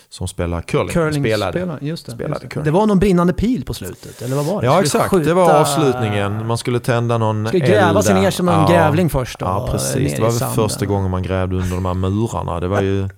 [0.09, 0.89] Som spelar curling.
[0.89, 1.53] Curling spelade.
[1.53, 2.49] spelare, just det, Spelade just det.
[2.49, 2.65] curling.
[2.65, 4.67] det var någon brinnande pil på slutet, eller vad var det?
[4.67, 6.47] Ja Skulle exakt, det var skjuta- avslutningen.
[6.47, 9.67] Man skulle tända någon Skulle gräva sig eld ner som en grävling först då, Ja
[9.67, 12.61] ner precis, det var väl första gången man grävde under de här murarna.
[12.61, 13.09] Det var ju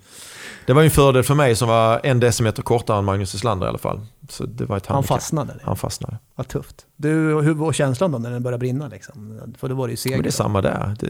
[0.68, 3.66] det var ju en fördel för mig som var en decimeter kortare än Magnus Wislander
[3.66, 4.00] i alla fall.
[4.28, 5.16] Så det var ett Han handikapp.
[5.16, 5.54] fastnade.
[5.62, 6.18] Han fastnade.
[6.34, 6.86] Vad tufft.
[6.96, 8.88] Du, hur var känslan då när den började brinna?
[8.88, 9.40] Liksom?
[9.58, 10.16] För då var det ju seger.
[10.16, 10.96] Men det är samma där.
[11.00, 11.08] Det,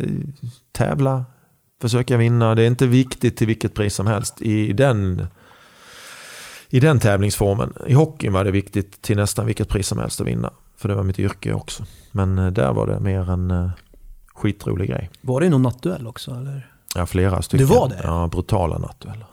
[0.72, 1.24] tävla,
[1.80, 2.54] försöka vinna.
[2.54, 5.26] Det är inte viktigt till vilket pris som helst i den,
[6.68, 7.72] i den tävlingsformen.
[7.86, 10.50] I hockeyn var det viktigt till nästan vilket pris som helst att vinna.
[10.76, 11.84] För det var mitt yrke också.
[12.12, 13.70] Men eh, där var det mer en eh,
[14.34, 15.10] skitrolig grej.
[15.20, 16.30] Var det någon nattduell också?
[16.30, 16.72] Eller?
[16.94, 17.66] Ja, flera stycken.
[17.68, 18.00] Det var det?
[18.04, 19.26] Ja, brutala nattdueller.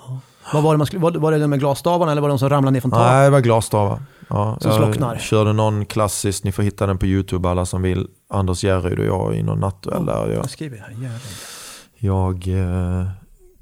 [0.53, 2.39] Vad var, det man skulle, var, var det de med glasstavarna eller var det de
[2.39, 3.05] som ramlade ner från taket?
[3.05, 3.99] Nej, det var glasstavar.
[4.29, 5.17] Ja, Som jag slocknar.
[5.17, 8.07] körde någon klassisk, ni får hitta den på YouTube alla som vill.
[8.29, 10.13] Anders Järryd och jag i någon nattduell där.
[10.27, 10.77] Jag, Jag skriver
[12.47, 13.07] eh,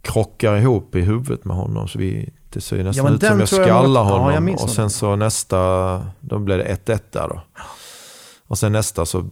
[0.02, 3.50] krockar ihop i huvudet med honom så vi, det ser nästan men ut som jag
[3.50, 4.48] tror jag skallar var- ja, honom.
[4.48, 5.58] jag och sen så nästa,
[6.20, 7.42] då blev det 1-1 där då.
[8.48, 9.26] Och sen nästa så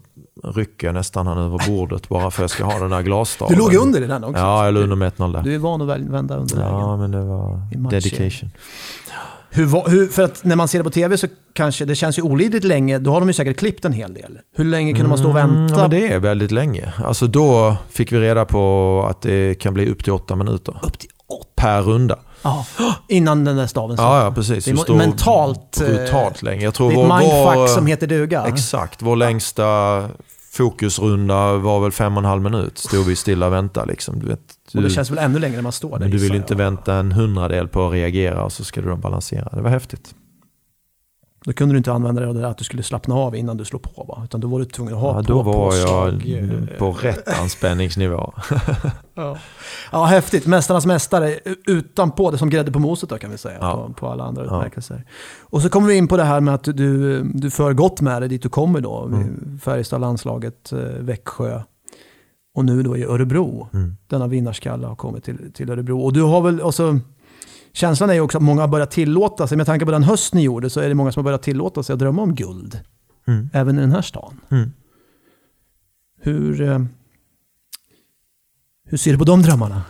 [0.44, 3.54] rycker jag nästan han över bordet bara för att jag ska ha den där glasstaven.
[3.56, 4.42] Du låg under i den också?
[4.42, 5.42] Ja, jag låg under med 1-0 där.
[5.44, 6.74] Du är van att vända underlägen.
[6.74, 7.60] Ja, men det var
[7.90, 8.52] dedication.
[9.54, 12.22] Hur, hur, för att när man ser det på tv så kanske det känns ju
[12.22, 13.00] olidligt länge.
[13.00, 14.38] Då har de ju säkert klippt en hel del.
[14.56, 15.76] Hur länge kunde man stå och Mm, vänta?
[15.76, 16.94] Ja, men det är väldigt länge.
[17.06, 21.00] Alltså då fick vi reda på att det kan bli upp till åtta minuter Upp
[21.00, 21.48] till åtta.
[21.56, 22.20] per runda.
[22.42, 22.66] Ja,
[23.08, 24.66] innan den där staven Ja, ja precis.
[24.66, 26.64] Det är mentalt, eh, Brutalt länge.
[26.64, 28.46] Jag tror Det är ett mindfuck som heter duga.
[28.48, 29.02] Exakt.
[29.02, 29.64] Vår längsta
[30.52, 32.78] fokusrunda var väl fem och en halv minut.
[32.78, 34.20] Stod vi stilla och väntade liksom.
[34.20, 34.40] Du, vet,
[34.74, 36.00] Och det du, känns väl ännu längre när man står där.
[36.00, 38.96] men du vill inte vänta en hundradel på att reagera och så ska du då
[38.96, 39.50] balansera.
[39.56, 40.16] Det var häftigt.
[41.46, 43.58] Då kunde du inte använda det av det där att du skulle slappna av innan
[43.58, 44.22] du slår på va?
[44.26, 46.30] Utan då var du tvungen att ha Ja, på, då var jag påslag,
[46.72, 48.34] eh, på rätt anspänningsnivå.
[49.14, 49.38] Ja.
[49.92, 50.46] ja, häftigt.
[50.48, 53.58] Mästarnas mästare utanpå det som grädde på moset då kan vi säga.
[53.62, 53.88] Ja.
[53.88, 54.58] På, på alla andra Ja.
[54.58, 55.04] utmärkelser.
[55.42, 58.22] Och så kommer vi in på det här med att du, du för gott med
[58.22, 59.04] dig dit du kommer då.
[59.06, 59.60] Mm.
[59.64, 61.62] Färjestad, landslaget, eh, Växjö.
[62.56, 63.68] Och nu då i Örebro.
[63.74, 63.98] Mm.
[64.08, 66.00] Denna vinnarskalle har kommit till, till Örebro.
[66.02, 67.00] Och du har väl också...
[67.74, 70.34] Känslan är ju också att många har börjat tillåta sig, med tanke på den höst
[70.34, 72.80] ni gjorde, så är det många som har börjat tillåta sig att drömma om guld.
[73.28, 73.50] Mm.
[73.54, 74.40] Även i den här stan.
[74.50, 74.72] Mm.
[76.22, 76.80] Hur, eh,
[78.86, 79.82] hur ser du på de drömmarna?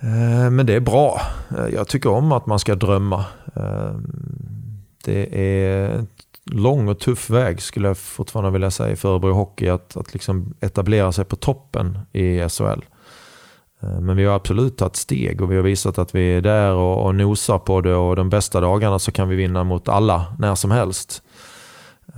[0.00, 1.20] Eh, Men det är bra.
[1.58, 3.24] Eh, Jag tycker om att man ska drömma.
[5.04, 6.06] Det är en
[6.44, 10.54] lång och tuff väg skulle jag fortfarande vilja säga för Örebro Hockey att, att liksom
[10.60, 12.80] etablera sig på toppen i SHL.
[13.82, 16.72] Eh, men vi har absolut tagit steg och vi har visat att vi är där
[16.72, 20.26] och, och nosar på det och de bästa dagarna så kan vi vinna mot alla
[20.38, 21.22] när som helst.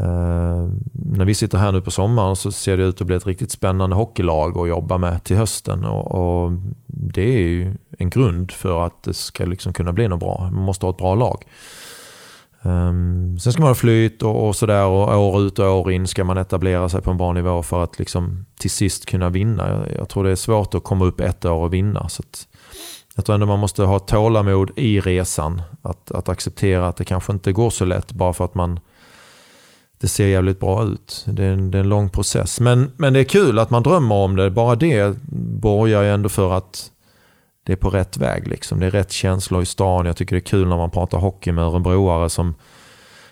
[0.01, 3.27] Uh, när vi sitter här nu på sommaren så ser det ut att bli ett
[3.27, 5.85] riktigt spännande hockeylag att jobba med till hösten.
[5.85, 6.53] Och, och
[6.87, 10.51] det är ju en grund för att det ska liksom kunna bli något bra.
[10.53, 11.45] Man måste ha ett bra lag.
[12.67, 16.07] Um, sen ska man ha flyt och, och sådär och år ut och år in
[16.07, 19.69] ska man etablera sig på en bra nivå för att liksom till sist kunna vinna.
[19.69, 22.09] Jag, jag tror det är svårt att komma upp ett år och vinna.
[22.09, 22.49] Så att,
[23.15, 25.63] jag tror ändå man måste ha tålamod i resan.
[25.83, 28.81] Att, att acceptera att det kanske inte går så lätt bara för att man
[30.01, 31.25] det ser jävligt bra ut.
[31.29, 32.61] Det är en, det är en lång process.
[32.61, 34.51] Men, men det är kul att man drömmer om det.
[34.51, 35.17] Bara det
[35.61, 36.91] borgar ju ändå för att
[37.65, 38.49] det är på rätt väg.
[38.49, 38.81] Liksom.
[38.81, 40.07] Det är rätt känslor i stan.
[40.07, 42.55] Jag tycker det är kul när man pratar hockey med örebroare som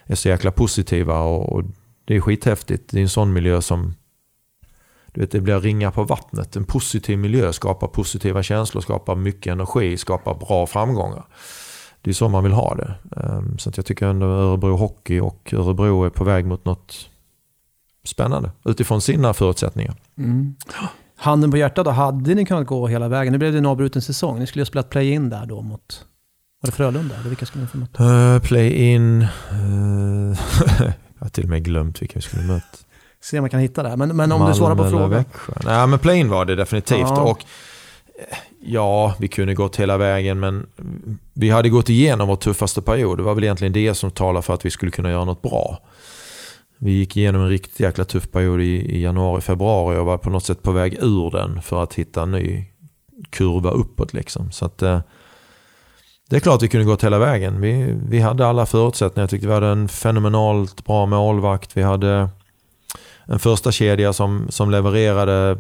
[0.05, 1.21] är så jäkla positiva.
[1.21, 1.65] Och, och
[2.05, 2.91] det är skithäftigt.
[2.91, 3.95] Det är en sån miljö som
[5.15, 6.57] du vet, det blir ringa på vattnet.
[6.57, 11.25] En positiv miljö skapar positiva känslor, skapar mycket energi, skapar bra framgångar.
[12.03, 12.95] Det är så man vill ha det.
[13.17, 17.11] Ehm, så att jag tycker ändå Örebro Hockey och Örebro är på väg mot något
[18.05, 19.95] spännande utifrån sina förutsättningar.
[20.19, 20.55] Mm.
[21.23, 23.33] Handen på hjärtat då, hade ni kunnat gå hela vägen?
[23.33, 24.39] Nu blev det en avbruten säsong.
[24.39, 26.05] Ni skulle ju ha spelat play-in där då mot...
[26.61, 27.15] Var det Frölunda?
[27.15, 28.05] Eller vilka skulle ni få möta?
[28.05, 29.23] Uh, Play-in.
[29.23, 29.29] Uh,
[30.79, 32.67] jag har till och med glömt vilka vi skulle möta.
[33.21, 33.97] Se om man kan hitta det.
[33.97, 35.63] Men, men om du svarar på Malmö frågan.
[35.65, 36.99] Nej, men play-in var det definitivt.
[37.01, 37.21] Ja.
[37.21, 37.45] Och
[38.19, 40.67] eh, ja, vi kunde gått hela vägen, men
[41.33, 43.19] vi hade gått igenom vår tuffaste period.
[43.19, 45.79] Det var väl egentligen det som talade för att vi skulle kunna göra något bra.
[46.85, 50.31] Vi gick igenom en riktigt jäkla tuff period i, i januari, februari och var på
[50.31, 52.65] något sätt på väg ur den för att hitta en ny
[53.31, 54.13] kurva uppåt.
[54.13, 54.53] Liksom.
[54.53, 55.01] Så att, eh,
[56.31, 57.61] det är klart att vi kunde gått hela vägen.
[57.61, 59.23] Vi, vi hade alla förutsättningar.
[59.23, 61.77] Jag tyckte vi hade en fenomenalt bra målvakt.
[61.77, 62.29] Vi hade
[63.25, 65.59] en första kedja som, som levererade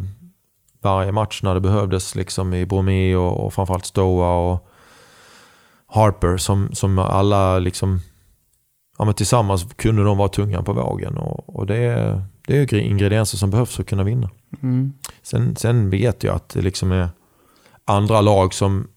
[0.81, 2.15] varje match när det behövdes.
[2.15, 4.69] Liksom I Bromé och, och framförallt Stoa och
[5.87, 8.01] Harper som, som alla liksom
[8.99, 11.17] ja, men tillsammans kunde de vara tunga på vågen.
[11.17, 14.31] Och, och det, är, det är ingredienser som behövs för att kunna vinna.
[14.63, 14.93] Mm.
[15.23, 17.09] Sen, sen vet jag att det liksom är
[17.85, 18.89] andra lag som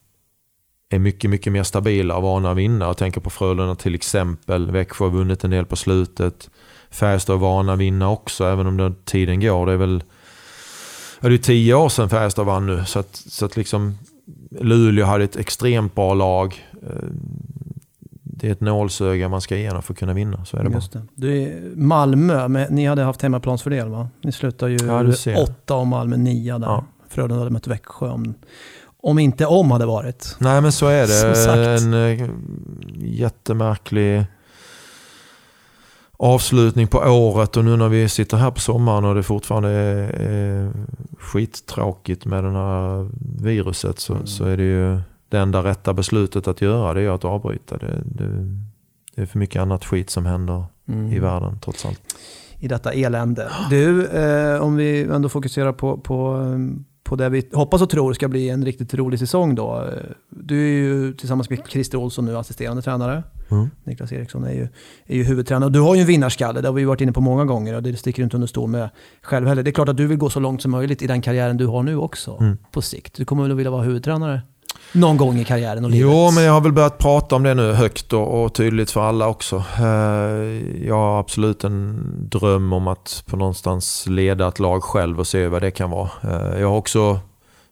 [0.90, 2.86] är mycket, mycket mer stabila och vana att vinna.
[2.86, 4.72] Jag tänker på Frölunda till exempel.
[4.72, 6.50] Växjö har vunnit en del på slutet.
[6.90, 9.66] Färjestad är vana att vinna också, även om den tiden går.
[9.66, 10.04] Det är väl
[11.20, 12.86] ja, det är tio år sedan Färjestad vann nu.
[12.86, 13.98] Så att, så att liksom
[14.60, 16.64] Luleå hade ett extremt bra lag.
[18.46, 20.46] Det är ett nålsöga man ska igenom för att kunna vinna.
[20.46, 20.76] Så är det bara.
[20.76, 21.02] Just det.
[21.16, 24.10] Du är Malmö, men ni hade haft hemmaplansfördel va?
[24.24, 24.78] Ni slutar ju
[25.26, 26.68] Ja, åtta och Malmö nia där.
[26.68, 26.86] Ja.
[27.10, 28.34] Frölunda hade mött Växjö om,
[29.02, 30.36] om inte om hade varit.
[30.40, 31.84] Nej men så är det.
[31.84, 32.30] En eh,
[32.96, 34.26] jättemärklig
[36.18, 40.10] avslutning på året och nu när vi sitter här på sommaren och det fortfarande är,
[40.22, 40.72] är
[41.20, 43.10] skittråkigt med det här
[43.44, 44.28] viruset så, Mm.
[44.28, 47.78] så är det ju det enda rätta beslutet att göra det är att avbryta.
[47.78, 48.30] Det, det,
[49.16, 51.12] det är för mycket annat skit som händer Mm.
[51.14, 52.02] i världen trots allt.
[52.60, 53.50] i detta elände.
[53.70, 56.44] Du, eh, om vi ändå fokuserar på, på,
[57.04, 59.84] på det vi hoppas och tror ska bli en riktigt rolig säsong då.
[60.30, 63.24] Du är ju tillsammans med Christer Olsson nu assisterande tränare.
[63.52, 63.70] Mm.
[63.84, 64.68] Niklas Eriksson är ju,
[65.06, 65.66] är ju huvudtränare.
[65.66, 67.84] Och du har ju en vinnarskalle, det har vi varit inne på många gånger och
[67.84, 68.90] det sticker du inte under stol med
[69.22, 69.64] själv heller.
[69.64, 71.66] Det är klart att du vill gå så långt som möjligt i den karriären du
[71.68, 72.58] har nu också, Mm.
[72.72, 73.14] på sikt.
[73.16, 74.42] Du kommer väl att vilja vara huvudtränare
[74.92, 76.12] någon gång i karriären och livet?
[76.12, 79.02] Jo, men jag har väl börjat prata om det nu högt och, och tydligt för
[79.02, 79.64] alla också.
[79.80, 81.98] Eh, Jag har absolut en
[82.30, 86.10] dröm om att på någonstans leda ett lag själv och se vad det kan vara.
[86.24, 87.20] Eh, Jag har också,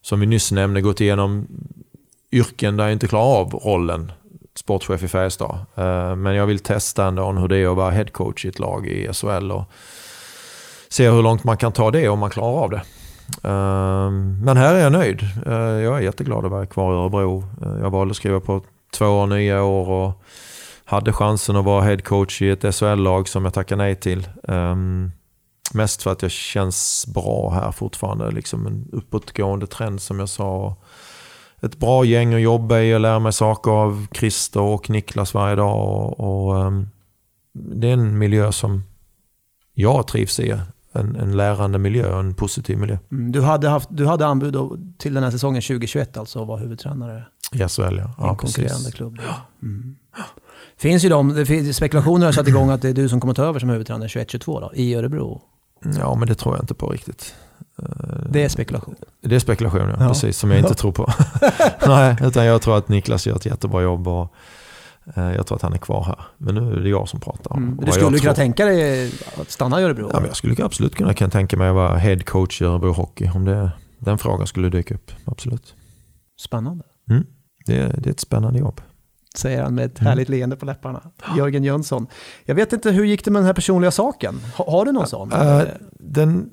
[0.02, 1.48] som vi nyss nämnde, gått igenom
[2.32, 4.12] yrken där jag inte klarar av rollen
[4.56, 5.56] sportchef i Färjestad.
[5.76, 8.88] Eh, men jag vill testa ändå hur det är att vara headcoach i ett lag
[8.88, 9.64] i SHL och
[10.90, 12.82] se hur långt man kan ta det om man klarar av det.
[13.44, 15.22] Ehm, men här är jag nöjd.
[15.46, 17.44] Eh, jag är jätteglad att vara kvar i Örebro.
[17.62, 18.62] Eh, jag valde att skriva på
[18.94, 20.24] två nya år och
[20.86, 24.28] hade chansen att vara headcoach i ett SHL-lag som jag tackade nej till.
[24.48, 25.12] Ehm,
[25.74, 28.32] mest för att jag känns bra här fortfarande.
[28.32, 30.76] Liksom en uppåtgående trend som jag sa
[31.62, 35.56] ett bra gäng att jobba i och lära mig saker av Christer och Niklas varje
[35.56, 35.76] dag.
[35.76, 36.90] Och, och um,
[37.54, 38.84] det är en miljö som
[39.74, 40.56] jag trivs i.
[40.96, 42.98] En, en lärande miljö och en positiv miljö.
[43.12, 44.56] Mm, du, hade haft, du hade anbud
[44.98, 48.14] till den här säsongen 2021 alltså att vara huvudtränare i SHL ja.
[48.18, 49.20] ja en konkurrerande klubb.
[49.64, 49.96] Mm.
[50.78, 53.34] Finns ju de, det finns, spekulationer har satt igång att det är du som kommer
[53.34, 55.42] ta över som huvudtränare 21-22 i Örebro.
[56.00, 57.36] Ja, men det tror jag inte på riktigt.
[58.30, 58.96] Det är spekulation.
[59.22, 59.96] Det är spekulation, ja.
[60.00, 60.08] ja.
[60.08, 60.38] Precis.
[60.38, 61.14] Som jag inte tror på.
[61.88, 64.28] Nej, utan jag tror att Niklas gör ett jättebra jobb och eh,
[65.16, 66.20] jag tror att han är kvar här.
[66.38, 67.58] Men nu är det jag som pratar.
[67.58, 67.80] Mm.
[67.86, 69.12] Du skulle kunna tänka dig
[69.42, 70.10] att stanna i Örebro?
[70.14, 73.30] Ja, men jag skulle absolut kunna tänka mig att vara head coach i Örebro Hockey.
[73.36, 75.12] Om det, den frågan skulle dyka upp.
[75.26, 75.76] Absolut.
[76.42, 76.84] Spännande.
[77.10, 77.26] Mm.
[77.66, 78.82] Det, det är ett spännande jobb
[79.36, 80.10] säger han med ett mm.
[80.10, 81.02] härligt leende på läpparna.
[81.38, 82.08] Jörgen Jönsson.
[82.46, 84.40] Jag vet inte, hur gick det med den här personliga saken?
[84.56, 85.34] Har, har du någon sån?
[85.34, 85.64] Uh,
[86.00, 86.50] den,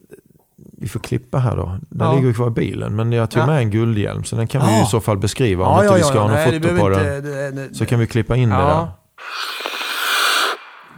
[0.80, 1.78] vi får klippa här då.
[1.90, 2.14] Den ja.
[2.14, 2.96] ligger kvar i bilen.
[2.96, 3.46] Men jag tog ja.
[3.46, 5.66] med en guldhjälm så den kan vi i så fall beskriva.
[5.66, 7.24] Om ja, inte vi ska ha något foto på den.
[7.24, 8.88] Det, det, så kan vi klippa in det där.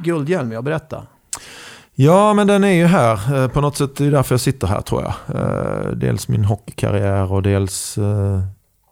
[0.05, 1.03] Guldhjälm, ja berätta.
[1.95, 3.43] Ja, men den är ju här.
[3.43, 5.15] Eh, på något sätt är det därför jag sitter här tror jag.
[5.37, 8.41] Eh, dels min hockeykarriär och dels eh,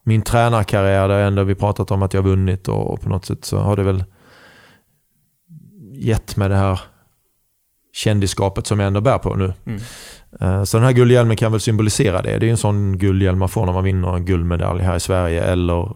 [0.05, 3.59] min tränarkarriär där ändå vi pratat om att jag vunnit och på något sätt så
[3.59, 4.05] har det väl
[5.93, 6.81] gett mig det här
[7.93, 9.53] kändisskapet som jag ändå bär på nu.
[9.67, 9.81] Mm.
[10.41, 12.39] Eh, så den här guldhjälmen kan väl symbolisera det.
[12.39, 15.43] Det är en sån guldhjälm man får när man vinner en guldmedalj här i Sverige
[15.43, 15.93] eller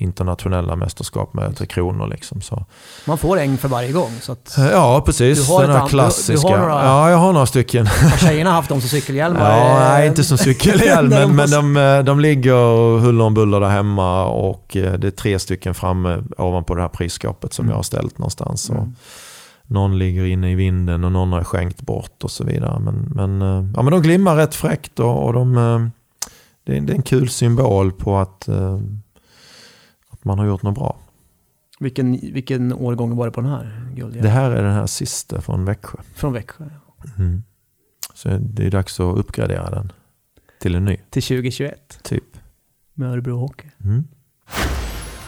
[0.00, 2.06] internationella mästerskap med Tre Kronor.
[2.06, 2.64] Liksom, så.
[3.04, 4.10] Man får en för varje gång.
[4.20, 5.48] Så eh, ja, precis.
[5.48, 6.48] Den här klassiska.
[6.48, 7.86] Du, du några, ja, jag har några stycken.
[7.86, 9.58] Har tjejerna haft dem som cykelhjälmar?
[9.58, 13.68] Ja, nej, inte som cykelhjälm, men, men de, eh, de ligger huller om buller där
[13.68, 17.70] hemma och det är tre stycken framme ovanpå det här prisskåpet som mm.
[17.70, 18.70] jag har ställt någonstans.
[18.70, 18.94] Mm
[19.68, 22.80] någon ligger inne i vinden och någon har skänkt bort och så vidare.
[22.80, 25.86] Men, men, eh, ja, men de glimmar rätt fräckt och, och de, eh,
[26.64, 28.80] det, är, det är en kul symbol på att, eh,
[30.10, 30.96] att man har gjort något bra.
[31.80, 34.22] Vilken, vilken årgång var det på den här guldhjälmen?
[34.22, 35.98] Det här är den här sista från Växjö.
[36.14, 37.10] Från Växjö, ja.
[37.18, 37.42] Mm.
[38.14, 39.92] Så det är dags att uppgradera den
[40.60, 40.96] till en ny.
[41.10, 41.98] Till 2021?
[42.02, 42.24] Typ.
[42.94, 43.68] Med Örebro Hockey.
[43.84, 44.04] Mm.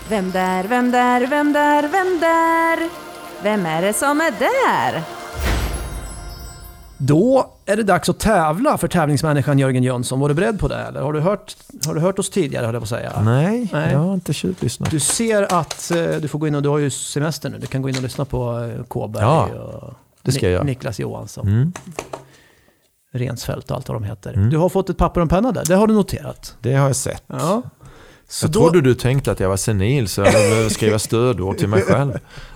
[0.09, 3.10] Vem där, vem där, vem där, vem där?
[3.43, 5.03] Vem är det som är där?
[6.99, 10.21] Då är det dags att tävla för tävlingsmänniskan Jörgen Jönsson.
[10.21, 10.77] Var du beredd på det?
[10.77, 11.57] Eller har du hört,
[11.87, 13.23] har du hört oss tidigare, höll jag på att säga?
[13.23, 13.93] Nej, Nej.
[13.93, 14.91] jag har inte tjuvlyssnat.
[14.91, 17.59] Du ser att eh, du får gå in och du har ju semester nu.
[17.59, 20.67] Du kan gå in och lyssna på eh, Kåberg ja, och det ska jag.
[20.67, 21.49] Niklas Johansson.
[21.49, 21.73] Mm.
[23.13, 24.33] Rensfeldt och allt vad de heter.
[24.33, 24.51] Mm.
[24.51, 25.65] Du har fått ett papper och en penna där.
[25.65, 26.57] Det har du noterat.
[26.61, 27.23] Det har jag sett.
[27.27, 27.63] Ja.
[28.29, 28.61] Så jag då...
[28.61, 32.19] trodde du tänkte att jag var senil så jag behövde skriva stödord till mig själv.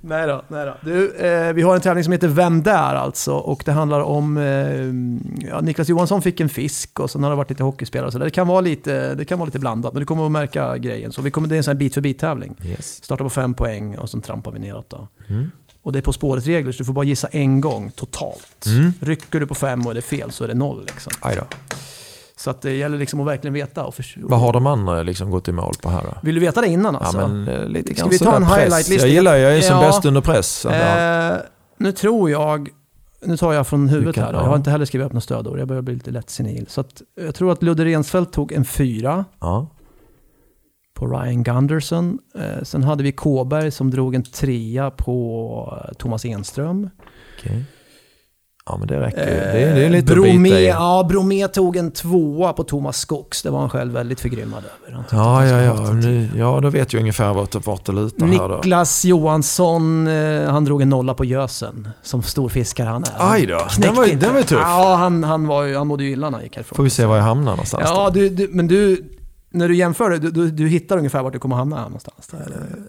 [0.00, 0.76] nej då, nej då.
[0.80, 4.36] Du, eh, vi har en tävling som heter Vem där alltså och det handlar om,
[4.36, 8.18] eh, ja, Niklas Johansson fick en fisk och sen har det varit lite hockeyspelare så
[8.18, 11.12] det kan vara lite, det kan vara lite blandat men du kommer att märka grejen.
[11.12, 12.56] Så vi kommer, det är en sån här bit för bit tävling.
[12.64, 13.04] Yes.
[13.04, 15.08] Startar på fem poäng och sen trampar vi neråt då.
[15.28, 15.50] Mm.
[15.82, 18.66] Och det är På spåret-regler så du får bara gissa en gång totalt.
[18.66, 18.92] Mm.
[19.00, 21.12] Rycker du på fem och är det fel så är det noll liksom.
[21.20, 21.42] Aj då.
[22.38, 23.84] Så att det gäller liksom att verkligen veta.
[23.84, 23.94] Och.
[24.16, 26.18] Vad har de andra liksom gått i mål på här då?
[26.22, 27.20] Vill du veta det innan alltså?
[27.20, 29.06] Ja, men eh, lite Ska vi ta en highlight-lista?
[29.06, 30.66] Jag gillar, jag är som ja, bäst under press.
[30.66, 31.36] Eh,
[31.78, 32.68] nu tror jag,
[33.24, 34.38] nu tar jag från huvudet kan, här då.
[34.38, 35.58] Jag har inte heller skrivit upp några stödord.
[35.58, 36.66] Jag börjar bli lite lätt senil.
[36.68, 39.24] Så att, jag tror att Ludde Rensfeldt tog en fyra.
[39.40, 39.66] Ja.
[40.94, 42.18] På Ryan Gunderson.
[42.34, 46.90] Eh, sen hade vi Kåberg som drog en trea på eh, Thomas Enström.
[47.38, 47.62] Okay.
[48.68, 49.24] Ja, men det räcker ju.
[49.26, 50.66] Det, är, det är lite Bromé, att bita i.
[50.66, 53.42] Ja, Bromé tog en tvåa på Thomas Skogs.
[53.42, 55.04] Det var han själv väldigt förgrymmad över.
[55.10, 55.92] Ja, ja, ja.
[55.92, 60.50] Nu, ja, då vet jag ungefär vart, vart det lutar Niklas här Niklas Johansson, eh,
[60.50, 61.88] han drog en nolla på Gösen.
[62.02, 63.32] Som stor fiskare han är.
[63.32, 64.58] Aj då, den var, den var tuff.
[64.62, 66.76] Ja, han, han, var ju, han mådde ju illa när han gick härifrån.
[66.76, 69.04] Får vi se var jag hamnar någonstans Ja, du, du, men du,
[69.50, 72.30] när du jämför det, du, du, du, hittar ungefär vart du kommer hamna någonstans?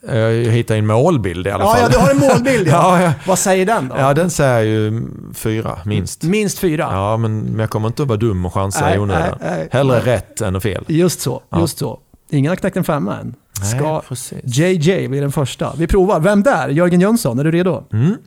[0.04, 0.44] Eller?
[0.46, 1.80] Jag hittar en målbild i alla fall.
[1.82, 2.72] Ja, du har en målbild ja.
[3.02, 3.14] ja, ja.
[3.28, 3.96] Vad säger den då?
[3.98, 6.24] Ja, den säger ju fyra, minst.
[6.24, 6.88] Minst fyra?
[6.92, 9.40] Ja, men, men jag kommer inte att vara dum och chansa i onödan.
[9.72, 10.86] Hellre rätt än fel.
[10.88, 12.00] Just så, just så.
[12.30, 13.36] Ingen har knäckt en femma än.
[13.66, 14.02] Ska
[14.34, 15.74] Nej, JJ bli den första?
[15.78, 16.20] Vi provar.
[16.20, 16.70] Vem där?
[16.70, 17.84] Jörgen Jönsson, är du redo?
[17.94, 18.18] Mm.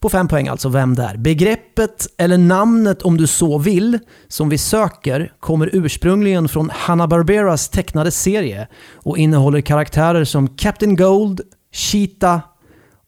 [0.00, 1.16] På fem poäng alltså, vem där?
[1.16, 3.98] Begreppet, eller namnet om du så vill,
[4.28, 11.40] som vi söker kommer ursprungligen från Hanna-Barberas tecknade serie och innehåller karaktärer som Captain Gold,
[11.72, 12.40] Cheetah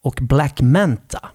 [0.02, 1.28] och Black Manta.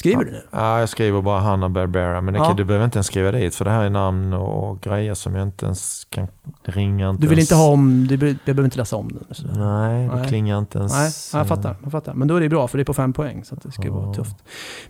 [0.00, 0.42] Skriver du nu?
[0.50, 2.54] Ja, jag skriver bara Hanna Barbera, men det, Ja.
[2.56, 5.46] du behöver inte ens skriva dit för det här är namn och grejer som jag
[5.46, 6.28] inte ens kan
[6.64, 7.10] ringa.
[7.10, 7.50] Inte Du vill ens.
[7.50, 9.24] inte ha om, du, behöver inte läsa om den.
[9.58, 10.28] Nej, det Nej.
[10.28, 10.92] klingar inte ens.
[11.32, 12.14] Nej, jag fattar, jag fattar.
[12.14, 13.44] Men då är det bra för det är på fem poäng.
[13.44, 14.14] Så det ska ju vara Ja.
[14.14, 14.36] tufft.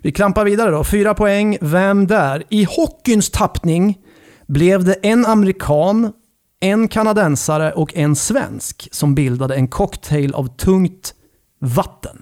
[0.01, 0.83] Vi klampar vidare då.
[0.83, 1.57] Fyra poäng.
[1.61, 2.43] Vem där?
[2.49, 3.97] I hockeyns tappning
[4.47, 6.11] blev det en amerikan,
[6.59, 11.13] en kanadensare och en svensk som bildade en cocktail av tungt
[11.59, 12.21] vatten.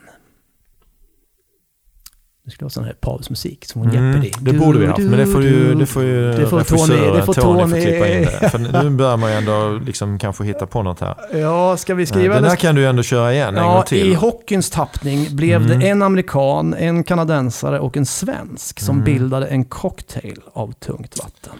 [2.49, 4.31] Nu skulle ha sån här pausmusik som från Mm, Jeopardy.
[4.51, 7.23] det borde vi haft, men det får ju, det får ju Det får Tony- det
[7.23, 8.49] får Tony Tony- få klippa in det.
[8.49, 11.15] För nu börjar man ju ändå liksom kanske hitta på något här.
[11.33, 13.73] Ja, ska vi skriva Den eller här kan du ju ändå köra igen en Ja,
[13.73, 14.11] gång till.
[14.11, 15.79] i hockeyns tappning blev Mm.
[15.79, 19.05] det en amerikan, en kanadensare och en svensk som Mm.
[19.05, 21.53] bildade en cocktail av tungt vatten.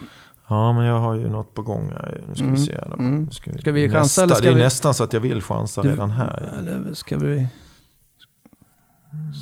[0.48, 2.20] Ja, men jag har ju något på gång här.
[2.28, 2.78] Nu ska Mm, vi se.
[2.90, 2.94] Då.
[2.98, 3.30] mm.
[3.30, 5.42] Ska, Ska vi chansa nästa, eller ska Det är vi- nästan så att jag vill
[5.42, 6.52] chansa Du- redan här.
[6.58, 7.46] Eller ska vi...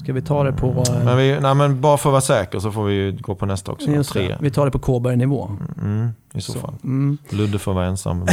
[0.03, 0.85] Ska vi ta det på...
[0.89, 3.47] eh, Men, vi, nej, men bara för att vara säker så får vi gå på
[3.47, 3.90] nästa också.
[3.90, 4.36] just Tre.
[4.40, 5.51] vi tar det på Kåberg-nivå.
[5.82, 6.74] Mm, I så, fall.
[6.85, 7.19] Mm.
[7.31, 8.27] Ludde får vara ensam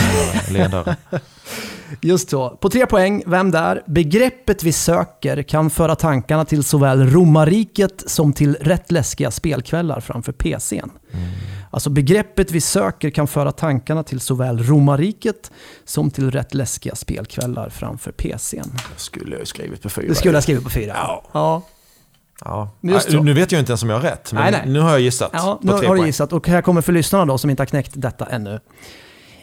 [0.52, 0.95] ledare.
[2.02, 2.49] Just så.
[2.49, 3.82] På tre poäng, vem där?
[3.86, 10.32] Begreppet vi söker kan föra tankarna till såväl romarriket som till rätt läskiga spelkvällar framför
[10.32, 10.90] PCn.
[11.76, 15.52] Alltså begreppet vi söker kan föra tankarna till såväl romarriket
[15.85, 18.72] som till rätt läskiga spelkvällar framför PCn.
[18.93, 20.07] Det skulle jag skrivit på fyra.
[20.07, 20.93] Det skulle jag skriva på fyra.
[20.95, 21.23] Ja.
[21.34, 21.61] ja.
[22.45, 22.72] Ja.
[22.81, 22.99] Nej.
[23.22, 24.73] Nu vet jag inte ens om jag har rätt, men Nej, nej.
[24.73, 25.30] nu har jag gissat.
[25.34, 26.34] Ja, nu har du gissat.
[26.34, 28.60] Och här kommer för lyssnarna då som inte har knäckt detta ännu.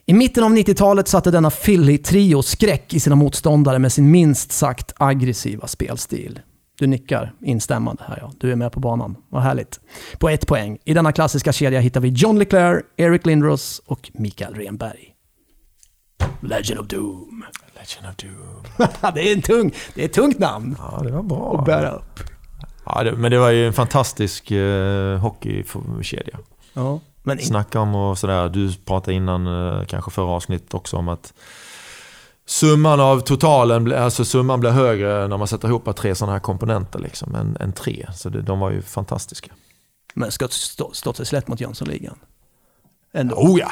[0.06, 4.92] I mitten av 90-talet satte denna Philly-trio skräck i sina motståndare med sin minst sagt
[4.96, 6.40] aggressiva spelstil.
[6.82, 8.32] Du nickar instämmande här ja.
[8.38, 9.16] Du är med på banan.
[9.28, 9.80] Vad härligt.
[10.18, 10.78] På ett poäng.
[10.84, 15.14] I denna klassiska kedja hittar vi John Leclerc, Eric Lindros och Mikael Renberg.
[16.40, 17.44] Legend of Doom.
[17.74, 18.84] Legend of Doom.
[19.14, 21.58] det är en tung, det är ett tungt namn Ja, det var bra.
[21.58, 22.20] att bära upp.
[22.84, 26.38] Ja, det, men det var ju en fantastisk uh, hockeykedja.
[26.72, 27.00] Ja.
[27.22, 28.48] Men Snacka om och sådär.
[28.48, 31.34] Du pratade innan, eh, kanske förra avsnittet också, om att
[32.46, 36.98] summan av totalen, alltså summan blir högre när man sätter ihop tre sådana här komponenter
[36.98, 38.06] liksom, än, än tre.
[38.14, 39.50] Så det, de var ju fantastiska.
[40.14, 42.18] men ska stå, stått sig slätt mot Jönssonligan.
[43.14, 43.36] Ändå.
[43.36, 43.70] Oh ja!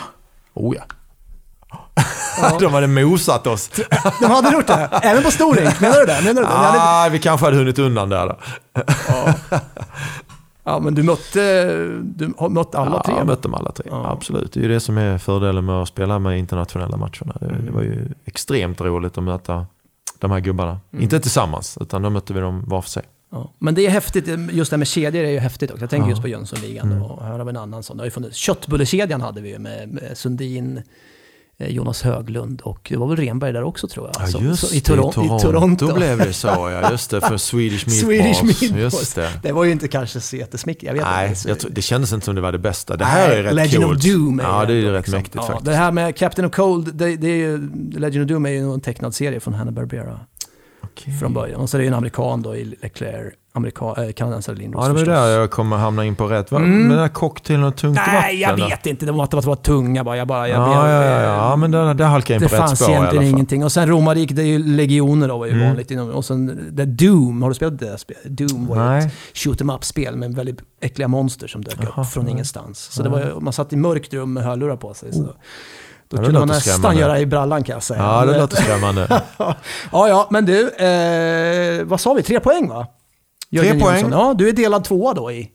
[0.55, 0.83] Oh ja.
[2.61, 3.71] de hade mosat oss.
[4.21, 4.89] De hade gjort det?
[5.03, 5.81] Även på Storink?
[5.81, 6.21] Menar du det?
[6.25, 6.55] Menar du det?
[6.59, 8.39] Ni hade- Ah, vi kanske hade hunnit undan där då.
[9.09, 9.35] Ja,
[10.65, 13.13] men du mötte, du har mött alla tre?
[13.15, 13.87] Ja, jag mötte dem alla tre.
[13.91, 14.11] Ja.
[14.11, 14.53] Absolut.
[14.53, 17.37] Det är ju det som är fördelen med att spela med internationella matcherna.
[17.41, 19.67] Det, det var ju extremt roligt att möta
[20.19, 20.81] de här gubbarna.
[20.93, 21.03] Mm.
[21.03, 23.03] Inte tillsammans, utan då mötte vi dem var för sig.
[23.33, 23.51] Ja.
[23.59, 25.83] Men det är häftigt, just det här med kedjor är ju häftigt också.
[25.83, 26.11] Jag tänker Ja.
[26.11, 27.03] just på Jönssonligan Mm.
[27.03, 27.97] och här har vi en annan sån.
[27.97, 30.83] Det har ju funnits, köttbullekedjan hade vi ju med, med Sundin,
[31.69, 34.23] Jonas Höglund och det var väl Renberg där också tror jag.
[34.23, 34.77] Ja, Så- just så, det.
[34.77, 35.95] i, Toron- i Toronto.
[35.95, 36.91] blev det så, ja.
[36.91, 38.01] Just det, för Swedish Meatballs.
[38.39, 38.43] Swedish
[38.73, 38.95] Meatballs.
[38.95, 39.31] Just det.
[39.43, 41.01] Det var ju inte kanske så jättesmickrande.
[41.01, 41.49] Jag vet Nej, inte.
[41.49, 42.97] jag tror, det kändes inte som det var det bästa.
[42.97, 43.99] Det här är rätt Legend coolt.
[43.99, 45.65] of Doom är ja, det är ju rätt liksom- mäktigt ja, faktiskt.
[45.65, 48.73] Det här med Captain of Cold, det, det är ju, Legend of Doom är ju
[48.75, 50.21] en tecknad serie från Hanna-Barbera
[51.03, 51.19] Okej.
[51.19, 51.61] från början.
[51.61, 54.87] Och så är det ju en amerikan då i Leclerc, amerika, eh, kanadensare Lindros Ja,
[54.89, 55.15] det var förstås.
[55.15, 56.51] där jag kommer hamna in på rätt.
[56.53, 56.81] Vad- Mm.
[56.83, 58.15] Med den här cocktailen och tungt vatten.
[58.15, 59.07] Nej, jag vet inte.
[59.07, 60.17] Det var att det var tunga bara.
[60.17, 62.49] Jag bara jag, Ja, jag, ja, ja, ja, men där, där halkar jag in det
[62.49, 63.65] på rätt fanns spår i alla egentligen ingenting.
[63.65, 65.69] Och sen romarriket, det är ju legioner då, var ju Mm.
[65.69, 65.91] vanligt.
[65.91, 68.25] Inom, och sen det Doom, har du spelat det spelet?
[68.25, 69.07] Doom var Nej.
[69.07, 72.33] ett shoot em up-spel med väldigt äckliga monster som dök Jaha, upp från nej.
[72.33, 72.79] ingenstans.
[72.79, 75.13] Så det var, man satt i mörkt rum med hörlurar på sig.
[75.13, 75.35] Så.
[76.11, 78.03] Då Ja, kunde man nästan göra i brallan kan jag säga.
[78.03, 79.23] Ja, det låter skrämmande.
[79.39, 79.57] ja,
[79.93, 82.23] ja, men du, eh, vad sa vi?
[82.23, 82.87] Tre poäng va?
[83.51, 84.01] Jörgen poäng.
[84.01, 84.21] Jonsson.
[84.21, 85.51] Ja, du är delad tvåa då i,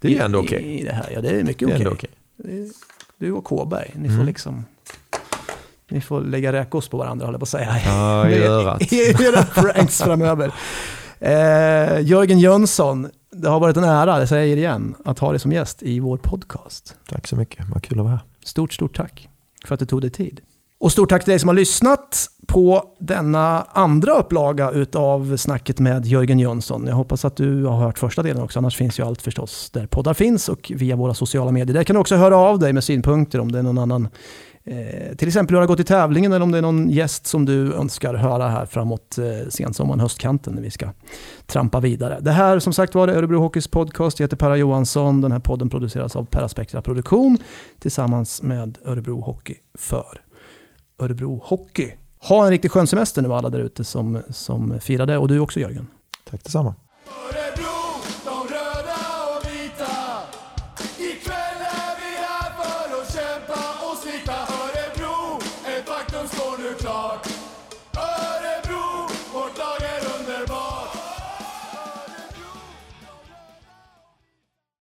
[0.00, 0.80] Det är ändå okej.
[0.80, 1.10] i det här.
[1.14, 1.78] Ja, det är mycket okej.
[1.78, 2.10] ändå okej.
[3.18, 4.26] Du och Kåberg, ni får Mm.
[4.26, 4.64] liksom...
[5.90, 7.76] Ni får lägga räkost på varandra, håller jag på att säga.
[7.86, 8.82] Ja, i örat.
[8.92, 10.52] I era pranks framöver.
[11.18, 15.40] Eh, Jörgen Jönsson, det har varit en ära, det säger jag igen, att ha dig
[15.40, 16.96] som gäst i vår podcast.
[17.08, 18.24] Tack så mycket, vad kul att vara här.
[18.44, 19.28] Stort, stort tack
[19.64, 20.40] för att det tog dig tid.
[20.80, 26.06] Och stort tack till dig som har lyssnat på denna andra upplaga utav snacket med
[26.06, 26.86] Jörgen Jönsson.
[26.86, 29.86] Jag hoppas att du har hört första delen också, annars finns ju allt förstås där
[29.86, 31.74] poddar finns och via våra sociala medier.
[31.74, 34.08] Där kan du också höra av dig med synpunkter om det är någon annan,
[34.64, 37.26] eh, till exempel hur det har gått i tävlingen eller om det är någon gäst
[37.26, 40.92] som du önskar höra här framåt eh, sensommaren, höstkanten när vi ska
[41.46, 42.18] trampa vidare.
[42.20, 44.20] Det här som sagt var det Örebro Hockeys podcast.
[44.20, 45.20] Jag heter Perra Johansson.
[45.20, 47.38] Den här podden produceras av Peraspectra Produktion
[47.78, 50.20] tillsammans med Örebro Hockey för
[50.98, 51.92] Örebro Hockey.
[52.18, 55.40] Ha en riktigt skön semester nu alla där ute som, som firar det och du
[55.40, 55.86] också Jörgen.
[56.30, 56.74] Tack detsamma.
[57.30, 57.69] Örebro,